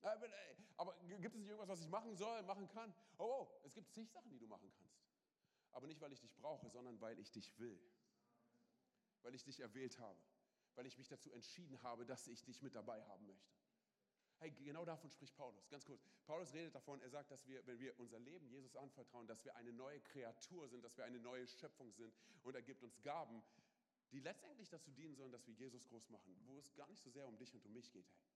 Aber, 0.00 0.28
aber, 0.76 0.94
gibt 1.20 1.34
es 1.34 1.40
nicht 1.40 1.48
irgendwas, 1.48 1.68
was 1.68 1.80
ich 1.80 1.88
machen 1.88 2.16
soll, 2.16 2.42
machen 2.42 2.68
kann? 2.68 2.94
Oh, 3.18 3.24
oh, 3.24 3.60
es 3.64 3.74
gibt 3.74 3.92
zig 3.92 4.10
Sachen, 4.10 4.30
die 4.30 4.38
du 4.38 4.46
machen 4.46 4.70
kannst. 4.76 5.07
Aber 5.72 5.86
nicht, 5.86 6.00
weil 6.00 6.12
ich 6.12 6.20
dich 6.20 6.34
brauche, 6.36 6.68
sondern 6.70 7.00
weil 7.00 7.18
ich 7.18 7.30
dich 7.30 7.58
will. 7.58 7.78
Weil 9.22 9.34
ich 9.34 9.44
dich 9.44 9.60
erwählt 9.60 9.98
habe. 9.98 10.18
Weil 10.74 10.86
ich 10.86 10.96
mich 10.98 11.08
dazu 11.08 11.30
entschieden 11.32 11.82
habe, 11.82 12.06
dass 12.06 12.26
ich 12.28 12.44
dich 12.44 12.62
mit 12.62 12.74
dabei 12.74 13.04
haben 13.04 13.26
möchte. 13.26 13.58
Hey, 14.40 14.52
genau 14.52 14.84
davon 14.84 15.10
spricht 15.10 15.36
Paulus. 15.36 15.68
Ganz 15.68 15.84
kurz. 15.84 16.00
Paulus 16.24 16.54
redet 16.54 16.74
davon, 16.74 17.00
er 17.00 17.10
sagt, 17.10 17.30
dass 17.32 17.44
wir, 17.48 17.66
wenn 17.66 17.80
wir 17.80 17.98
unser 17.98 18.20
Leben 18.20 18.46
Jesus 18.48 18.76
anvertrauen, 18.76 19.26
dass 19.26 19.44
wir 19.44 19.56
eine 19.56 19.72
neue 19.72 20.00
Kreatur 20.00 20.68
sind, 20.68 20.84
dass 20.84 20.96
wir 20.96 21.04
eine 21.04 21.18
neue 21.18 21.46
Schöpfung 21.48 21.90
sind. 21.92 22.14
Und 22.44 22.54
er 22.54 22.62
gibt 22.62 22.84
uns 22.84 23.02
Gaben, 23.02 23.42
die 24.12 24.20
letztendlich 24.20 24.68
dazu 24.68 24.92
dienen 24.92 25.16
sollen, 25.16 25.32
dass 25.32 25.46
wir 25.46 25.54
Jesus 25.54 25.88
groß 25.88 26.08
machen, 26.10 26.36
wo 26.46 26.58
es 26.60 26.72
gar 26.76 26.88
nicht 26.88 27.02
so 27.02 27.10
sehr 27.10 27.26
um 27.26 27.36
dich 27.36 27.52
und 27.52 27.64
um 27.66 27.72
mich 27.72 27.90
geht. 27.90 28.06
Hey. 28.06 28.28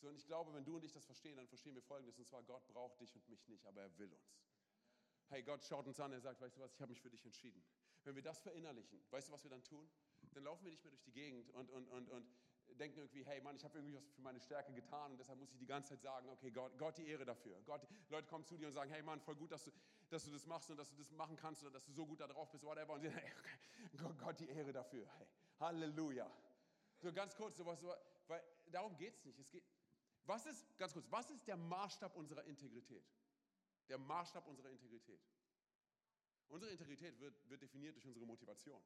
So, 0.00 0.08
und 0.08 0.16
ich 0.16 0.26
glaube, 0.26 0.52
wenn 0.54 0.64
du 0.64 0.76
und 0.76 0.84
ich 0.84 0.92
das 0.92 1.04
verstehen, 1.04 1.36
dann 1.36 1.48
verstehen 1.48 1.74
wir 1.74 1.82
Folgendes. 1.82 2.18
Und 2.18 2.26
zwar, 2.26 2.42
Gott 2.42 2.66
braucht 2.68 3.00
dich 3.00 3.14
und 3.14 3.28
mich 3.28 3.46
nicht, 3.48 3.66
aber 3.66 3.82
er 3.82 3.98
will 3.98 4.12
uns. 4.12 4.40
Hey, 5.30 5.42
Gott 5.42 5.64
schaut 5.64 5.86
uns 5.86 6.00
an, 6.00 6.12
er 6.12 6.20
sagt, 6.20 6.40
weißt 6.40 6.56
du 6.56 6.60
was, 6.60 6.74
ich 6.74 6.80
habe 6.80 6.90
mich 6.90 7.00
für 7.00 7.08
dich 7.08 7.24
entschieden. 7.24 7.62
Wenn 8.02 8.16
wir 8.16 8.22
das 8.22 8.40
verinnerlichen, 8.40 9.00
weißt 9.10 9.28
du, 9.28 9.32
was 9.32 9.44
wir 9.44 9.50
dann 9.50 9.62
tun? 9.62 9.88
Dann 10.32 10.42
laufen 10.42 10.64
wir 10.64 10.72
nicht 10.72 10.82
mehr 10.82 10.90
durch 10.90 11.02
die 11.02 11.12
Gegend 11.12 11.50
und, 11.50 11.70
und, 11.70 11.86
und, 11.88 12.08
und 12.08 12.26
denken 12.78 12.98
irgendwie, 12.98 13.24
hey 13.24 13.40
Mann, 13.40 13.54
ich 13.56 13.64
habe 13.64 13.78
irgendwie 13.78 13.96
was 13.96 14.06
für 14.10 14.22
meine 14.22 14.40
Stärke 14.40 14.72
getan 14.72 15.12
und 15.12 15.18
deshalb 15.18 15.38
muss 15.38 15.52
ich 15.52 15.58
die 15.58 15.66
ganze 15.66 15.90
Zeit 15.90 16.02
sagen, 16.02 16.28
okay, 16.28 16.50
Gott, 16.50 16.76
Gott 16.78 16.98
die 16.98 17.06
Ehre 17.06 17.24
dafür. 17.24 17.60
Gott, 17.64 17.86
Leute 18.08 18.26
kommen 18.26 18.44
zu 18.44 18.56
dir 18.56 18.66
und 18.66 18.72
sagen, 18.72 18.90
hey 18.90 19.02
Mann, 19.02 19.20
voll 19.20 19.36
gut, 19.36 19.52
dass 19.52 19.64
du, 19.64 19.70
dass 20.08 20.24
du 20.24 20.30
das 20.32 20.46
machst 20.46 20.70
und 20.70 20.76
dass 20.76 20.90
du 20.90 20.96
das 20.96 21.10
machen 21.12 21.36
kannst 21.36 21.62
oder 21.62 21.70
dass 21.70 21.84
du 21.84 21.92
so 21.92 22.06
gut 22.06 22.20
da 22.20 22.26
drauf 22.26 22.50
bist, 22.50 22.64
whatever. 22.64 22.94
Und 22.94 23.02
sie 23.02 23.08
sagen, 23.08 23.20
hey, 23.92 24.00
okay, 24.00 24.14
Gott 24.18 24.40
die 24.40 24.48
Ehre 24.48 24.72
dafür. 24.72 25.06
Hey, 25.18 25.26
Halleluja. 25.60 26.30
So 26.98 27.12
ganz 27.12 27.36
kurz, 27.36 27.56
sowas, 27.56 27.80
so, 27.80 27.94
weil 28.26 28.42
darum 28.70 28.96
geht 28.96 29.14
es 29.14 29.24
nicht. 29.24 29.38
Es 29.38 29.50
geht, 29.50 29.64
was 30.24 30.46
ist, 30.46 30.76
ganz 30.76 30.92
kurz, 30.92 31.06
was 31.10 31.30
ist 31.30 31.46
der 31.46 31.56
Maßstab 31.56 32.16
unserer 32.16 32.44
Integrität? 32.44 33.04
Der 33.90 33.98
Maßstab 33.98 34.46
unserer 34.46 34.70
Integrität. 34.70 35.20
Unsere 36.48 36.70
Integrität 36.70 37.18
wird, 37.20 37.34
wird 37.50 37.60
definiert 37.60 37.96
durch 37.96 38.06
unsere 38.06 38.24
Motivation. 38.24 38.80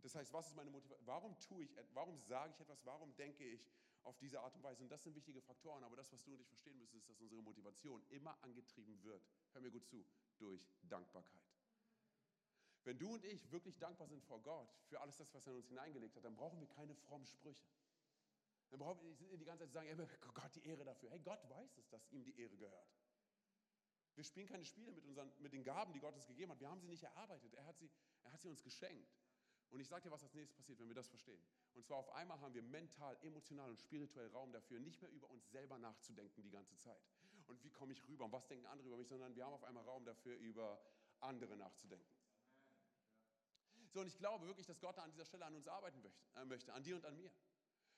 Das 0.00 0.14
heißt, 0.14 0.32
was 0.32 0.48
ist 0.48 0.56
meine 0.56 0.70
Motivation? 0.70 1.06
Warum 1.06 1.38
tue 1.40 1.64
ich, 1.64 1.76
warum 1.92 2.18
sage 2.20 2.52
ich 2.52 2.60
etwas? 2.60 2.84
Warum 2.86 3.14
denke 3.16 3.44
ich 3.44 3.68
auf 4.04 4.16
diese 4.18 4.40
Art 4.40 4.54
und 4.54 4.62
Weise? 4.62 4.82
Und 4.82 4.88
das 4.88 5.02
sind 5.02 5.14
wichtige 5.14 5.42
Faktoren. 5.42 5.84
Aber 5.84 5.96
das, 5.96 6.10
was 6.10 6.24
du 6.24 6.32
und 6.32 6.40
ich 6.40 6.48
verstehen 6.48 6.78
müssen, 6.78 6.98
ist, 6.98 7.08
dass 7.10 7.20
unsere 7.20 7.42
Motivation 7.42 8.02
immer 8.08 8.42
angetrieben 8.42 9.02
wird. 9.02 9.22
Hör 9.52 9.60
mir 9.60 9.70
gut 9.70 9.86
zu. 9.86 10.06
Durch 10.38 10.66
Dankbarkeit. 10.82 11.42
Wenn 12.84 12.98
du 12.98 13.12
und 13.12 13.24
ich 13.24 13.50
wirklich 13.50 13.78
dankbar 13.78 14.08
sind 14.08 14.24
vor 14.24 14.40
Gott 14.40 14.72
für 14.86 15.00
alles 15.02 15.16
das, 15.16 15.34
was 15.34 15.46
er 15.46 15.52
in 15.52 15.58
uns 15.58 15.68
hineingelegt 15.68 16.16
hat, 16.16 16.24
dann 16.24 16.36
brauchen 16.36 16.60
wir 16.60 16.68
keine 16.68 16.94
frommen 16.94 17.26
Sprüche. 17.26 17.68
Dann 18.70 18.78
brauchen 18.78 19.02
wir 19.02 19.36
die 19.36 19.44
ganze 19.44 19.64
Zeit 19.64 19.72
sagen, 19.72 19.88
hey, 19.88 20.06
Gott 20.32 20.54
die 20.54 20.64
Ehre 20.64 20.84
dafür. 20.84 21.10
Hey, 21.10 21.20
Gott 21.20 21.46
weiß 21.50 21.76
es, 21.76 21.88
dass 21.88 22.08
ihm 22.10 22.24
die 22.24 22.38
Ehre 22.40 22.56
gehört. 22.56 22.88
Wir 24.18 24.24
spielen 24.24 24.48
keine 24.48 24.64
Spiele 24.64 24.90
mit, 24.90 25.04
unseren, 25.04 25.30
mit 25.38 25.52
den 25.52 25.62
Gaben, 25.62 25.92
die 25.92 26.00
Gott 26.00 26.12
uns 26.12 26.26
gegeben 26.26 26.50
hat. 26.50 26.58
Wir 26.58 26.68
haben 26.68 26.80
sie 26.80 26.88
nicht 26.88 27.04
erarbeitet. 27.04 27.54
Er 27.54 27.64
hat 27.64 27.78
sie, 27.78 27.88
er 28.24 28.32
hat 28.32 28.42
sie 28.42 28.48
uns 28.48 28.64
geschenkt. 28.64 29.08
Und 29.70 29.78
ich 29.78 29.86
sage 29.86 30.02
dir, 30.02 30.10
was 30.10 30.24
als 30.24 30.34
nächstes 30.34 30.56
passiert, 30.56 30.80
wenn 30.80 30.88
wir 30.88 30.96
das 30.96 31.06
verstehen. 31.06 31.40
Und 31.74 31.86
zwar 31.86 31.98
auf 31.98 32.08
einmal 32.10 32.40
haben 32.40 32.52
wir 32.52 32.64
mental, 32.64 33.16
emotional 33.22 33.70
und 33.70 33.78
spirituell 33.78 34.26
Raum 34.30 34.50
dafür, 34.50 34.80
nicht 34.80 35.00
mehr 35.00 35.12
über 35.12 35.30
uns 35.30 35.48
selber 35.52 35.78
nachzudenken 35.78 36.42
die 36.42 36.50
ganze 36.50 36.76
Zeit. 36.78 37.00
Und 37.46 37.62
wie 37.62 37.70
komme 37.70 37.92
ich 37.92 38.08
rüber 38.08 38.24
und 38.24 38.32
was 38.32 38.48
denken 38.48 38.66
andere 38.66 38.88
über 38.88 38.96
mich, 38.96 39.06
sondern 39.06 39.36
wir 39.36 39.44
haben 39.44 39.52
auf 39.52 39.62
einmal 39.62 39.84
Raum 39.84 40.04
dafür, 40.04 40.36
über 40.38 40.82
andere 41.20 41.56
nachzudenken. 41.56 42.12
So, 43.92 44.00
und 44.00 44.08
ich 44.08 44.18
glaube 44.18 44.48
wirklich, 44.48 44.66
dass 44.66 44.80
Gott 44.80 44.98
da 44.98 45.02
an 45.02 45.12
dieser 45.12 45.26
Stelle 45.26 45.44
an 45.44 45.54
uns 45.54 45.68
arbeiten 45.68 46.02
möchte, 46.02 46.20
äh, 46.34 46.44
möchte 46.44 46.72
an 46.74 46.82
dir 46.82 46.96
und 46.96 47.04
an 47.04 47.16
mir. 47.16 47.30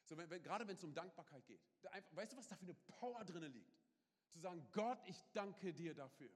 So, 0.05 0.19
wenn, 0.19 0.29
wenn, 0.29 0.43
gerade 0.43 0.69
wenn 0.69 0.77
es 0.77 0.85
um 0.85 0.93
Dankbarkeit 0.93 1.47
geht. 1.47 1.63
Einfach, 1.93 2.15
weißt 2.15 2.33
du, 2.33 2.37
was 2.37 2.47
da 2.47 2.57
für 2.57 2.65
eine 2.65 2.75
Power 2.75 3.25
drin 3.25 3.51
liegt? 3.51 3.80
Zu 4.31 4.39
sagen, 4.39 4.67
Gott, 4.73 4.99
ich 5.07 5.23
danke 5.33 5.73
dir 5.73 5.95
dafür. 5.95 6.31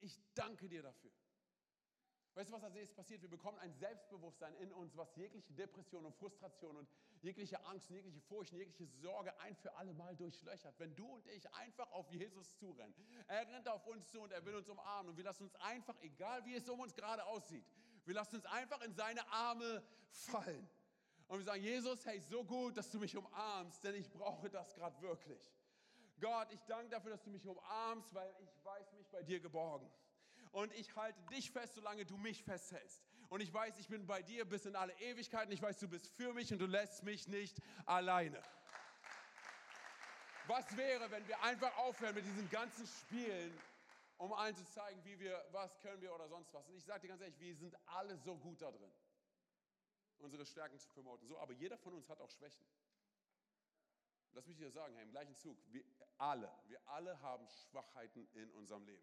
Ich 0.00 0.18
danke 0.34 0.68
dir 0.68 0.82
dafür. 0.82 1.10
Weißt 2.36 2.50
du, 2.50 2.52
was 2.52 2.64
als 2.64 2.74
nächstes 2.74 2.94
passiert? 2.94 3.22
Wir 3.22 3.30
bekommen 3.30 3.58
ein 3.60 3.72
Selbstbewusstsein 3.72 4.54
in 4.56 4.70
uns, 4.70 4.94
was 4.94 5.16
jegliche 5.16 5.54
Depression 5.54 6.04
und 6.04 6.14
Frustration 6.14 6.76
und 6.76 6.86
jegliche 7.22 7.64
Angst 7.64 7.88
und 7.88 7.96
jegliche 7.96 8.20
Furcht 8.20 8.52
und 8.52 8.58
jegliche 8.58 8.86
Sorge 8.86 9.38
ein 9.40 9.56
für 9.56 9.74
alle 9.74 9.94
Mal 9.94 10.14
durchlöchert. 10.16 10.78
Wenn 10.78 10.94
du 10.94 11.06
und 11.06 11.26
ich 11.28 11.50
einfach 11.54 11.90
auf 11.92 12.10
Jesus 12.12 12.54
zurennen, 12.58 12.94
er 13.26 13.48
rennt 13.48 13.66
auf 13.70 13.86
uns 13.86 14.06
zu 14.10 14.20
und 14.20 14.32
er 14.32 14.44
will 14.44 14.54
uns 14.54 14.68
umarmen 14.68 15.10
und 15.10 15.16
wir 15.16 15.24
lassen 15.24 15.44
uns 15.44 15.54
einfach, 15.56 15.96
egal 16.02 16.44
wie 16.44 16.56
es 16.56 16.68
um 16.68 16.78
uns 16.78 16.94
gerade 16.94 17.24
aussieht, 17.24 17.64
wir 18.04 18.14
lassen 18.14 18.36
uns 18.36 18.44
einfach 18.44 18.82
in 18.82 18.92
seine 18.92 19.26
Arme 19.30 19.82
fallen. 20.10 20.68
Und 21.28 21.38
wir 21.38 21.44
sagen, 21.44 21.62
Jesus, 21.62 22.04
hey, 22.04 22.20
so 22.20 22.44
gut, 22.44 22.76
dass 22.76 22.90
du 22.90 22.98
mich 22.98 23.16
umarmst, 23.16 23.82
denn 23.82 23.94
ich 23.94 24.10
brauche 24.10 24.50
das 24.50 24.74
gerade 24.74 25.00
wirklich. 25.00 25.50
Gott, 26.20 26.48
ich 26.52 26.62
danke 26.64 26.90
dafür, 26.90 27.10
dass 27.12 27.22
du 27.22 27.30
mich 27.30 27.46
umarmst, 27.46 28.12
weil 28.14 28.34
ich 28.40 28.64
weiß 28.64 28.92
mich 28.92 29.08
bei 29.08 29.22
dir 29.22 29.40
geborgen 29.40 29.90
und 30.52 30.72
ich 30.74 30.94
halte 30.96 31.20
dich 31.30 31.50
fest, 31.50 31.74
solange 31.74 32.06
du 32.06 32.16
mich 32.16 32.42
festhältst. 32.42 33.02
Und 33.28 33.40
ich 33.40 33.52
weiß, 33.52 33.78
ich 33.78 33.88
bin 33.88 34.06
bei 34.06 34.22
dir 34.22 34.44
bis 34.44 34.66
in 34.66 34.76
alle 34.76 34.92
Ewigkeiten. 35.00 35.52
Ich 35.52 35.60
weiß, 35.60 35.78
du 35.78 35.88
bist 35.88 36.08
für 36.08 36.32
mich 36.32 36.52
und 36.52 36.60
du 36.60 36.66
lässt 36.66 37.02
mich 37.02 37.26
nicht 37.26 37.58
alleine. 37.84 38.40
Was 40.46 40.76
wäre, 40.76 41.10
wenn 41.10 41.26
wir 41.26 41.42
einfach 41.42 41.76
aufhören 41.78 42.14
mit 42.14 42.24
diesen 42.24 42.48
ganzen 42.50 42.86
Spielen 42.86 43.52
um 44.18 44.32
allen 44.32 44.54
zu 44.54 44.64
zeigen, 44.64 45.04
wie 45.04 45.18
wir, 45.18 45.44
was 45.52 45.78
können 45.80 46.00
wir 46.00 46.14
oder 46.14 46.28
sonst 46.28 46.52
was. 46.52 46.66
Und 46.68 46.76
ich 46.76 46.84
sage 46.84 47.00
dir 47.00 47.08
ganz 47.08 47.20
ehrlich, 47.20 47.38
wir 47.38 47.54
sind 47.54 47.76
alle 47.86 48.16
so 48.16 48.36
gut 48.36 48.62
da 48.62 48.70
drin, 48.70 48.92
unsere 50.18 50.46
Stärken 50.46 50.78
zu 50.78 50.88
promoten. 50.88 51.26
So, 51.26 51.38
aber 51.38 51.52
jeder 51.52 51.76
von 51.76 51.92
uns 51.94 52.08
hat 52.08 52.20
auch 52.20 52.30
Schwächen. 52.30 52.64
Lass 54.36 54.46
mich 54.46 54.58
dir 54.58 54.70
sagen, 54.70 54.94
hey, 54.94 55.02
im 55.02 55.10
gleichen 55.10 55.34
Zug, 55.34 55.56
wir 55.68 55.82
alle, 56.18 56.52
wir 56.66 56.86
alle 56.90 57.18
haben 57.22 57.48
Schwachheiten 57.48 58.28
in 58.34 58.50
unserem 58.50 58.84
Leben. 58.84 59.02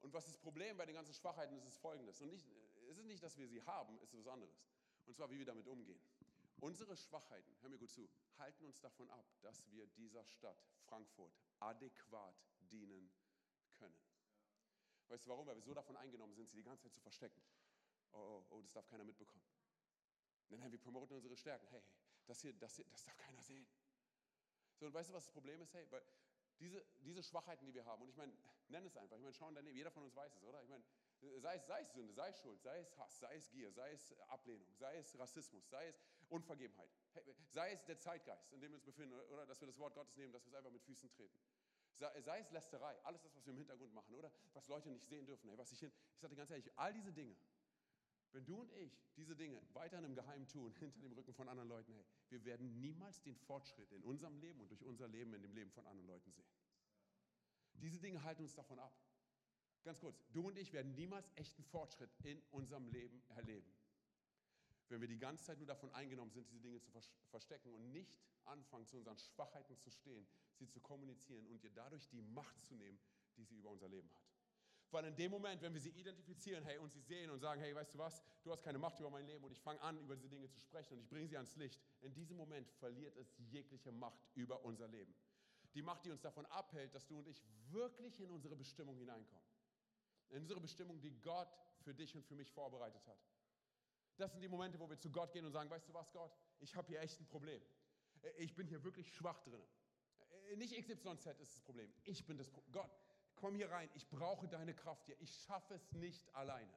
Und 0.00 0.12
was 0.12 0.26
das 0.26 0.36
Problem 0.36 0.76
bei 0.76 0.84
den 0.84 0.94
ganzen 0.94 1.14
Schwachheiten 1.14 1.56
ist, 1.56 1.64
ist 1.64 1.78
folgendes. 1.78 2.20
Und 2.20 2.28
nicht, 2.28 2.46
es 2.90 2.98
ist 2.98 3.06
nicht, 3.06 3.22
dass 3.22 3.38
wir 3.38 3.48
sie 3.48 3.62
haben, 3.62 3.98
es 4.02 4.12
ist 4.12 4.18
was 4.18 4.26
anderes. 4.26 4.62
Und 5.06 5.16
zwar, 5.16 5.30
wie 5.30 5.38
wir 5.38 5.46
damit 5.46 5.66
umgehen. 5.66 5.98
Unsere 6.60 6.98
Schwachheiten, 6.98 7.56
hör 7.62 7.70
mir 7.70 7.78
gut 7.78 7.90
zu, 7.90 8.06
halten 8.36 8.66
uns 8.66 8.78
davon 8.78 9.08
ab, 9.10 9.24
dass 9.40 9.66
wir 9.70 9.86
dieser 9.86 10.22
Stadt 10.26 10.62
Frankfurt 10.84 11.32
adäquat 11.60 12.36
dienen 12.70 13.10
können. 13.72 13.96
Weißt 15.08 15.24
du 15.24 15.30
warum? 15.30 15.46
Weil 15.46 15.56
wir 15.56 15.62
so 15.62 15.72
davon 15.72 15.96
eingenommen 15.96 16.34
sind, 16.34 16.50
sie 16.50 16.58
die 16.58 16.62
ganze 16.62 16.82
Zeit 16.82 16.92
zu 16.92 17.00
verstecken. 17.00 17.40
Oh, 18.12 18.18
oh, 18.18 18.46
oh, 18.50 18.60
das 18.60 18.74
darf 18.74 18.86
keiner 18.86 19.04
mitbekommen. 19.04 19.42
Nein, 20.50 20.60
nein, 20.60 20.72
wir 20.72 20.78
promoten 20.78 21.16
unsere 21.16 21.38
Stärken. 21.38 21.66
Hey, 21.68 21.82
das 22.26 22.42
hier, 22.42 22.52
das 22.52 22.76
hier, 22.76 22.84
das 22.90 23.04
darf 23.04 23.16
keiner 23.16 23.40
sehen. 23.40 23.66
So, 24.78 24.92
weißt 24.92 25.10
du, 25.10 25.14
was 25.14 25.24
das 25.24 25.32
Problem 25.32 25.60
ist? 25.60 25.74
Hey, 25.74 25.86
weil 25.90 26.02
diese, 26.60 26.84
diese 27.00 27.22
Schwachheiten, 27.22 27.66
die 27.66 27.74
wir 27.74 27.84
haben, 27.84 28.02
und 28.02 28.08
ich 28.08 28.16
meine, 28.16 28.32
nenn 28.68 28.84
es 28.84 28.96
einfach, 28.96 29.16
ich 29.16 29.22
meine, 29.22 29.34
schauen 29.34 29.54
daneben, 29.54 29.76
jeder 29.76 29.90
von 29.90 30.04
uns 30.04 30.14
weiß 30.14 30.34
es, 30.34 30.42
oder? 30.44 30.62
Ich 30.62 30.68
meine, 30.68 30.84
sei 31.40 31.56
es, 31.56 31.66
sei 31.66 31.80
es 31.82 31.92
Sünde, 31.92 32.12
sei 32.12 32.28
es 32.28 32.38
Schuld, 32.40 32.60
sei 32.62 32.78
es 32.78 32.96
Hass, 32.98 33.18
sei 33.18 33.36
es 33.36 33.50
Gier, 33.50 33.72
sei 33.72 33.90
es 33.92 34.18
Ablehnung, 34.28 34.72
sei 34.74 34.96
es 34.96 35.18
Rassismus, 35.18 35.68
sei 35.68 35.88
es 35.88 36.00
Unvergebenheit, 36.28 36.90
hey, 37.14 37.24
sei 37.48 37.72
es 37.72 37.84
der 37.84 37.98
Zeitgeist, 37.98 38.52
in 38.52 38.60
dem 38.60 38.70
wir 38.70 38.76
uns 38.76 38.84
befinden, 38.84 39.14
oder 39.14 39.46
dass 39.46 39.60
wir 39.60 39.66
das 39.66 39.78
Wort 39.78 39.94
Gottes 39.94 40.16
nehmen, 40.16 40.32
dass 40.32 40.44
wir 40.44 40.50
es 40.50 40.54
einfach 40.54 40.70
mit 40.70 40.82
Füßen 40.82 41.10
treten. 41.10 41.38
Sei, 41.92 42.20
sei 42.20 42.38
es 42.38 42.50
Lästerei, 42.50 42.96
alles 43.04 43.22
das, 43.22 43.34
was 43.34 43.44
wir 43.46 43.52
im 43.52 43.58
Hintergrund 43.58 43.92
machen, 43.92 44.14
oder? 44.14 44.30
Was 44.52 44.68
Leute 44.68 44.90
nicht 44.90 45.06
sehen 45.06 45.26
dürfen. 45.26 45.48
Hey, 45.48 45.58
was 45.58 45.72
ich, 45.72 45.80
hin, 45.80 45.92
ich 46.14 46.20
sage 46.20 46.34
dir 46.34 46.38
ganz 46.38 46.50
ehrlich, 46.50 46.70
all 46.76 46.92
diese 46.92 47.12
Dinge, 47.12 47.36
wenn 48.32 48.44
du 48.44 48.60
und 48.60 48.72
ich 48.72 48.98
diese 49.16 49.34
Dinge 49.34 49.60
weiterhin 49.72 50.04
im 50.04 50.14
Geheimen 50.14 50.46
tun, 50.46 50.72
hinter 50.78 51.00
dem 51.00 51.12
Rücken 51.12 51.34
von 51.34 51.48
anderen 51.48 51.68
Leuten, 51.68 51.92
hey, 51.92 52.04
wir 52.30 52.44
werden 52.44 52.80
niemals 52.80 53.22
den 53.22 53.36
Fortschritt 53.36 53.90
in 53.92 54.02
unserem 54.02 54.38
Leben 54.38 54.60
und 54.60 54.70
durch 54.70 54.82
unser 54.84 55.08
Leben 55.08 55.34
in 55.34 55.42
dem 55.42 55.54
Leben 55.54 55.70
von 55.70 55.86
anderen 55.86 56.08
Leuten 56.08 56.30
sehen. 56.32 56.48
Diese 57.74 57.98
Dinge 57.98 58.22
halten 58.22 58.42
uns 58.42 58.54
davon 58.54 58.78
ab. 58.78 58.92
Ganz 59.84 60.00
kurz, 60.00 60.20
du 60.32 60.46
und 60.46 60.58
ich 60.58 60.72
werden 60.72 60.94
niemals 60.94 61.30
echten 61.36 61.62
Fortschritt 61.64 62.10
in 62.24 62.42
unserem 62.50 62.88
Leben 62.88 63.22
erleben, 63.28 63.72
wenn 64.88 65.00
wir 65.00 65.08
die 65.08 65.18
ganze 65.18 65.44
Zeit 65.44 65.58
nur 65.58 65.66
davon 65.66 65.90
eingenommen 65.92 66.30
sind, 66.32 66.50
diese 66.50 66.60
Dinge 66.60 66.80
zu 66.80 66.90
verstecken 67.30 67.72
und 67.72 67.92
nicht 67.92 68.18
anfangen, 68.44 68.86
zu 68.86 68.96
unseren 68.96 69.18
Schwachheiten 69.18 69.76
zu 69.78 69.90
stehen, 69.90 70.26
sie 70.54 70.68
zu 70.68 70.80
kommunizieren 70.80 71.46
und 71.46 71.62
ihr 71.62 71.70
dadurch 71.70 72.08
die 72.08 72.22
Macht 72.22 72.60
zu 72.62 72.74
nehmen, 72.74 72.98
die 73.36 73.44
sie 73.44 73.56
über 73.56 73.70
unser 73.70 73.88
Leben 73.88 74.10
hat. 74.12 74.27
Weil 74.90 75.04
in 75.04 75.16
dem 75.16 75.30
Moment, 75.30 75.60
wenn 75.60 75.74
wir 75.74 75.80
sie 75.80 75.90
identifizieren, 75.90 76.64
hey, 76.64 76.78
und 76.78 76.90
sie 76.92 77.00
sehen 77.00 77.30
und 77.30 77.40
sagen, 77.40 77.60
hey, 77.60 77.74
weißt 77.74 77.94
du 77.94 77.98
was, 77.98 78.22
du 78.42 78.50
hast 78.50 78.62
keine 78.62 78.78
Macht 78.78 78.98
über 79.00 79.10
mein 79.10 79.26
Leben 79.26 79.44
und 79.44 79.52
ich 79.52 79.60
fange 79.60 79.80
an, 79.82 79.98
über 79.98 80.16
diese 80.16 80.28
Dinge 80.28 80.48
zu 80.48 80.60
sprechen 80.60 80.94
und 80.94 81.00
ich 81.00 81.08
bringe 81.08 81.28
sie 81.28 81.36
ans 81.36 81.56
Licht, 81.56 81.80
in 82.00 82.14
diesem 82.14 82.36
Moment 82.36 82.70
verliert 82.70 83.16
es 83.16 83.36
jegliche 83.36 83.92
Macht 83.92 84.20
über 84.34 84.64
unser 84.64 84.88
Leben. 84.88 85.14
Die 85.74 85.82
Macht, 85.82 86.06
die 86.06 86.10
uns 86.10 86.22
davon 86.22 86.46
abhält, 86.46 86.94
dass 86.94 87.06
du 87.06 87.18
und 87.18 87.28
ich 87.28 87.42
wirklich 87.70 88.18
in 88.20 88.30
unsere 88.30 88.56
Bestimmung 88.56 88.96
hineinkommen. 88.96 89.44
In 90.30 90.40
unsere 90.40 90.60
Bestimmung, 90.60 91.00
die 91.00 91.12
Gott 91.20 91.48
für 91.82 91.94
dich 91.94 92.14
und 92.16 92.24
für 92.24 92.34
mich 92.34 92.50
vorbereitet 92.50 93.06
hat. 93.06 93.18
Das 94.16 94.32
sind 94.32 94.40
die 94.40 94.48
Momente, 94.48 94.80
wo 94.80 94.88
wir 94.88 94.98
zu 94.98 95.10
Gott 95.10 95.32
gehen 95.32 95.44
und 95.44 95.52
sagen, 95.52 95.70
weißt 95.70 95.88
du 95.88 95.94
was, 95.94 96.10
Gott, 96.12 96.32
ich 96.60 96.74
habe 96.74 96.88
hier 96.88 97.00
echt 97.00 97.20
ein 97.20 97.26
Problem. 97.26 97.62
Ich 98.38 98.54
bin 98.54 98.66
hier 98.66 98.82
wirklich 98.82 99.12
schwach 99.14 99.40
drin. 99.42 99.62
Nicht 100.56 100.74
XYZ 100.74 101.26
ist 101.40 101.54
das 101.54 101.60
Problem. 101.60 101.92
Ich 102.04 102.26
bin 102.26 102.36
das 102.36 102.50
Problem. 102.50 102.72
Gott, 102.72 102.90
komm 103.40 103.54
hier 103.54 103.70
rein, 103.70 103.88
ich 103.94 104.08
brauche 104.08 104.48
deine 104.48 104.74
Kraft 104.74 105.06
hier, 105.06 105.16
ich 105.20 105.32
schaffe 105.46 105.74
es 105.74 105.92
nicht 105.92 106.34
alleine. 106.34 106.72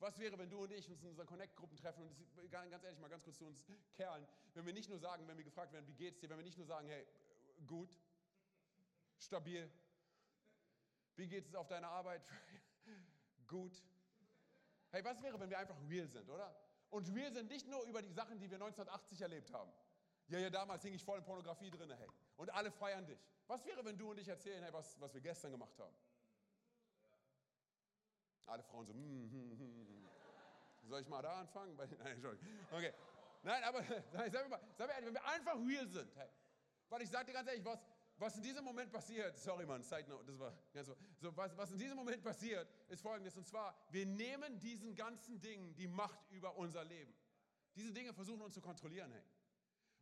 Was 0.00 0.18
wäre, 0.18 0.36
wenn 0.38 0.50
du 0.50 0.62
und 0.62 0.70
ich 0.70 0.90
uns 0.90 1.02
in 1.02 1.08
unseren 1.08 1.26
Connect-Gruppen 1.26 1.76
treffen 1.76 2.02
und 2.02 2.10
das, 2.10 2.50
ganz 2.50 2.84
ehrlich 2.84 3.00
mal 3.00 3.08
ganz 3.08 3.24
kurz 3.24 3.38
zu 3.38 3.46
uns 3.46 3.64
Kerlen, 3.94 4.26
wenn 4.54 4.66
wir 4.66 4.72
nicht 4.72 4.88
nur 4.88 4.98
sagen, 4.98 5.26
wenn 5.26 5.36
wir 5.36 5.44
gefragt 5.44 5.72
werden, 5.72 5.86
wie 5.86 5.94
geht's 5.94 6.20
dir, 6.20 6.28
wenn 6.28 6.36
wir 6.36 6.44
nicht 6.44 6.58
nur 6.58 6.66
sagen, 6.66 6.88
hey, 6.88 7.06
gut, 7.66 7.98
stabil, 9.18 9.70
wie 11.16 11.26
geht 11.26 11.46
es 11.46 11.54
auf 11.54 11.68
deiner 11.68 11.88
Arbeit, 11.88 12.22
gut. 13.46 13.82
Hey, 14.90 15.04
was 15.04 15.22
wäre, 15.22 15.40
wenn 15.40 15.50
wir 15.50 15.58
einfach 15.58 15.76
real 15.88 16.08
sind, 16.08 16.28
oder? 16.28 16.54
Und 16.90 17.12
real 17.14 17.32
sind 17.32 17.48
nicht 17.48 17.66
nur 17.66 17.82
über 17.84 18.02
die 18.02 18.12
Sachen, 18.12 18.38
die 18.38 18.50
wir 18.50 18.56
1980 18.56 19.20
erlebt 19.22 19.52
haben. 19.52 19.72
Ja, 20.28 20.38
ja, 20.38 20.50
damals 20.50 20.82
hing 20.82 20.94
ich 20.94 21.04
voll 21.04 21.18
in 21.18 21.24
Pornografie 21.24 21.70
drin, 21.70 21.90
hey. 21.90 22.08
Und 22.36 22.50
alle 22.50 22.70
feiern 22.70 23.06
dich. 23.06 23.18
Was 23.46 23.64
wäre, 23.66 23.84
wenn 23.84 23.98
du 23.98 24.10
und 24.10 24.18
ich 24.18 24.28
erzählen, 24.28 24.62
hey, 24.62 24.72
was, 24.72 24.98
was 25.00 25.12
wir 25.12 25.20
gestern 25.20 25.50
gemacht 25.52 25.78
haben? 25.78 25.94
Alle 28.46 28.62
Frauen 28.62 28.86
so, 28.86 28.92
mm, 28.92 28.98
mm, 28.98 29.52
mm, 29.58 30.08
soll 30.88 31.00
ich 31.00 31.08
mal 31.08 31.22
da 31.22 31.40
anfangen? 31.40 31.76
Nein, 31.76 31.90
Entschuldigung. 32.14 32.48
Okay. 32.70 32.92
Nein, 33.44 33.62
aber 33.62 33.82
nein, 34.12 34.30
sag 34.32 34.42
mir 34.44 34.48
mal, 34.48 34.60
sag 34.78 34.88
mir, 34.88 35.06
wenn 35.06 35.14
wir 35.14 35.24
einfach 35.26 35.54
real 35.66 35.86
sind, 35.86 36.10
hey, 36.16 36.28
weil 36.88 37.02
ich 37.02 37.10
sage 37.10 37.26
dir 37.26 37.32
ganz 37.34 37.46
ehrlich, 37.46 37.64
was, 37.64 37.78
was 38.16 38.36
in 38.36 38.42
diesem 38.42 38.64
Moment 38.64 38.90
passiert, 38.90 39.36
sorry 39.36 39.66
Mann, 39.66 39.82
Side 39.82 40.08
Note, 40.08 40.24
das 40.24 40.38
war 40.38 40.56
ganz 40.72 40.88
so, 40.88 40.96
so 41.20 41.36
was, 41.36 41.54
was 41.54 41.70
in 41.72 41.78
diesem 41.78 41.96
Moment 41.96 42.22
passiert, 42.22 42.66
ist 42.88 43.02
folgendes, 43.02 43.36
und 43.36 43.46
zwar, 43.46 43.76
wir 43.90 44.06
nehmen 44.06 44.58
diesen 44.60 44.94
ganzen 44.94 45.40
Dingen 45.42 45.74
die 45.74 45.86
Macht 45.86 46.30
über 46.30 46.56
unser 46.56 46.84
Leben. 46.84 47.14
Diese 47.74 47.92
Dinge 47.92 48.14
versuchen 48.14 48.40
uns 48.40 48.54
zu 48.54 48.62
kontrollieren, 48.62 49.12
hey. 49.12 49.22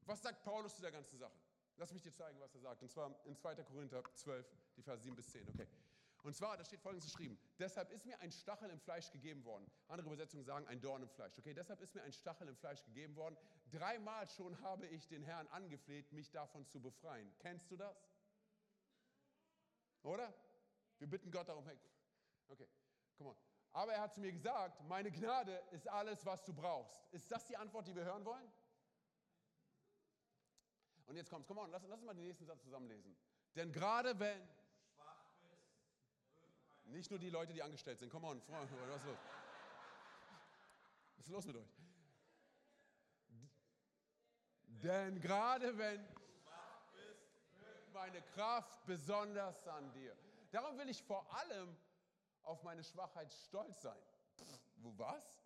Was 0.07 0.23
sagt 0.23 0.43
Paulus 0.43 0.75
zu 0.75 0.83
der 0.83 0.93
ganzen 0.93 1.19
Sache? 1.19 1.39
Lass 1.77 1.93
mich 1.93 2.03
dir 2.03 2.13
zeigen, 2.13 2.39
was 2.41 2.55
er 2.55 2.61
sagt. 2.61 2.83
Und 2.83 2.91
zwar 2.91 3.15
in 3.25 3.37
2. 3.37 3.55
Korinther 3.65 4.03
12, 4.15 4.47
die 4.77 4.83
Verse 4.83 5.03
7 5.03 5.17
bis 5.17 5.31
10. 5.31 5.49
Okay. 5.49 5.67
Und 6.23 6.37
zwar, 6.37 6.57
da 6.57 6.65
steht 6.65 6.81
folgendes 6.81 7.07
geschrieben: 7.07 7.39
Deshalb 7.59 7.91
ist 7.91 8.07
mir 8.07 8.19
ein 8.21 8.31
Stachel 8.31 8.71
im 8.71 8.79
Fleisch 8.79 9.11
gegeben 9.11 9.45
worden. 9.45 9.69
Andere 9.89 10.07
Übersetzungen 10.09 10.45
sagen 10.45 10.67
ein 10.69 10.81
Dorn 10.81 11.03
im 11.03 11.09
Fleisch. 11.09 11.37
Okay, 11.39 11.53
deshalb 11.53 11.81
ist 11.81 11.95
mir 11.95 12.03
ein 12.03 12.13
Stachel 12.13 12.49
im 12.49 12.57
Fleisch 12.57 12.85
gegeben 12.85 13.17
worden. 13.17 13.37
Dreimal 13.71 14.29
schon 14.29 14.61
habe 14.63 14.87
ich 14.87 15.09
den 15.09 15.23
Herrn 15.23 15.49
angefleht, 15.49 16.13
mich 16.13 16.31
davon 16.31 16.65
zu 16.67 16.81
befreien. 16.81 17.33
Kennst 17.39 17.71
du 17.71 17.77
das? 17.77 17.97
Oder? 20.03 20.33
Wir 20.99 21.09
bitten 21.09 21.33
Gott 21.33 21.49
darum, 21.49 21.67
hey, 21.67 21.79
okay, 22.49 22.69
come 23.17 23.31
on. 23.31 23.37
Aber 23.73 23.93
er 23.93 24.03
hat 24.03 24.15
zu 24.15 24.21
mir 24.21 24.31
gesagt, 24.31 24.81
meine 24.85 25.11
Gnade 25.11 25.57
ist 25.71 25.89
alles, 25.89 26.25
was 26.25 26.45
du 26.45 26.53
brauchst. 26.53 27.03
Ist 27.13 27.31
das 27.33 27.47
die 27.47 27.57
Antwort, 27.57 27.89
die 27.89 27.97
wir 27.97 28.05
hören 28.05 28.25
wollen? 28.25 28.53
Und 31.13 31.19
jetzt 31.19 31.29
kommt's, 31.29 31.47
komm 31.47 31.59
on, 31.59 31.71
lass, 31.71 31.83
lass 31.83 31.99
uns 31.99 32.07
mal 32.07 32.15
den 32.15 32.25
nächsten 32.25 32.47
Satz 32.47 32.63
zusammenlesen. 32.63 33.15
Denn 33.55 33.71
gerade 33.71 34.19
wenn 34.19 34.49
nicht 36.85 37.11
nur 37.11 37.19
die 37.19 37.29
Leute, 37.29 37.53
die 37.53 37.63
angestellt 37.63 37.99
sind, 37.99 38.09
komm 38.09 38.25
on, 38.25 38.41
Freunde, 38.41 38.73
was 38.89 38.97
ist 38.97 39.07
los? 39.07 39.19
Was 41.19 41.27
ist 41.27 41.33
los 41.33 41.45
mit 41.45 41.57
euch? 41.57 41.69
Denn 44.69 45.21
gerade 45.21 45.77
wenn 45.77 46.09
meine 47.93 48.23
Kraft 48.23 48.87
besonders 48.87 49.69
an 49.69 49.93
dir. 49.93 50.17
Darum 50.51 50.79
will 50.79 50.89
ich 50.89 51.03
vor 51.03 51.31
allem 51.35 51.77
auf 52.43 52.63
meine 52.63 52.83
Schwachheit 52.83 53.31
stolz 53.35 53.83
sein. 53.83 54.03
Pff, 54.39 54.61
was? 54.97 55.45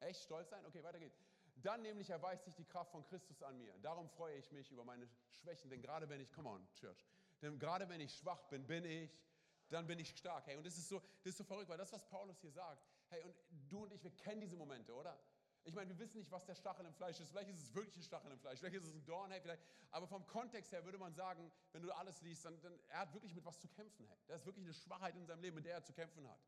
Echt 0.00 0.22
stolz 0.22 0.48
sein? 0.48 0.64
Okay, 0.64 0.82
weiter 0.82 0.98
geht's. 0.98 1.25
Dann 1.56 1.82
nämlich 1.82 2.10
erweist 2.10 2.44
sich 2.44 2.54
die 2.54 2.64
Kraft 2.64 2.92
von 2.92 3.04
Christus 3.04 3.42
an 3.42 3.56
mir. 3.58 3.76
Darum 3.78 4.08
freue 4.10 4.36
ich 4.36 4.52
mich 4.52 4.70
über 4.70 4.84
meine 4.84 5.08
Schwächen, 5.30 5.70
denn 5.70 5.80
gerade 5.80 6.08
wenn 6.08 6.20
ich, 6.20 6.30
come 6.32 6.48
on, 6.48 6.66
Church, 6.74 7.06
denn 7.40 7.58
gerade 7.58 7.88
wenn 7.88 8.00
ich 8.00 8.14
schwach 8.14 8.42
bin, 8.48 8.66
bin 8.66 8.84
ich, 8.84 9.18
dann 9.68 9.86
bin 9.86 9.98
ich 9.98 10.10
stark. 10.16 10.46
Hey, 10.46 10.56
und 10.56 10.64
das 10.64 10.76
ist 10.76 10.88
so, 10.88 11.00
das 11.22 11.32
ist 11.32 11.38
so 11.38 11.44
verrückt, 11.44 11.68
weil 11.68 11.78
das, 11.78 11.92
was 11.92 12.06
Paulus 12.08 12.40
hier 12.40 12.52
sagt, 12.52 12.84
hey, 13.08 13.22
und 13.22 13.34
du 13.68 13.84
und 13.84 13.92
ich, 13.92 14.02
wir 14.04 14.10
kennen 14.10 14.40
diese 14.40 14.56
Momente, 14.56 14.94
oder? 14.94 15.18
Ich 15.64 15.74
meine, 15.74 15.90
wir 15.90 15.98
wissen 15.98 16.18
nicht, 16.18 16.30
was 16.30 16.44
der 16.44 16.54
Stachel 16.54 16.86
im 16.86 16.94
Fleisch 16.94 17.18
ist. 17.18 17.30
Vielleicht 17.30 17.50
ist 17.50 17.60
es 17.60 17.74
wirklich 17.74 17.96
ein 17.96 18.02
Stachel 18.02 18.30
im 18.30 18.38
Fleisch, 18.38 18.60
vielleicht 18.60 18.76
ist 18.76 18.84
es 18.84 18.94
ein 18.94 19.04
Dorn, 19.04 19.32
hey, 19.32 19.40
vielleicht. 19.40 19.62
Aber 19.90 20.06
vom 20.06 20.24
Kontext 20.26 20.70
her 20.70 20.84
würde 20.84 20.98
man 20.98 21.12
sagen, 21.14 21.50
wenn 21.72 21.82
du 21.82 21.90
alles 21.90 22.20
liest, 22.22 22.44
dann, 22.44 22.60
dann 22.60 22.78
er 22.88 23.00
hat 23.00 23.12
wirklich 23.14 23.34
mit 23.34 23.44
was 23.44 23.58
zu 23.58 23.66
kämpfen. 23.68 24.06
Hey. 24.06 24.18
Da 24.28 24.36
ist 24.36 24.46
wirklich 24.46 24.64
eine 24.64 24.74
Schwachheit 24.74 25.16
in 25.16 25.26
seinem 25.26 25.40
Leben, 25.40 25.56
mit 25.56 25.64
der 25.64 25.74
er 25.74 25.82
zu 25.82 25.92
kämpfen 25.92 26.28
hat. 26.28 26.38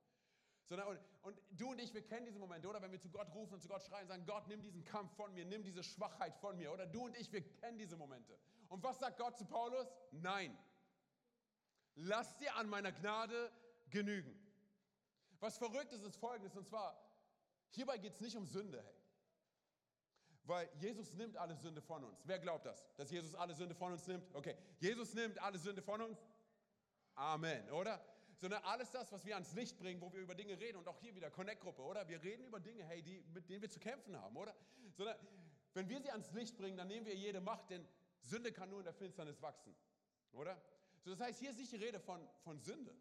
Sondern, 0.68 0.88
und, 0.88 1.00
und 1.22 1.42
du 1.50 1.70
und 1.70 1.78
ich, 1.80 1.94
wir 1.94 2.02
kennen 2.02 2.26
diese 2.26 2.38
Momente, 2.38 2.68
oder? 2.68 2.82
Wenn 2.82 2.92
wir 2.92 3.00
zu 3.00 3.08
Gott 3.08 3.32
rufen 3.34 3.54
und 3.54 3.62
zu 3.62 3.68
Gott 3.68 3.82
schreien, 3.82 4.06
sagen, 4.06 4.26
Gott, 4.26 4.46
nimm 4.48 4.60
diesen 4.60 4.84
Kampf 4.84 5.14
von 5.16 5.32
mir, 5.32 5.46
nimm 5.46 5.62
diese 5.62 5.82
Schwachheit 5.82 6.36
von 6.36 6.56
mir. 6.58 6.72
Oder 6.72 6.86
du 6.86 7.06
und 7.06 7.16
ich, 7.16 7.32
wir 7.32 7.42
kennen 7.42 7.78
diese 7.78 7.96
Momente. 7.96 8.38
Und 8.68 8.82
was 8.82 8.98
sagt 8.98 9.18
Gott 9.18 9.38
zu 9.38 9.46
Paulus? 9.46 9.86
Nein. 10.10 10.56
Lass 11.94 12.36
dir 12.36 12.54
an 12.56 12.68
meiner 12.68 12.92
Gnade 12.92 13.50
genügen. 13.88 14.38
Was 15.40 15.56
verrückt 15.56 15.92
ist, 15.92 16.02
ist 16.02 16.16
folgendes, 16.16 16.54
und 16.54 16.66
zwar, 16.66 17.00
hierbei 17.70 17.96
geht 17.96 18.12
es 18.12 18.20
nicht 18.20 18.36
um 18.36 18.46
Sünde, 18.46 18.82
hey. 18.82 18.94
Weil 20.44 20.68
Jesus 20.78 21.14
nimmt 21.14 21.36
alle 21.36 21.54
Sünde 21.56 21.82
von 21.82 22.04
uns. 22.04 22.22
Wer 22.24 22.38
glaubt 22.38 22.66
das? 22.66 22.84
Dass 22.96 23.10
Jesus 23.10 23.34
alle 23.34 23.54
Sünde 23.54 23.74
von 23.74 23.92
uns 23.92 24.06
nimmt? 24.06 24.34
Okay. 24.34 24.56
Jesus 24.80 25.12
nimmt 25.14 25.38
alle 25.42 25.58
Sünde 25.58 25.82
von 25.82 26.00
uns? 26.00 26.26
Amen, 27.14 27.70
oder? 27.70 28.02
Sondern 28.38 28.62
alles 28.64 28.90
das, 28.90 29.12
was 29.12 29.24
wir 29.24 29.34
ans 29.34 29.52
Licht 29.54 29.78
bringen, 29.78 30.00
wo 30.00 30.12
wir 30.12 30.20
über 30.20 30.34
Dinge 30.34 30.58
reden 30.58 30.78
und 30.78 30.88
auch 30.88 30.98
hier 30.98 31.14
wieder 31.14 31.30
Connect-Gruppe, 31.30 31.82
oder? 31.82 32.08
Wir 32.08 32.22
reden 32.22 32.44
über 32.44 32.60
Dinge, 32.60 32.84
hey, 32.84 33.02
die, 33.02 33.20
mit 33.34 33.48
denen 33.50 33.62
wir 33.62 33.68
zu 33.68 33.80
kämpfen 33.80 34.16
haben, 34.18 34.36
oder? 34.36 34.54
Sondern 34.94 35.16
wenn 35.74 35.88
wir 35.88 36.00
sie 36.00 36.10
ans 36.10 36.32
Licht 36.32 36.56
bringen, 36.56 36.76
dann 36.76 36.88
nehmen 36.88 37.04
wir 37.04 37.14
jede 37.14 37.40
Macht, 37.40 37.70
denn 37.70 37.86
Sünde 38.20 38.52
kann 38.52 38.70
nur 38.70 38.78
in 38.78 38.84
der 38.84 38.94
Finsternis 38.94 39.42
wachsen, 39.42 39.74
oder? 40.32 40.60
So, 41.00 41.10
das 41.10 41.20
heißt, 41.20 41.38
hier 41.40 41.50
ist 41.50 41.58
nicht 41.58 41.72
die 41.72 41.76
Rede 41.76 42.00
von, 42.00 42.28
von 42.44 42.58
Sünde. 42.60 42.94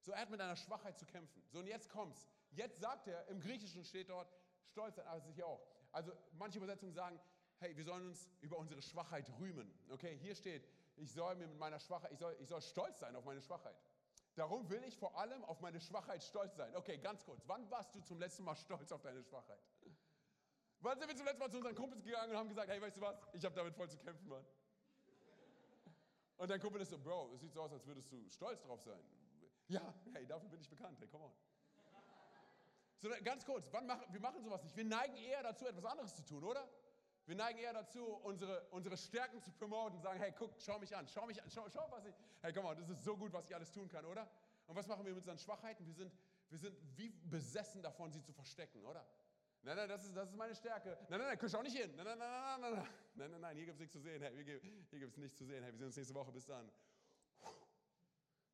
So, 0.00 0.12
er 0.12 0.20
hat 0.20 0.30
mit 0.30 0.40
einer 0.40 0.56
Schwachheit 0.56 0.98
zu 0.98 1.06
kämpfen. 1.06 1.42
So, 1.48 1.58
und 1.58 1.66
jetzt 1.66 1.88
kommt's. 1.88 2.28
Jetzt 2.52 2.80
sagt 2.80 3.08
er, 3.08 3.26
im 3.28 3.40
Griechischen 3.40 3.84
steht 3.84 4.08
dort, 4.08 4.32
stolz 4.66 4.96
sein, 4.96 5.04
sicher 5.22 5.46
auch. 5.46 5.66
Also, 5.92 6.12
manche 6.32 6.58
Übersetzungen 6.58 6.92
sagen, 6.92 7.20
hey, 7.58 7.76
wir 7.76 7.84
sollen 7.84 8.08
uns 8.08 8.28
über 8.40 8.56
unsere 8.58 8.82
Schwachheit 8.82 9.30
rühmen. 9.40 9.72
Okay, 9.90 10.16
hier 10.16 10.34
steht, 10.34 10.68
ich 10.96 11.12
soll 11.12 11.34
mir 11.36 11.46
mit 11.46 11.58
meiner 11.58 11.78
Schwachheit, 11.78 12.12
ich 12.12 12.18
soll, 12.18 12.36
ich 12.40 12.48
soll 12.48 12.62
stolz 12.62 13.00
sein 13.00 13.16
auf 13.16 13.24
meine 13.24 13.40
Schwachheit. 13.40 13.76
Darum 14.36 14.68
will 14.68 14.84
ich 14.84 14.98
vor 14.98 15.16
allem 15.18 15.42
auf 15.46 15.60
meine 15.60 15.80
Schwachheit 15.80 16.22
stolz 16.22 16.54
sein. 16.56 16.76
Okay, 16.76 16.98
ganz 16.98 17.24
kurz. 17.24 17.42
Wann 17.46 17.68
warst 17.70 17.94
du 17.94 18.00
zum 18.00 18.18
letzten 18.18 18.44
Mal 18.44 18.54
stolz 18.54 18.92
auf 18.92 19.00
deine 19.00 19.22
Schwachheit? 19.22 19.58
Wann 20.80 20.98
sind 20.98 21.08
wir 21.08 21.16
zum 21.16 21.24
letzten 21.24 21.40
Mal 21.40 21.50
zu 21.50 21.56
unseren 21.56 21.74
Kumpels 21.74 22.04
gegangen 22.04 22.30
und 22.32 22.36
haben 22.36 22.48
gesagt, 22.50 22.68
hey, 22.68 22.80
weißt 22.80 22.98
du 22.98 23.00
was? 23.00 23.16
Ich 23.32 23.44
habe 23.46 23.54
damit 23.54 23.74
voll 23.74 23.88
zu 23.88 23.96
kämpfen, 23.96 24.28
Mann. 24.28 24.44
Und 26.36 26.50
dein 26.50 26.60
Kumpel 26.60 26.82
ist 26.82 26.90
so, 26.90 26.98
Bro, 26.98 27.32
es 27.32 27.40
sieht 27.40 27.54
so 27.54 27.62
aus, 27.62 27.72
als 27.72 27.86
würdest 27.86 28.12
du 28.12 28.28
stolz 28.28 28.60
drauf 28.60 28.82
sein. 28.82 29.02
Ja, 29.68 29.94
hey, 30.12 30.26
dafür 30.26 30.50
bin 30.50 30.60
ich 30.60 30.68
bekannt. 30.68 31.00
Hey, 31.00 31.08
come 31.08 31.24
on. 31.24 31.32
So, 32.98 33.08
ganz 33.24 33.44
kurz, 33.44 33.72
wann 33.72 33.86
machen, 33.86 34.04
wir 34.12 34.20
machen 34.20 34.42
sowas 34.42 34.62
nicht. 34.62 34.76
Wir 34.76 34.84
neigen 34.84 35.16
eher 35.16 35.42
dazu, 35.42 35.66
etwas 35.66 35.84
anderes 35.86 36.14
zu 36.14 36.24
tun, 36.24 36.44
oder? 36.44 36.68
wir 37.26 37.34
neigen 37.34 37.58
eher 37.58 37.72
dazu, 37.72 38.04
unsere, 38.04 38.68
unsere 38.70 38.96
Stärken 38.96 39.40
zu 39.42 39.50
promoten, 39.50 39.98
sagen, 40.00 40.20
hey, 40.20 40.32
guck, 40.38 40.52
schau 40.58 40.78
mich 40.78 40.94
an, 40.96 41.08
schau 41.08 41.26
mich 41.26 41.42
an, 41.42 41.50
schau, 41.50 41.68
schau 41.68 41.90
was 41.90 42.04
ich, 42.04 42.14
hey, 42.40 42.52
komm 42.52 42.64
mal, 42.64 42.76
das 42.76 42.88
ist 42.88 43.02
so 43.02 43.16
gut, 43.16 43.32
was 43.32 43.46
ich 43.46 43.54
alles 43.54 43.72
tun 43.72 43.88
kann, 43.88 44.04
oder? 44.04 44.30
Und 44.66 44.76
was 44.76 44.86
machen 44.86 45.04
wir 45.04 45.12
mit 45.12 45.18
unseren 45.18 45.38
Schwachheiten? 45.38 45.84
Wir 45.86 45.94
sind, 45.94 46.12
wir 46.48 46.58
sind 46.58 46.76
wie 46.96 47.10
besessen 47.10 47.82
davon, 47.82 48.12
sie 48.12 48.22
zu 48.22 48.32
verstecken, 48.32 48.84
oder? 48.84 49.04
Nein, 49.62 49.76
nein, 49.76 49.88
das 49.88 50.04
ist, 50.04 50.16
das 50.16 50.30
ist 50.30 50.36
meine 50.36 50.54
Stärke. 50.54 50.96
Nein, 51.08 51.18
nein, 51.18 51.28
nein, 51.28 51.38
guck 51.40 51.52
auch 51.52 51.62
nicht 51.62 51.76
hin. 51.76 51.92
Nein, 51.96 52.06
nein, 52.06 52.18
nein, 52.18 52.60
nein, 52.60 52.72
nein, 52.72 52.88
nein, 53.14 53.30
nein, 53.32 53.40
nein, 53.40 53.56
hier 53.56 53.66
gibt 53.66 53.74
es 53.74 53.80
nichts 53.80 53.92
zu 53.94 54.00
sehen. 54.00 54.22
Hey, 54.22 54.44
hier, 54.44 54.60
hier 54.60 54.98
gibt 55.00 55.12
es 55.12 55.18
nichts 55.18 55.36
zu 55.36 55.44
sehen. 55.44 55.64
Hey, 55.64 55.72
wir 55.72 55.78
sehen 55.78 55.86
uns 55.88 55.96
nächste 55.96 56.14
Woche. 56.14 56.30
Bis 56.30 56.46
dann. 56.46 56.70
Puh. 57.40 57.48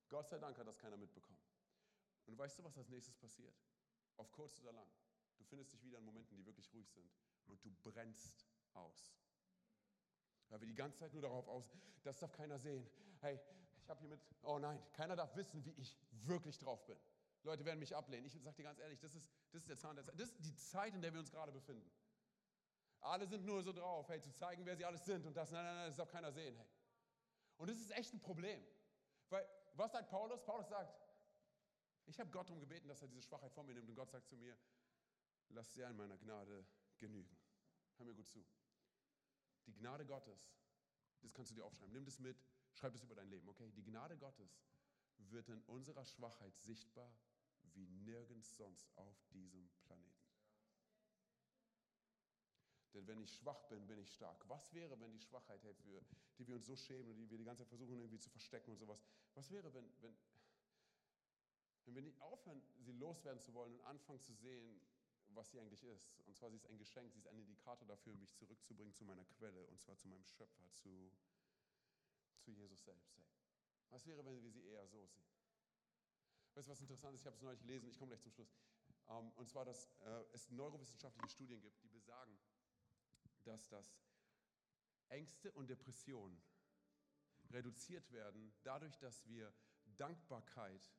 Gott 0.09 0.29
sei 0.29 0.39
Dank 0.39 0.57
hat 0.57 0.67
das 0.67 0.79
keiner 0.79 0.97
mitbekommen. 0.97 1.39
Und 2.25 2.39
weißt 2.39 2.59
du, 2.59 2.65
was 2.65 2.79
als 2.79 2.89
nächstes 2.89 3.15
passiert? 3.17 3.55
Auf 4.17 4.33
kurz 4.33 4.59
oder 4.61 4.73
lang. 4.73 4.87
Du 5.37 5.45
findest 5.45 5.73
dich 5.75 5.83
wieder 5.83 5.99
in 5.99 6.05
Momenten, 6.05 6.35
die 6.37 6.47
wirklich 6.47 6.73
ruhig 6.73 6.89
sind. 6.89 7.11
Und 7.47 7.63
du 7.63 7.71
brennst 7.83 8.47
aus. 8.75 9.13
Weil 10.49 10.61
wir 10.61 10.69
die 10.69 10.75
ganze 10.75 10.99
Zeit 10.99 11.13
nur 11.13 11.23
darauf 11.23 11.49
aus, 11.49 11.65
das 12.03 12.19
darf 12.19 12.33
keiner 12.33 12.59
sehen. 12.59 12.87
Hey, 13.21 13.41
ich 13.77 13.89
habe 13.89 14.01
hier 14.01 14.09
mit, 14.09 14.21
oh 14.43 14.59
nein, 14.59 14.81
keiner 14.93 15.17
darf 15.17 15.35
wissen, 15.37 15.65
wie 15.65 15.73
ich 15.73 15.99
wirklich 16.27 16.59
drauf 16.59 16.85
bin. 16.87 16.99
Leute 17.45 17.65
werden 17.65 17.79
mich 17.79 17.95
ablehnen. 17.95 18.27
Ich 18.27 18.33
sage 18.41 18.57
dir 18.57 18.63
ganz 18.65 18.79
ehrlich, 18.79 19.01
das 19.01 19.15
ist, 19.15 19.31
das 19.51 19.63
ist 19.63 19.69
der 19.69 19.79
Zahn 19.79 19.97
der 19.97 20.05
Zeit. 20.05 20.19
Das 20.19 20.29
ist 20.29 20.45
die 20.45 20.55
Zeit, 20.55 20.95
in 20.95 21.03
der 21.03 21.13
wir 21.13 21.21
uns 21.21 21.31
gerade 21.31 21.51
befinden. 21.51 21.91
Alle 23.01 23.27
sind 23.27 23.45
nur 23.45 23.63
so 23.63 23.73
drauf, 23.73 24.09
hey, 24.09 24.21
zu 24.21 24.33
zeigen, 24.33 24.65
wer 24.65 24.77
sie 24.77 24.85
alles 24.85 25.05
sind 25.05 25.27
und 25.27 25.37
das, 25.37 25.51
nein, 25.51 25.65
nein, 25.65 25.75
nein, 25.75 25.87
das 25.89 25.97
darf 25.97 26.11
keiner 26.11 26.31
sehen, 26.31 26.55
hey. 26.57 26.69
Und 27.57 27.69
das 27.69 27.79
ist 27.79 27.91
echt 27.91 28.13
ein 28.15 28.21
Problem. 28.21 28.65
Weil, 29.29 29.49
was 29.75 29.91
sagt 29.93 30.09
Paulus? 30.09 30.45
Paulus 30.45 30.69
sagt, 30.69 31.01
ich 32.07 32.19
habe 32.21 32.31
Gott 32.31 32.49
darum 32.49 32.61
gebeten, 32.61 32.89
dass 32.89 33.03
er 33.03 33.09
diese 33.09 33.23
Schwachheit 33.23 33.53
von 33.53 33.67
mir 33.67 33.75
nimmt 33.75 33.89
und 33.89 33.97
Gott 33.97 34.11
sagt 34.11 34.29
zu 34.29 34.37
mir, 34.37 34.57
lass 35.49 35.73
sehr 35.75 35.89
in 35.91 35.97
meiner 35.97 36.17
Gnade 36.17 36.65
genügen. 36.99 37.37
Hör 37.97 38.07
mir 38.07 38.15
gut 38.15 38.29
zu. 38.29 38.45
Die 39.67 39.75
Gnade 39.75 40.05
Gottes, 40.07 40.53
das 41.21 41.33
kannst 41.33 41.51
du 41.51 41.55
dir 41.55 41.65
aufschreiben, 41.65 41.93
nimm 41.93 42.05
das 42.05 42.19
mit, 42.19 42.37
schreib 42.75 42.93
das 42.93 43.03
über 43.05 43.15
dein 43.15 43.29
Leben, 43.29 43.49
okay? 43.49 43.71
Die 43.73 43.85
Gnade 43.85 44.17
Gottes 44.17 44.61
wird 45.19 45.49
in 45.49 45.63
unserer 45.63 46.05
Schwachheit 46.05 46.59
sichtbar 46.59 47.13
wie 47.75 47.87
nirgends 47.87 48.57
sonst 48.57 48.91
auf 48.97 49.17
diesem 49.33 49.69
Planeten. 49.85 50.23
Denn 52.95 53.07
wenn 53.07 53.21
ich 53.21 53.33
schwach 53.35 53.63
bin, 53.69 53.87
bin 53.87 53.99
ich 53.99 54.13
stark. 54.13 54.47
Was 54.49 54.73
wäre, 54.75 55.01
wenn 55.01 55.13
die 55.13 55.21
Schwachheit, 55.21 55.63
hey, 55.63 55.75
für 55.75 56.05
die 56.37 56.47
wir 56.47 56.57
uns 56.57 56.67
so 56.67 56.77
schämen 56.77 57.11
und 57.11 57.17
die 57.17 57.31
wir 57.31 57.39
die 57.39 57.45
ganze 57.45 57.63
Zeit 57.63 57.69
versuchen 57.69 57.99
irgendwie 57.99 58.19
zu 58.19 58.29
verstecken 58.29 58.73
und 58.73 58.79
sowas, 58.79 59.03
was 59.35 59.51
wäre, 59.51 59.73
wenn, 59.73 59.91
wenn, 60.03 60.15
wenn 61.85 61.95
wir 61.95 62.03
nicht 62.03 62.21
aufhören, 62.21 62.63
sie 62.81 62.93
loswerden 62.93 63.41
zu 63.41 63.55
wollen 63.55 63.73
und 63.73 63.83
anfangen 63.83 64.21
zu 64.21 64.35
sehen, 64.35 64.81
was 65.35 65.51
sie 65.51 65.61
eigentlich 65.61 65.83
ist. 65.85 66.21
Und 66.27 66.37
zwar, 66.37 66.51
sie 66.51 66.57
ist 66.57 66.67
ein 66.67 66.79
Geschenk, 66.79 67.13
sie 67.13 67.19
ist 67.19 67.27
ein 67.27 67.39
Indikator 67.39 67.87
dafür, 67.87 68.15
mich 68.15 68.35
zurückzubringen 68.35 68.95
zu 68.95 69.05
meiner 69.05 69.25
Quelle, 69.25 69.67
und 69.67 69.81
zwar 69.81 69.97
zu 69.97 70.09
meinem 70.09 70.25
Schöpfer, 70.25 70.71
zu, 70.75 71.13
zu 72.41 72.51
Jesus 72.51 72.85
selbst. 72.85 73.17
Hey. 73.17 73.25
Was 73.91 74.07
wäre, 74.07 74.25
wenn 74.25 74.43
wir 74.43 74.51
sie 74.51 74.65
eher 74.65 74.87
so 74.87 75.07
sehen? 75.07 75.27
Weißt 76.55 76.69
du, 76.69 76.73
was 76.73 76.81
interessant 76.81 77.15
ist? 77.15 77.21
Ich 77.21 77.27
habe 77.27 77.37
es 77.37 77.43
neulich 77.43 77.61
gelesen, 77.61 77.89
ich 77.89 77.99
komme 77.99 78.11
gleich 78.11 78.23
zum 78.23 78.33
Schluss. 78.33 78.55
Ähm, 79.09 79.31
und 79.33 79.49
zwar, 79.49 79.65
dass 79.65 79.91
äh, 80.01 80.25
es 80.33 80.51
neurowissenschaftliche 80.51 81.29
Studien 81.29 81.61
gibt, 81.61 81.83
die 81.83 81.89
besagen, 81.89 82.39
dass 83.45 83.69
das 83.69 83.99
Ängste 85.09 85.53
und 85.53 85.69
Depressionen 85.69 86.43
reduziert 87.51 88.11
werden 88.13 88.55
dadurch, 88.63 88.99
dass 88.99 89.27
wir 89.27 89.53
Dankbarkeit 89.97 90.91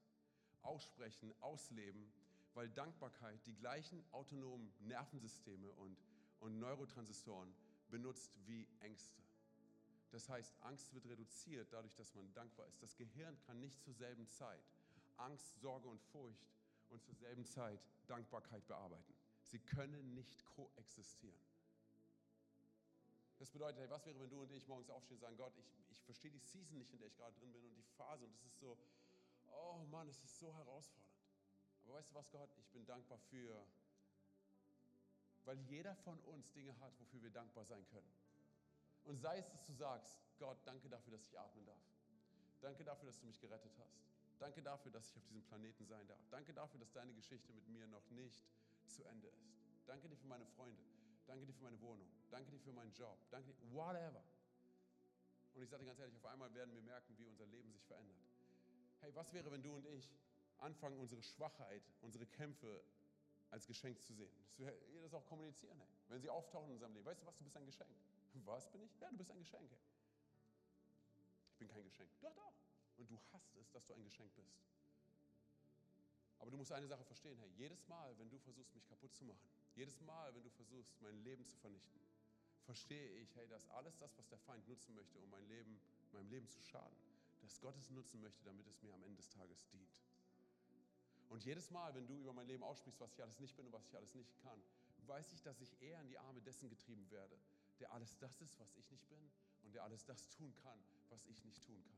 aussprechen, 0.61 1.34
ausleben 1.41 2.13
weil 2.54 2.70
Dankbarkeit 2.70 3.45
die 3.45 3.56
gleichen 3.56 4.04
autonomen 4.12 4.72
Nervensysteme 4.80 5.72
und, 5.74 5.97
und 6.39 6.60
Neurotransistoren 6.60 7.54
benutzt 7.89 8.32
wie 8.45 8.68
Ängste. 8.80 9.22
Das 10.12 10.30
heißt, 10.30 10.56
Angst 10.62 10.93
wird 10.93 11.08
reduziert 11.08 11.72
dadurch, 11.72 11.95
dass 11.95 12.14
man 12.14 12.32
dankbar 12.34 12.68
ist. 12.68 12.82
Das 12.84 12.95
Gehirn 12.95 13.39
kann 13.41 13.60
nicht 13.60 13.80
zur 13.80 13.93
selben 13.93 14.28
Zeit 14.30 14.64
Angst, 15.18 15.60
Sorge 15.60 15.88
und 15.88 16.01
Furcht 16.01 16.47
und 16.89 17.04
zur 17.04 17.16
selben 17.16 17.45
Zeit 17.45 17.80
Dankbarkeit 18.08 18.68
bearbeiten. 18.68 19.14
Sie 19.41 19.60
können 19.60 20.14
nicht 20.14 20.45
koexistieren. 20.45 21.41
Das 23.39 23.49
bedeutet, 23.49 23.80
hey, 23.80 23.89
was 23.89 24.06
wäre, 24.06 24.20
wenn 24.20 24.30
du 24.30 24.41
und 24.41 24.51
ich 24.51 24.68
morgens 24.68 24.89
aufstehen 24.89 25.16
und 25.16 25.22
sagen, 25.22 25.38
Gott, 25.38 25.54
ich, 25.58 25.91
ich 25.91 26.01
verstehe 26.04 26.32
die 26.32 26.39
Season 26.39 26.78
nicht, 26.78 26.93
in 26.93 26.99
der 26.99 27.08
ich 27.08 27.16
gerade 27.16 27.36
drin 27.39 27.51
bin 27.51 27.64
und 27.66 27.76
die 27.76 27.84
Phase 27.97 28.24
und 28.24 28.34
es 28.34 28.45
ist 28.45 28.60
so, 28.60 28.78
oh 29.51 29.84
Mann, 29.89 30.08
es 30.08 30.24
ist 30.24 30.39
so 30.39 30.56
herausfordernd. 30.56 31.12
Aber 31.84 31.95
weißt 31.95 32.09
du 32.09 32.15
was, 32.15 32.29
Gott? 32.31 32.49
Ich 32.57 32.69
bin 32.69 32.86
dankbar 32.86 33.17
für, 33.29 33.65
weil 35.45 35.59
jeder 35.61 35.95
von 35.97 36.19
uns 36.21 36.51
Dinge 36.51 36.77
hat, 36.79 36.97
wofür 36.99 37.21
wir 37.21 37.29
dankbar 37.29 37.65
sein 37.65 37.86
können. 37.88 38.11
Und 39.03 39.19
sei 39.19 39.38
es, 39.38 39.49
dass 39.49 39.65
du 39.65 39.73
sagst, 39.73 40.17
Gott, 40.39 40.57
danke 40.65 40.89
dafür, 40.89 41.11
dass 41.11 41.27
ich 41.27 41.38
atmen 41.38 41.65
darf. 41.65 41.81
Danke 42.61 42.84
dafür, 42.84 43.07
dass 43.07 43.19
du 43.19 43.25
mich 43.25 43.39
gerettet 43.39 43.73
hast. 43.77 43.99
Danke 44.39 44.61
dafür, 44.61 44.91
dass 44.91 45.09
ich 45.09 45.17
auf 45.17 45.25
diesem 45.25 45.43
Planeten 45.43 45.86
sein 45.86 46.07
darf. 46.07 46.19
Danke 46.31 46.53
dafür, 46.53 46.79
dass 46.79 46.91
deine 46.91 47.13
Geschichte 47.13 47.51
mit 47.53 47.67
mir 47.67 47.88
noch 47.88 48.09
nicht 48.11 48.43
zu 48.88 49.03
Ende 49.03 49.27
ist. 49.27 49.53
Danke 49.86 50.07
dir 50.07 50.17
für 50.17 50.27
meine 50.27 50.45
Freunde. 50.45 50.81
Danke 51.27 51.45
dir 51.45 51.53
für 51.53 51.63
meine 51.63 51.79
Wohnung. 51.81 52.07
Danke 52.31 52.51
dir 52.51 52.59
für 52.59 52.71
meinen 52.71 52.93
Job. 52.93 53.17
Danke 53.31 53.53
dir, 53.53 53.73
whatever. 53.73 54.23
Und 55.53 55.61
ich 55.61 55.69
sage 55.69 55.84
dir 55.84 55.88
ganz 55.88 55.99
ehrlich, 55.99 56.15
auf 56.15 56.25
einmal 56.25 56.53
werden 56.53 56.73
wir 56.73 56.81
merken, 56.81 57.17
wie 57.17 57.25
unser 57.25 57.45
Leben 57.47 57.71
sich 57.71 57.84
verändert. 57.86 58.17
Hey, 59.01 59.13
was 59.13 59.31
wäre, 59.34 59.51
wenn 59.51 59.61
du 59.61 59.75
und 59.75 59.86
ich 59.86 60.09
anfangen, 60.64 60.97
unsere 60.99 61.22
Schwachheit, 61.22 61.84
unsere 62.01 62.26
Kämpfe 62.26 62.84
als 63.51 63.68
Geschenk 63.68 64.01
zu 64.01 64.14
sehen. 64.14 64.34
Dass 64.47 64.59
wir 64.59 64.74
ihr 64.89 65.01
das 65.01 65.14
auch 65.14 65.26
kommunizieren, 65.26 65.78
hey. 65.78 65.88
wenn 66.07 66.22
sie 66.22 66.30
auftauchen 66.30 66.70
in 66.70 66.74
unserem 66.74 66.93
Leben. 66.93 67.05
Weißt 67.05 67.22
du 67.22 67.28
was, 67.28 67.38
du 67.38 67.43
bist 67.43 67.55
ein 67.55 67.66
Geschenk. 67.66 67.95
Was 68.45 68.72
bin 68.72 68.82
ich? 68.82 68.99
Ja, 68.99 69.09
du 69.11 69.18
bist 69.18 69.32
ein 69.32 69.39
Geschenk. 69.39 69.70
Hey. 69.70 69.80
Ich 71.51 71.57
bin 71.57 71.68
kein 71.68 71.84
Geschenk. 71.84 72.09
Doch, 72.22 72.34
doch. 72.34 72.53
Und 72.97 73.09
du 73.09 73.20
hast 73.32 73.55
es, 73.55 73.70
dass 73.72 73.86
du 73.86 73.93
ein 73.93 74.03
Geschenk 74.03 74.34
bist. 74.36 74.51
Aber 76.39 76.51
du 76.51 76.57
musst 76.57 76.72
eine 76.72 76.88
Sache 76.88 77.05
verstehen, 77.05 77.38
hey, 77.38 77.49
jedes 77.55 77.88
Mal, 77.88 78.18
wenn 78.18 78.30
du 78.30 78.38
versuchst, 78.39 78.76
mich 78.76 78.86
kaputt 78.86 79.14
zu 79.16 79.24
machen, 79.24 79.47
jedes 79.76 80.01
Mal, 80.01 80.34
wenn 80.36 80.43
du 80.43 80.49
versuchst, 80.49 81.01
mein 81.01 81.16
Leben 81.24 81.45
zu 81.45 81.55
vernichten, 81.57 82.01
verstehe 82.66 83.09
ich, 83.20 83.34
hey, 83.36 83.47
dass 83.47 83.70
alles 83.70 83.97
das, 83.97 84.18
was 84.18 84.28
der 84.28 84.39
Feind 84.39 84.68
nutzen 84.68 84.93
möchte, 84.95 85.20
um 85.20 85.30
mein 85.30 85.47
Leben, 85.47 85.80
meinem 86.11 86.30
Leben 86.30 86.49
zu 86.49 86.61
schaden, 86.61 86.97
dass 87.41 87.59
Gott 87.61 87.78
es 87.78 87.89
nutzen 87.91 88.20
möchte, 88.22 88.43
damit 88.43 88.68
es 88.68 88.82
mir 88.82 88.93
am 88.93 89.03
Ende 89.03 89.18
des 89.18 89.30
Tages 89.30 89.68
dient. 89.70 89.89
Und 91.34 91.43
jedes 91.43 91.71
Mal, 91.71 91.95
wenn 91.95 92.05
du 92.05 92.15
über 92.19 92.31
mein 92.31 92.45
Leben 92.45 92.61
aussprichst, 92.61 92.99
was 92.99 93.11
ich 93.11 93.23
alles 93.23 93.39
nicht 93.39 93.55
bin 93.57 93.65
und 93.65 93.73
was 93.73 93.88
ich 93.88 93.97
alles 93.97 94.13
nicht 94.13 94.31
kann, 94.43 94.61
weiß 95.07 95.34
ich, 95.34 95.41
dass 95.41 95.59
ich 95.61 95.81
eher 95.81 95.99
in 95.99 96.07
die 96.07 96.19
Arme 96.19 96.39
dessen 96.41 96.69
getrieben 96.69 97.09
werde, 97.09 97.36
der 97.79 97.91
alles 97.91 98.15
das 98.19 98.39
ist, 98.39 98.59
was 98.59 98.75
ich 98.75 98.91
nicht 98.91 99.09
bin 99.09 99.31
und 99.63 99.73
der 99.73 99.84
alles 99.84 100.05
das 100.05 100.29
tun 100.29 100.53
kann, 100.61 100.77
was 101.09 101.25
ich 101.25 101.43
nicht 101.43 101.65
tun 101.65 101.84
kann. 101.84 101.97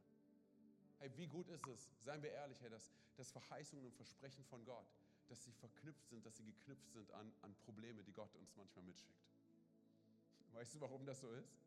Hey, 1.00 1.12
wie 1.18 1.28
gut 1.28 1.50
ist 1.50 1.68
es, 1.68 1.90
seien 2.00 2.24
wir 2.24 2.32
ehrlich, 2.32 2.62
hey, 2.62 2.70
dass, 2.70 2.90
dass 3.18 3.30
Verheißungen 3.32 3.86
und 3.86 3.94
Versprechen 3.96 4.46
von 4.46 4.64
Gott, 4.64 4.88
dass 5.28 5.44
sie 5.44 5.52
verknüpft 5.52 6.08
sind, 6.08 6.26
dass 6.26 6.38
sie 6.38 6.46
geknüpft 6.46 6.94
sind 6.94 7.12
an, 7.12 7.30
an 7.42 7.54
Probleme, 7.66 8.06
die 8.06 8.14
Gott 8.14 8.34
uns 8.38 8.56
manchmal 8.56 8.86
mitschickt. 8.86 9.20
Weißt 10.54 10.76
du, 10.76 10.80
warum 10.80 11.06
das 11.06 11.20
so 11.20 11.30
ist? 11.34 11.60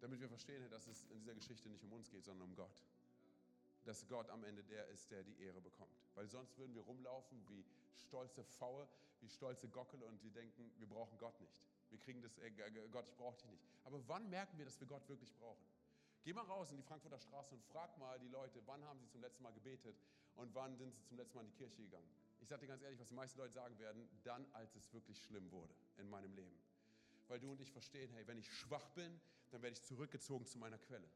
Damit 0.00 0.18
wir 0.18 0.28
verstehen, 0.28 0.68
dass 0.70 0.88
es 0.88 1.04
in 1.10 1.20
dieser 1.20 1.34
Geschichte 1.34 1.68
nicht 1.68 1.84
um 1.84 1.92
uns 1.92 2.10
geht, 2.10 2.24
sondern 2.24 2.48
um 2.48 2.56
Gott 2.56 2.82
dass 3.86 4.06
Gott 4.08 4.28
am 4.30 4.44
Ende 4.44 4.62
der 4.64 4.86
ist, 4.88 5.10
der 5.10 5.22
die 5.22 5.38
Ehre 5.40 5.60
bekommt. 5.60 5.90
Weil 6.14 6.28
sonst 6.28 6.56
würden 6.58 6.74
wir 6.74 6.82
rumlaufen 6.82 7.42
wie 7.48 7.64
stolze 7.94 8.44
Pfaue, 8.44 8.88
wie 9.20 9.28
stolze 9.28 9.68
Gockel 9.68 10.02
und 10.02 10.22
wir 10.22 10.30
denken, 10.30 10.70
wir 10.78 10.88
brauchen 10.88 11.16
Gott 11.18 11.40
nicht. 11.40 11.56
Wir 11.90 11.98
kriegen 11.98 12.20
das, 12.20 12.36
äh, 12.38 12.50
Gott, 12.90 13.06
ich 13.08 13.16
brauche 13.16 13.36
dich 13.36 13.46
nicht. 13.46 13.62
Aber 13.84 14.06
wann 14.08 14.28
merken 14.28 14.58
wir, 14.58 14.64
dass 14.64 14.78
wir 14.80 14.86
Gott 14.86 15.08
wirklich 15.08 15.32
brauchen? 15.36 15.64
Geh 16.24 16.32
mal 16.32 16.44
raus 16.44 16.72
in 16.72 16.76
die 16.76 16.82
Frankfurter 16.82 17.20
Straße 17.20 17.54
und 17.54 17.62
frag 17.64 17.96
mal 17.98 18.18
die 18.18 18.28
Leute, 18.28 18.60
wann 18.66 18.84
haben 18.84 18.98
sie 18.98 19.08
zum 19.08 19.20
letzten 19.20 19.44
Mal 19.44 19.52
gebetet 19.52 19.96
und 20.34 20.52
wann 20.54 20.76
sind 20.76 20.92
sie 20.92 21.02
zum 21.04 21.16
letzten 21.16 21.36
Mal 21.36 21.44
in 21.44 21.50
die 21.52 21.56
Kirche 21.56 21.82
gegangen. 21.82 22.08
Ich 22.40 22.48
sage 22.48 22.62
dir 22.62 22.66
ganz 22.66 22.82
ehrlich, 22.82 22.98
was 22.98 23.08
die 23.08 23.14
meisten 23.14 23.38
Leute 23.38 23.54
sagen 23.54 23.78
werden, 23.78 24.08
dann, 24.24 24.44
als 24.52 24.74
es 24.74 24.92
wirklich 24.92 25.22
schlimm 25.22 25.50
wurde 25.52 25.72
in 25.98 26.10
meinem 26.10 26.34
Leben. 26.34 26.58
Weil 27.28 27.38
du 27.38 27.52
und 27.52 27.60
ich 27.60 27.70
verstehen, 27.70 28.10
hey, 28.12 28.26
wenn 28.26 28.38
ich 28.38 28.52
schwach 28.52 28.88
bin, 28.90 29.20
dann 29.50 29.62
werde 29.62 29.74
ich 29.74 29.82
zurückgezogen 29.84 30.46
zu 30.46 30.58
meiner 30.58 30.78
Quelle. 30.78 31.08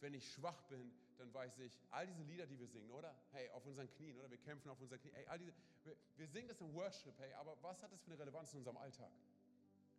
wenn 0.00 0.14
ich 0.14 0.32
schwach 0.32 0.60
bin, 0.64 0.92
dann 1.22 1.32
weiß 1.32 1.58
ich, 1.60 1.72
all 1.90 2.06
diese 2.06 2.22
Lieder, 2.24 2.46
die 2.46 2.58
wir 2.58 2.66
singen, 2.66 2.90
oder? 2.90 3.14
Hey, 3.30 3.48
auf 3.50 3.64
unseren 3.64 3.88
Knien, 3.90 4.16
oder? 4.18 4.28
Wir 4.30 4.38
kämpfen 4.38 4.68
auf 4.70 4.80
unseren 4.80 5.00
Knien. 5.00 5.14
Hey, 5.14 5.26
all 5.28 5.38
diese, 5.38 5.52
wir, 5.84 5.96
wir 6.16 6.26
singen 6.26 6.48
das 6.48 6.60
im 6.60 6.74
Worship, 6.74 7.14
hey, 7.18 7.32
aber 7.34 7.56
was 7.62 7.82
hat 7.82 7.92
das 7.92 8.02
für 8.02 8.10
eine 8.10 8.18
Relevanz 8.18 8.52
in 8.52 8.58
unserem 8.58 8.76
Alltag? 8.76 9.10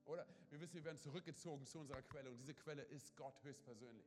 Oder? 0.05 0.28
Wir 0.49 0.59
wissen, 0.59 0.76
wir 0.76 0.84
werden 0.84 0.99
zurückgezogen 0.99 1.65
zu 1.65 1.80
unserer 1.80 2.01
Quelle 2.01 2.30
und 2.30 2.38
diese 2.38 2.53
Quelle 2.53 2.82
ist 2.84 3.15
Gott 3.15 3.41
höchstpersönlich. 3.43 4.05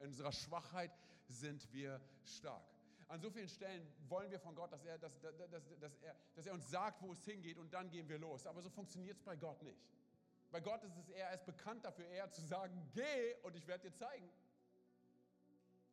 In 0.00 0.08
unserer 0.08 0.32
Schwachheit 0.32 0.90
sind 1.28 1.72
wir 1.72 2.00
stark. 2.24 2.66
An 3.08 3.20
so 3.20 3.30
vielen 3.30 3.48
Stellen 3.48 3.86
wollen 4.08 4.30
wir 4.32 4.40
von 4.40 4.56
Gott, 4.56 4.72
dass 4.72 4.84
er, 4.84 4.98
dass, 4.98 5.20
dass, 5.20 5.36
dass, 5.78 6.02
er, 6.02 6.16
dass 6.34 6.46
er 6.46 6.52
uns 6.52 6.68
sagt, 6.68 7.00
wo 7.00 7.12
es 7.12 7.24
hingeht 7.24 7.58
und 7.58 7.72
dann 7.72 7.88
gehen 7.90 8.08
wir 8.08 8.18
los. 8.18 8.44
Aber 8.46 8.60
so 8.60 8.68
funktioniert 8.68 9.16
es 9.16 9.22
bei 9.22 9.36
Gott 9.36 9.62
nicht. 9.62 9.78
Bei 10.50 10.60
Gott 10.60 10.82
ist 10.82 10.96
es 10.96 11.08
eher, 11.10 11.28
er 11.28 11.34
ist 11.34 11.46
bekannt 11.46 11.84
dafür, 11.84 12.06
eher 12.06 12.28
zu 12.32 12.42
sagen, 12.42 12.90
geh 12.92 13.34
und 13.42 13.54
ich 13.54 13.68
werde 13.68 13.88
dir 13.88 13.94
zeigen. 13.94 14.28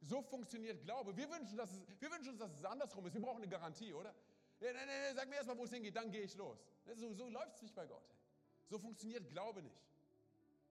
So 0.06 0.22
funktioniert 0.22 0.84
Glaube. 0.84 1.16
Wir 1.16 1.30
wünschen, 1.30 1.58
dass 1.58 1.72
es, 1.72 1.82
wir 2.00 2.12
wünschen 2.12 2.32
uns, 2.32 2.40
dass 2.40 2.52
es 2.58 2.66
andersrum 2.66 3.06
ist. 3.06 3.14
Wir 3.14 3.22
brauchen 3.22 3.38
eine 3.38 3.48
Garantie, 3.48 3.94
oder? 3.94 4.14
Nee, 4.60 4.74
nee, 4.74 4.86
nee, 4.86 5.16
sag 5.16 5.30
mir 5.30 5.36
erstmal, 5.36 5.58
wo 5.58 5.64
es 5.64 5.72
hingeht, 5.72 5.96
dann 5.96 6.12
gehe 6.12 6.22
ich 6.22 6.36
los. 6.36 6.58
So, 6.96 7.14
so 7.14 7.30
läuft 7.30 7.56
es 7.56 7.62
nicht 7.62 7.76
bei 7.76 7.86
Gott. 7.86 8.04
So 8.70 8.80
funktioniert 8.80 9.30
Glaube 9.30 9.62
nicht. 9.62 9.82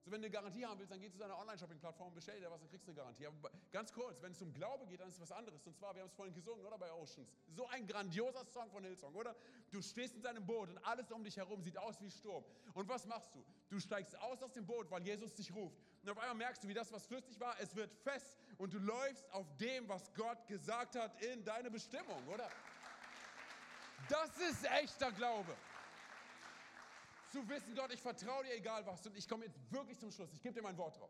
So, 0.03 0.11
wenn 0.11 0.21
du 0.21 0.25
eine 0.25 0.33
Garantie 0.33 0.65
haben 0.65 0.77
willst, 0.79 0.91
dann 0.91 0.99
geh 0.99 1.09
zu 1.09 1.17
deiner 1.17 1.37
Online-Shopping-Plattform 1.39 2.09
und 2.09 2.15
bestell 2.15 2.37
dir 2.37 2.51
was, 2.51 2.59
dann 2.59 2.69
kriegst 2.69 2.85
du 2.85 2.91
eine 2.91 2.97
Garantie. 2.97 3.25
Aber 3.25 3.49
ganz 3.71 3.93
kurz, 3.93 4.21
wenn 4.21 4.33
es 4.33 4.41
um 4.41 4.53
Glaube 4.53 4.85
geht, 4.85 4.99
dann 4.99 5.07
ist 5.07 5.15
es 5.15 5.21
was 5.21 5.31
anderes. 5.31 5.65
Und 5.65 5.77
zwar, 5.77 5.95
wir 5.95 6.01
haben 6.01 6.09
es 6.09 6.13
vorhin 6.13 6.33
gesungen, 6.33 6.65
oder? 6.65 6.77
Bei 6.77 6.91
Oceans. 6.91 7.31
So 7.47 7.65
ein 7.67 7.87
grandioser 7.87 8.43
Song 8.45 8.69
von 8.69 8.83
Hillsong, 8.83 9.15
oder? 9.15 9.33
Du 9.71 9.81
stehst 9.81 10.15
in 10.15 10.21
deinem 10.21 10.45
Boot 10.45 10.69
und 10.69 10.77
alles 10.79 11.09
um 11.09 11.23
dich 11.23 11.37
herum 11.37 11.61
sieht 11.61 11.77
aus 11.77 12.01
wie 12.01 12.11
Sturm. 12.11 12.43
Und 12.73 12.89
was 12.89 13.05
machst 13.05 13.33
du? 13.33 13.45
Du 13.69 13.79
steigst 13.79 14.19
aus 14.19 14.43
aus 14.43 14.51
dem 14.51 14.65
Boot, 14.65 14.91
weil 14.91 15.03
Jesus 15.03 15.33
dich 15.35 15.53
ruft. 15.55 15.79
Und 16.01 16.09
auf 16.09 16.17
einmal 16.17 16.35
merkst 16.35 16.65
du, 16.65 16.67
wie 16.67 16.73
das, 16.73 16.91
was 16.91 17.05
flüssig 17.05 17.39
war, 17.39 17.55
es 17.61 17.73
wird 17.73 17.93
fest 18.03 18.37
und 18.57 18.73
du 18.73 18.79
läufst 18.79 19.31
auf 19.31 19.47
dem, 19.55 19.87
was 19.87 20.13
Gott 20.15 20.45
gesagt 20.47 20.97
hat, 20.97 21.21
in 21.23 21.45
deine 21.45 21.71
Bestimmung, 21.71 22.27
oder? 22.27 22.49
Das 24.09 24.37
ist 24.37 24.65
echter 24.65 25.13
Glaube 25.13 25.55
zu 27.33 27.49
wissen, 27.49 27.73
Gott, 27.75 27.91
ich 27.91 27.99
vertraue 27.99 28.43
dir, 28.43 28.53
egal 28.53 28.85
was. 28.85 29.05
Und 29.07 29.17
ich 29.17 29.27
komme 29.27 29.45
jetzt 29.45 29.59
wirklich 29.71 29.97
zum 29.97 30.11
Schluss. 30.11 30.31
Ich 30.33 30.41
gebe 30.41 30.53
dir 30.53 30.61
mein 30.61 30.77
Wort 30.77 30.99
drauf. 30.99 31.09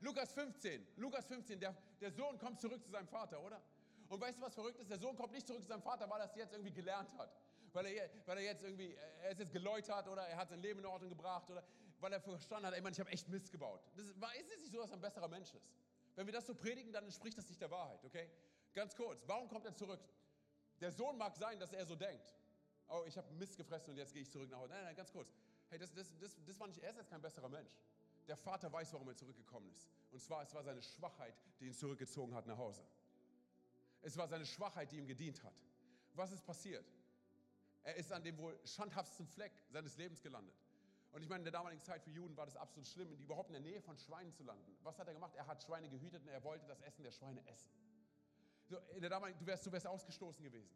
Lukas 0.00 0.32
15, 0.32 0.86
Lukas 0.96 1.26
15, 1.26 1.60
der, 1.60 1.76
der 2.00 2.10
Sohn 2.10 2.38
kommt 2.38 2.60
zurück 2.60 2.82
zu 2.82 2.90
seinem 2.90 3.06
Vater, 3.06 3.40
oder? 3.40 3.62
Und 4.08 4.20
weißt 4.20 4.38
du, 4.38 4.42
was 4.42 4.54
verrückt 4.54 4.80
ist? 4.80 4.90
Der 4.90 4.98
Sohn 4.98 5.14
kommt 5.14 5.32
nicht 5.32 5.46
zurück 5.46 5.62
zu 5.62 5.68
seinem 5.68 5.82
Vater, 5.82 6.10
weil 6.10 6.20
er 6.20 6.26
es 6.26 6.34
jetzt 6.34 6.52
irgendwie 6.52 6.72
gelernt 6.72 7.16
hat. 7.16 7.30
Weil 7.72 7.86
er, 7.86 8.10
weil 8.26 8.38
er 8.38 8.44
jetzt 8.44 8.64
irgendwie, 8.64 8.92
er 9.22 9.30
ist 9.30 9.38
jetzt 9.38 9.52
geläutert 9.52 10.08
oder 10.08 10.26
er 10.26 10.36
hat 10.36 10.48
sein 10.48 10.58
Leben 10.60 10.80
in 10.80 10.86
Ordnung 10.86 11.10
gebracht 11.10 11.48
oder 11.50 11.62
weil 12.00 12.12
er 12.12 12.20
verstanden 12.20 12.66
hat, 12.66 12.74
ey 12.74 12.80
Mann, 12.80 12.92
ich 12.92 12.98
habe 12.98 13.10
echt 13.10 13.28
Mist 13.28 13.52
gebaut. 13.52 13.80
Das 13.94 14.06
ist 14.06 14.16
es 14.16 14.60
nicht 14.62 14.72
so, 14.72 14.80
dass 14.80 14.90
er 14.90 14.96
ein 14.96 15.00
besserer 15.00 15.28
Mensch 15.28 15.54
ist? 15.54 15.70
Wenn 16.16 16.26
wir 16.26 16.32
das 16.32 16.46
so 16.46 16.54
predigen, 16.54 16.92
dann 16.92 17.04
entspricht 17.04 17.38
das 17.38 17.48
nicht 17.48 17.60
der 17.60 17.70
Wahrheit, 17.70 18.04
okay? 18.04 18.28
Ganz 18.74 18.96
kurz, 18.96 19.22
warum 19.26 19.48
kommt 19.48 19.66
er 19.66 19.76
zurück? 19.76 20.00
Der 20.80 20.90
Sohn 20.90 21.16
mag 21.16 21.36
sein, 21.36 21.60
dass 21.60 21.72
er 21.72 21.86
so 21.86 21.94
denkt 21.94 22.34
oh, 22.90 23.04
ich 23.06 23.16
habe 23.16 23.32
Mist 23.34 23.56
gefressen 23.56 23.90
und 23.90 23.96
jetzt 23.96 24.12
gehe 24.12 24.22
ich 24.22 24.30
zurück 24.30 24.50
nach 24.50 24.58
Hause. 24.58 24.72
Nein, 24.72 24.84
nein, 24.84 24.96
ganz 24.96 25.12
kurz. 25.12 25.32
Hey, 25.68 25.78
das, 25.78 25.92
das, 25.92 26.10
das, 26.18 26.36
das 26.44 26.60
war 26.60 26.66
nicht, 26.66 26.82
er 26.82 26.90
ist 26.90 26.96
jetzt 26.96 27.10
kein 27.10 27.22
besserer 27.22 27.48
Mensch. 27.48 27.70
Der 28.26 28.36
Vater 28.36 28.72
weiß, 28.72 28.92
warum 28.92 29.08
er 29.08 29.16
zurückgekommen 29.16 29.70
ist. 29.70 29.88
Und 30.10 30.20
zwar, 30.20 30.42
es 30.42 30.54
war 30.54 30.62
seine 30.62 30.82
Schwachheit, 30.82 31.34
die 31.58 31.66
ihn 31.66 31.74
zurückgezogen 31.74 32.34
hat 32.34 32.46
nach 32.46 32.58
Hause. 32.58 32.84
Es 34.02 34.16
war 34.16 34.28
seine 34.28 34.46
Schwachheit, 34.46 34.90
die 34.92 34.98
ihm 34.98 35.06
gedient 35.06 35.42
hat. 35.42 35.54
Was 36.14 36.32
ist 36.32 36.44
passiert? 36.44 36.84
Er 37.82 37.96
ist 37.96 38.12
an 38.12 38.22
dem 38.22 38.36
wohl 38.38 38.58
schandhaftsten 38.64 39.26
Fleck 39.26 39.52
seines 39.68 39.96
Lebens 39.96 40.20
gelandet. 40.20 40.54
Und 41.12 41.22
ich 41.22 41.28
meine, 41.28 41.40
in 41.40 41.44
der 41.44 41.52
damaligen 41.52 41.82
Zeit 41.82 42.02
für 42.02 42.10
Juden 42.10 42.36
war 42.36 42.46
das 42.46 42.56
absolut 42.56 42.86
schlimm, 42.86 43.10
überhaupt 43.18 43.48
in 43.48 43.54
der 43.54 43.62
Nähe 43.62 43.80
von 43.80 43.96
Schweinen 43.96 44.32
zu 44.32 44.44
landen. 44.44 44.76
Was 44.82 44.98
hat 44.98 45.08
er 45.08 45.14
gemacht? 45.14 45.34
Er 45.34 45.46
hat 45.46 45.62
Schweine 45.62 45.88
gehütet 45.88 46.22
und 46.22 46.28
er 46.28 46.42
wollte 46.44 46.66
das 46.66 46.80
Essen 46.82 47.02
der 47.02 47.10
Schweine 47.10 47.44
essen. 47.48 47.70
So, 48.66 48.78
in 48.94 49.00
der 49.00 49.10
damaligen, 49.10 49.38
du, 49.38 49.46
wärst, 49.46 49.66
du 49.66 49.72
wärst 49.72 49.86
ausgestoßen 49.86 50.44
gewesen. 50.44 50.70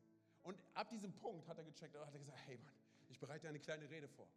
Und 0.44 0.58
ab 0.74 0.90
diesem 0.90 1.12
Punkt 1.12 1.48
hat 1.48 1.58
er 1.58 1.64
gecheckt 1.64 1.96
und 1.96 2.06
hat 2.06 2.12
gesagt, 2.12 2.38
hey 2.46 2.58
Mann, 2.58 2.74
ich 3.08 3.18
bereite 3.18 3.48
eine 3.48 3.58
kleine 3.58 3.88
Rede 3.90 4.08
vor. 4.08 4.28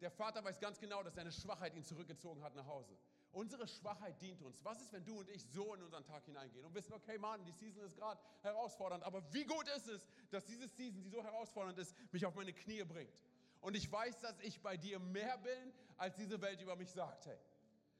Der 0.00 0.10
Vater 0.10 0.42
weiß 0.42 0.58
ganz 0.60 0.78
genau, 0.78 1.02
dass 1.02 1.14
seine 1.14 1.30
Schwachheit 1.30 1.74
ihn 1.74 1.84
zurückgezogen 1.84 2.42
hat 2.42 2.54
nach 2.54 2.66
Hause. 2.66 2.96
Unsere 3.32 3.68
Schwachheit 3.68 4.20
dient 4.22 4.42
uns. 4.42 4.64
Was 4.64 4.80
ist, 4.80 4.92
wenn 4.92 5.04
du 5.04 5.18
und 5.18 5.28
ich 5.28 5.44
so 5.44 5.74
in 5.74 5.82
unseren 5.82 6.04
Tag 6.04 6.24
hineingehen 6.24 6.64
und 6.64 6.74
wissen, 6.74 6.92
okay, 6.94 7.18
Mann, 7.18 7.44
die 7.44 7.52
Season 7.52 7.84
ist 7.84 7.96
gerade 7.96 8.20
herausfordernd, 8.42 9.04
aber 9.04 9.22
wie 9.32 9.44
gut 9.44 9.68
ist 9.76 9.88
es, 9.88 10.08
dass 10.30 10.44
diese 10.46 10.66
Season, 10.68 11.02
die 11.02 11.10
so 11.10 11.22
herausfordernd 11.22 11.78
ist, 11.78 11.94
mich 12.12 12.24
auf 12.24 12.34
meine 12.34 12.52
Knie 12.52 12.82
bringt. 12.84 13.22
Und 13.60 13.76
ich 13.76 13.90
weiß, 13.90 14.20
dass 14.20 14.40
ich 14.40 14.60
bei 14.60 14.76
dir 14.76 14.98
mehr 14.98 15.36
bin, 15.38 15.72
als 15.98 16.16
diese 16.16 16.40
Welt 16.40 16.60
über 16.62 16.76
mich 16.76 16.90
sagt. 16.90 17.26
Hey, 17.26 17.38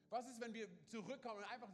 was 0.09 0.26
ist, 0.28 0.40
wenn 0.40 0.55
wir 0.55 0.68
zurückkommen 0.88 1.38
und 1.38 1.44
einfach 1.44 1.68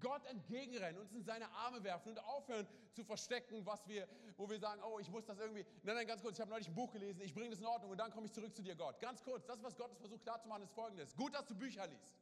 Gott 0.00 0.24
entgegenrennen, 0.26 1.00
uns 1.00 1.12
in 1.12 1.24
seine 1.24 1.48
Arme 1.50 1.82
werfen 1.82 2.10
und 2.10 2.18
aufhören 2.18 2.66
zu 2.92 3.04
verstecken, 3.04 3.64
was 3.64 3.86
wir, 3.88 4.06
wo 4.36 4.48
wir 4.48 4.58
sagen, 4.58 4.82
oh, 4.82 4.98
ich 4.98 5.10
muss 5.10 5.24
das 5.24 5.38
irgendwie. 5.38 5.64
Nein, 5.82 5.96
nein, 5.96 6.06
ganz 6.06 6.22
kurz, 6.22 6.34
ich 6.34 6.40
habe 6.40 6.50
neulich 6.50 6.68
ein 6.68 6.74
Buch 6.74 6.92
gelesen, 6.92 7.20
ich 7.22 7.34
bringe 7.34 7.50
das 7.50 7.60
in 7.60 7.66
Ordnung 7.66 7.90
und 7.90 7.98
dann 7.98 8.10
komme 8.10 8.26
ich 8.26 8.32
zurück 8.32 8.54
zu 8.54 8.62
dir, 8.62 8.74
Gott. 8.74 9.00
Ganz 9.00 9.22
kurz, 9.22 9.46
das, 9.46 9.62
was 9.62 9.76
Gott 9.76 9.96
versucht 9.98 10.22
klarzumachen, 10.22 10.62
ist 10.62 10.72
folgendes. 10.72 11.16
Gut, 11.16 11.34
dass 11.34 11.46
du 11.46 11.54
Bücher 11.54 11.86
liest. 11.86 12.14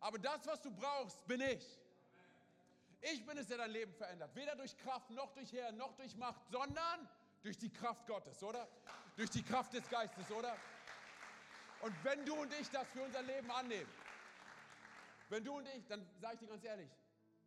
Aber 0.00 0.18
das, 0.18 0.46
was 0.46 0.60
du 0.60 0.70
brauchst, 0.70 1.24
bin 1.26 1.40
ich. 1.40 1.78
Ich 3.00 3.26
bin 3.26 3.36
es, 3.36 3.48
der 3.48 3.58
dein 3.58 3.70
Leben 3.70 3.92
verändert. 3.94 4.34
Weder 4.34 4.54
durch 4.54 4.76
Kraft, 4.76 5.10
noch 5.10 5.32
durch 5.32 5.52
Herr, 5.52 5.72
noch 5.72 5.94
durch 5.94 6.16
Macht, 6.16 6.40
sondern 6.50 7.08
durch 7.42 7.58
die 7.58 7.70
Kraft 7.70 8.06
Gottes, 8.06 8.42
oder? 8.42 8.68
Durch 9.16 9.30
die 9.30 9.42
Kraft 9.42 9.72
des 9.72 9.88
Geistes, 9.88 10.30
oder? 10.30 10.56
Und 11.80 11.92
wenn 12.04 12.24
du 12.24 12.34
und 12.34 12.52
ich 12.60 12.70
das 12.70 12.86
für 12.90 13.02
unser 13.02 13.22
Leben 13.22 13.50
annehmen, 13.50 13.90
wenn 15.32 15.44
du 15.44 15.56
und 15.56 15.66
ich, 15.76 15.86
dann 15.86 16.06
sage 16.20 16.34
ich 16.34 16.40
dir 16.40 16.48
ganz 16.48 16.62
ehrlich, 16.62 16.90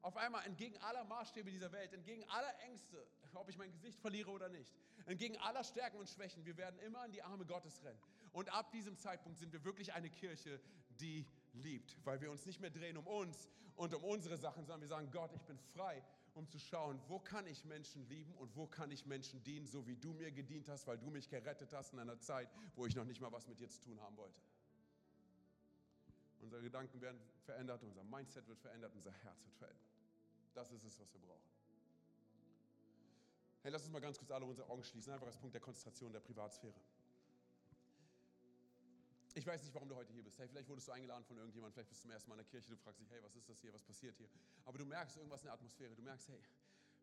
auf 0.01 0.17
einmal 0.17 0.45
entgegen 0.45 0.77
aller 0.79 1.03
Maßstäbe 1.03 1.51
dieser 1.51 1.71
Welt, 1.71 1.93
entgegen 1.93 2.23
aller 2.29 2.59
Ängste, 2.61 3.07
ob 3.33 3.49
ich 3.49 3.57
mein 3.57 3.71
Gesicht 3.71 3.99
verliere 3.99 4.31
oder 4.31 4.49
nicht, 4.49 4.73
entgegen 5.05 5.37
aller 5.37 5.63
Stärken 5.63 5.97
und 5.97 6.09
Schwächen, 6.09 6.45
wir 6.45 6.57
werden 6.57 6.79
immer 6.79 7.05
in 7.05 7.11
die 7.11 7.21
Arme 7.21 7.45
Gottes 7.45 7.83
rennen. 7.83 7.99
Und 8.33 8.51
ab 8.51 8.71
diesem 8.71 8.97
Zeitpunkt 8.97 9.39
sind 9.39 9.53
wir 9.53 9.63
wirklich 9.63 9.93
eine 9.93 10.09
Kirche, 10.09 10.59
die 10.99 11.25
liebt, 11.53 11.95
weil 12.05 12.19
wir 12.21 12.31
uns 12.31 12.45
nicht 12.45 12.59
mehr 12.59 12.69
drehen 12.69 12.97
um 12.97 13.07
uns 13.07 13.49
und 13.75 13.93
um 13.93 14.03
unsere 14.03 14.37
Sachen, 14.37 14.65
sondern 14.65 14.81
wir 14.81 14.87
sagen, 14.87 15.09
Gott, 15.11 15.31
ich 15.33 15.43
bin 15.43 15.57
frei, 15.57 16.03
um 16.33 16.47
zu 16.49 16.59
schauen, 16.59 16.99
wo 17.07 17.19
kann 17.19 17.47
ich 17.47 17.65
Menschen 17.65 18.07
lieben 18.09 18.33
und 18.35 18.55
wo 18.55 18.67
kann 18.67 18.91
ich 18.91 19.05
Menschen 19.05 19.43
dienen, 19.43 19.67
so 19.67 19.87
wie 19.87 19.95
du 19.95 20.13
mir 20.13 20.31
gedient 20.31 20.69
hast, 20.69 20.87
weil 20.87 20.97
du 20.97 21.09
mich 21.09 21.29
gerettet 21.29 21.71
hast 21.73 21.93
in 21.93 21.99
einer 21.99 22.19
Zeit, 22.19 22.49
wo 22.75 22.85
ich 22.85 22.95
noch 22.95 23.05
nicht 23.05 23.21
mal 23.21 23.31
was 23.31 23.47
mit 23.47 23.59
dir 23.59 23.69
zu 23.69 23.81
tun 23.81 24.01
haben 24.01 24.17
wollte. 24.17 24.41
Unsere 26.45 26.61
Gedanken 26.61 27.01
werden 27.01 27.19
verändert, 27.43 27.81
unser 27.81 28.03
Mindset 28.03 28.47
wird 28.47 28.59
verändert, 28.59 28.93
unser 28.93 29.11
Herz 29.11 29.43
wird 29.45 29.55
verändert. 29.55 29.87
Das 30.53 30.71
ist 30.71 30.83
es, 30.83 30.99
was 30.99 31.11
wir 31.11 31.19
brauchen. 31.21 31.49
Hey, 33.63 33.71
lass 33.71 33.81
uns 33.81 33.91
mal 33.91 33.99
ganz 33.99 34.19
kurz 34.19 34.29
alle 34.29 34.45
unsere 34.45 34.69
Augen 34.69 34.83
schließen, 34.83 35.11
einfach 35.11 35.25
als 35.25 35.37
Punkt 35.37 35.55
der 35.55 35.61
Konzentration 35.61 36.13
der 36.13 36.19
Privatsphäre. 36.19 36.79
Ich 39.33 39.47
weiß 39.47 39.63
nicht, 39.63 39.73
warum 39.73 39.89
du 39.89 39.95
heute 39.95 40.13
hier 40.13 40.23
bist. 40.23 40.37
Hey, 40.37 40.47
vielleicht 40.47 40.69
wurdest 40.69 40.87
du 40.87 40.91
eingeladen 40.91 41.25
von 41.25 41.35
irgendjemandem, 41.35 41.73
vielleicht 41.73 41.89
bist 41.89 42.01
du 42.01 42.03
zum 42.03 42.11
ersten 42.11 42.29
Mal 42.29 42.35
in 42.35 42.43
der 42.43 42.51
Kirche, 42.51 42.69
du 42.69 42.77
fragst 42.77 43.01
dich, 43.01 43.09
hey, 43.09 43.23
was 43.23 43.35
ist 43.35 43.49
das 43.49 43.59
hier, 43.59 43.73
was 43.73 43.81
passiert 43.81 44.15
hier? 44.17 44.29
Aber 44.65 44.77
du 44.77 44.85
merkst 44.85 45.17
irgendwas 45.17 45.41
in 45.41 45.45
der 45.45 45.53
Atmosphäre, 45.53 45.95
du 45.95 46.03
merkst, 46.03 46.29
hey, 46.29 46.43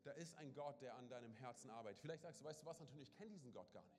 da 0.04 0.12
ist 0.12 0.36
ein 0.36 0.54
Gott, 0.54 0.80
der 0.80 0.94
an 0.94 1.08
deinem 1.08 1.34
Herzen 1.34 1.68
arbeitet. 1.68 2.00
Vielleicht 2.00 2.22
sagst 2.22 2.40
du, 2.40 2.44
weißt 2.44 2.62
du 2.62 2.66
was, 2.66 2.80
Antonio, 2.80 3.02
ich 3.02 3.12
kenne 3.14 3.32
diesen 3.32 3.52
Gott 3.52 3.72
gar 3.72 3.82
nicht 3.82 3.98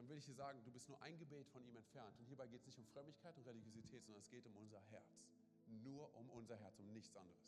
dann 0.00 0.08
will 0.08 0.16
ich 0.16 0.24
dir 0.24 0.34
sagen, 0.34 0.58
du 0.64 0.70
bist 0.70 0.88
nur 0.88 1.00
ein 1.02 1.18
Gebet 1.18 1.46
von 1.48 1.62
ihm 1.62 1.76
entfernt. 1.76 2.18
Und 2.18 2.24
hierbei 2.24 2.46
geht 2.46 2.62
es 2.62 2.66
nicht 2.68 2.78
um 2.78 2.86
Frömmigkeit 2.86 3.36
und 3.36 3.46
Religiosität, 3.46 4.02
sondern 4.06 4.22
es 4.22 4.30
geht 4.30 4.46
um 4.46 4.56
unser 4.56 4.80
Herz. 4.88 5.04
Nur 5.84 6.08
um 6.16 6.30
unser 6.30 6.56
Herz, 6.56 6.78
um 6.78 6.90
nichts 6.94 7.14
anderes. 7.14 7.38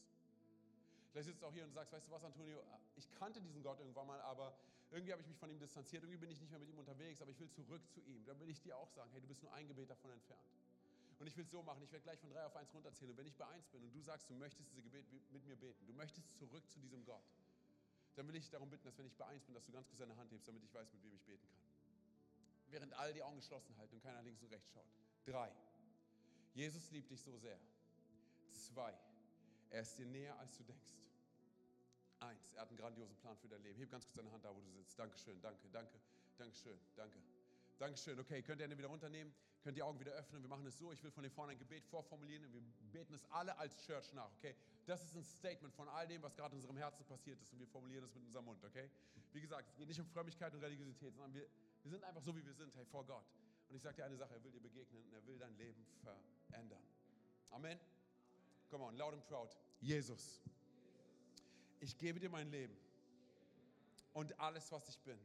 Vielleicht 1.11 1.29
sitzt 1.29 1.41
du 1.41 1.47
auch 1.47 1.55
hier 1.55 1.65
und 1.65 1.73
sagst, 1.73 1.93
weißt 1.93 2.07
du 2.07 2.11
was, 2.11 2.25
Antonio, 2.25 2.63
ich 2.97 3.11
kannte 3.15 3.41
diesen 3.41 3.63
Gott 3.63 3.81
irgendwann 3.81 4.07
mal, 4.07 4.21
aber 4.21 4.55
irgendwie 4.91 5.13
habe 5.13 5.23
ich 5.23 5.29
mich 5.29 5.39
von 5.39 5.49
ihm 5.49 5.59
distanziert, 5.59 6.03
irgendwie 6.03 6.19
bin 6.19 6.31
ich 6.31 6.41
nicht 6.41 6.51
mehr 6.51 6.61
mit 6.61 6.69
ihm 6.69 6.79
unterwegs, 6.79 7.23
aber 7.23 7.31
ich 7.31 7.41
will 7.41 7.49
zurück 7.49 7.81
zu 7.89 8.01
ihm. 8.03 8.23
Dann 8.27 8.39
will 8.39 8.51
ich 8.51 8.61
dir 8.61 8.77
auch 8.77 8.91
sagen, 8.91 9.11
hey, 9.13 9.23
du 9.23 9.29
bist 9.29 9.43
nur 9.43 9.53
ein 9.55 9.67
Gebet 9.67 9.89
davon 9.89 10.11
entfernt. 10.11 10.45
Und 11.21 11.27
ich 11.27 11.37
will 11.37 11.45
es 11.45 11.51
so 11.51 11.63
machen, 11.63 11.83
ich 11.83 11.91
werde 11.91 12.03
gleich 12.03 12.21
von 12.21 12.29
drei 12.29 12.45
auf 12.45 12.55
eins 12.55 12.73
runterzählen. 12.75 13.13
Und 13.13 13.17
wenn 13.17 13.27
ich 13.27 13.37
bei 13.37 13.47
eins 13.49 13.67
bin 13.69 13.83
und 13.83 13.95
du 13.95 14.01
sagst, 14.03 14.29
du 14.29 14.35
möchtest 14.35 14.71
diese 14.73 14.83
Gebet 14.83 15.07
mit 15.33 15.43
mir 15.47 15.57
beten, 15.57 15.87
du 15.87 15.95
möchtest 15.95 16.37
zurück 16.37 16.69
zu 16.71 16.79
diesem 16.81 17.03
Gott, 17.07 17.25
dann 18.17 18.29
will 18.29 18.37
ich 18.37 18.51
darum 18.51 18.69
bitten, 18.69 18.85
dass 18.85 18.99
wenn 18.99 19.07
ich 19.07 19.17
bei 19.17 19.25
eins 19.25 19.43
bin, 19.45 19.55
dass 19.55 19.65
du 19.65 19.73
ganz 19.73 19.89
kurz 19.89 20.01
deine 20.01 20.17
Hand 20.17 20.31
hebst, 20.33 20.47
damit 20.47 20.63
ich 20.63 20.75
weiß, 20.75 20.93
mit 20.93 21.03
wem 21.03 21.15
ich 21.15 21.23
beten 21.23 21.49
kann 21.49 21.72
während 22.73 22.93
alle 22.95 23.13
die 23.13 23.23
Augen 23.23 23.37
geschlossen 23.37 23.77
halten 23.79 23.95
und 23.95 24.03
keiner 24.03 24.23
links 24.23 24.43
und 24.43 24.51
rechts 24.51 24.71
schaut. 24.73 24.87
Drei. 25.25 25.53
Jesus 26.55 26.91
liebt 26.91 27.11
dich 27.11 27.21
so 27.21 27.37
sehr. 27.39 27.59
Zwei. 28.53 28.95
Er 29.71 29.83
ist 29.83 29.99
dir 29.99 30.07
näher, 30.07 30.39
als 30.39 30.57
du 30.57 30.65
denkst. 30.65 30.93
Eins. 32.21 32.53
Er 32.55 32.63
hat 32.63 32.69
einen 32.69 32.79
grandiosen 32.79 33.17
Plan 33.17 33.37
für 33.37 33.49
dein 33.49 33.63
Leben. 33.63 33.79
Heb 33.79 33.91
ganz 33.91 34.05
kurz 34.05 34.17
deine 34.17 34.31
Hand 34.33 34.45
da, 34.45 34.55
wo 34.55 34.61
du 34.61 34.71
sitzt. 34.71 34.99
Dankeschön, 34.99 35.41
danke, 35.41 35.69
danke, 35.71 35.99
Dankeschön, 36.39 36.79
danke. 36.97 37.19
Dankeschön. 37.79 38.19
Okay, 38.19 38.43
könnt 38.43 38.61
ihr 38.61 38.65
Hände 38.65 38.79
wieder 38.79 38.89
runternehmen? 38.89 39.33
Könnt 39.63 39.77
die 39.77 39.83
Augen 39.83 39.99
wieder 40.01 40.13
öffnen? 40.13 40.43
Wir 40.43 40.49
machen 40.49 40.67
es 40.67 40.79
so. 40.79 40.93
Ich 40.93 41.03
will 41.03 41.11
von 41.11 41.23
hier 41.23 41.31
vorne 41.31 41.53
ein 41.53 41.59
Gebet 41.59 41.85
vorformulieren 41.87 42.45
und 42.47 42.53
wir 42.53 42.63
beten 42.93 43.15
es 43.15 43.25
alle 43.31 43.57
als 43.59 43.77
Church 43.87 44.13
nach, 44.13 44.31
okay? 44.39 44.55
Das 44.87 45.03
ist 45.05 45.15
ein 45.15 45.25
Statement 45.25 45.73
von 45.75 45.89
all 45.89 46.07
dem, 46.09 46.23
was 46.23 46.35
gerade 46.35 46.53
in 46.53 46.57
unserem 46.57 46.77
Herzen 46.77 47.05
passiert 47.07 47.41
ist 47.41 47.53
und 47.53 47.61
wir 47.61 47.69
formulieren 47.69 48.05
es 48.05 48.15
mit 48.15 48.25
unserem 48.25 48.45
Mund, 48.47 48.65
okay? 48.65 48.91
Wie 49.33 49.41
gesagt, 49.41 49.69
es 49.69 49.77
geht 49.77 49.89
nicht 49.89 50.01
um 50.01 50.07
Frömmigkeit 50.07 50.53
und 50.53 50.61
Religiosität, 50.61 51.15
sondern 51.15 51.33
wir 51.35 51.47
wir 51.83 51.91
sind 51.91 52.05
einfach 52.05 52.23
so, 52.23 52.37
wie 52.37 52.45
wir 52.45 52.55
sind, 52.55 52.75
hey, 52.77 52.85
vor 52.87 53.05
Gott. 53.05 53.25
Und 53.69 53.77
ich 53.77 53.83
sage 53.83 53.97
dir 53.97 54.05
eine 54.05 54.17
Sache, 54.17 54.35
er 54.35 54.45
will 54.45 54.53
dir 54.53 54.61
begegnen 54.61 55.03
und 55.05 55.13
er 55.13 55.27
will 55.27 55.39
dein 55.39 55.57
Leben 55.57 55.87
verändern. 56.49 56.83
Amen. 57.51 57.79
Come 58.71 58.85
on, 58.85 58.97
loud 58.97 59.15
and 59.15 59.27
proud. 59.27 59.57
Jesus. 59.81 60.41
ich 61.81 61.99
gebe 61.99 62.21
dir 62.21 62.31
mein 62.31 62.49
Leben 62.51 62.77
und 64.13 64.39
alles, 64.39 64.71
was 64.71 64.89
ich 64.89 64.99
bin. 65.01 65.19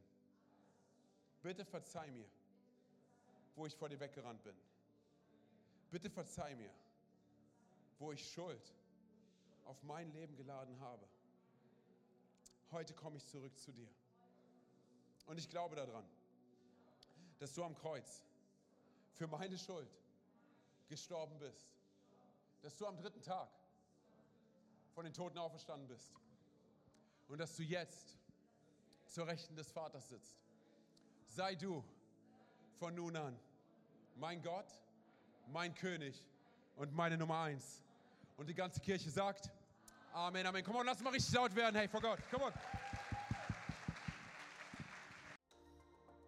Bitte 1.40 1.64
verzeih 1.64 2.10
mir, 2.10 2.28
wo 3.54 3.64
ich 3.66 3.76
vor 3.76 3.88
dir 3.88 4.00
weggerannt 4.00 4.42
bin. 4.42 4.56
Bitte 5.90 6.10
verzeih 6.10 6.56
mir, 6.56 6.70
wo 8.00 8.10
ich 8.10 8.28
Schuld 8.32 8.74
auf 9.66 9.80
mein 9.84 10.12
Leben 10.12 10.36
geladen 10.36 10.78
habe. 10.80 11.06
Heute 12.72 12.92
komme 12.92 13.18
ich 13.18 13.26
zurück 13.26 13.56
zu 13.56 13.72
dir. 13.72 13.88
Und 15.26 15.38
ich 15.38 15.48
glaube 15.48 15.76
daran, 15.76 16.04
dass 17.38 17.54
du 17.54 17.64
am 17.64 17.74
Kreuz 17.74 18.22
für 19.14 19.26
meine 19.26 19.58
Schuld 19.58 19.88
gestorben 20.88 21.38
bist. 21.38 21.66
Dass 22.62 22.76
du 22.76 22.86
am 22.86 22.96
dritten 22.96 23.22
Tag 23.22 23.48
von 24.94 25.04
den 25.04 25.14
Toten 25.14 25.38
auferstanden 25.38 25.86
bist. 25.88 26.12
Und 27.28 27.38
dass 27.38 27.54
du 27.56 27.62
jetzt 27.62 28.16
zur 29.06 29.26
Rechten 29.26 29.54
des 29.56 29.70
Vaters 29.70 30.08
sitzt. 30.08 30.36
Sei 31.26 31.54
du 31.54 31.84
von 32.78 32.94
nun 32.94 33.16
an 33.16 33.38
mein 34.18 34.42
Gott, 34.42 34.66
mein 35.48 35.74
König 35.74 36.24
und 36.76 36.92
meine 36.94 37.16
Nummer 37.16 37.42
eins. 37.42 37.82
Und 38.36 38.48
die 38.48 38.54
ganze 38.54 38.80
Kirche 38.80 39.10
sagt, 39.10 39.50
Amen, 40.12 40.46
Amen. 40.46 40.64
Komm 40.64 40.76
on, 40.76 40.86
lass 40.86 41.00
mal 41.00 41.10
richtig 41.10 41.34
laut 41.34 41.54
werden. 41.54 41.76
Hey, 41.76 41.88
vor 41.88 42.00
Gott, 42.00 42.18
komm 42.30 42.42
on. 42.42 42.52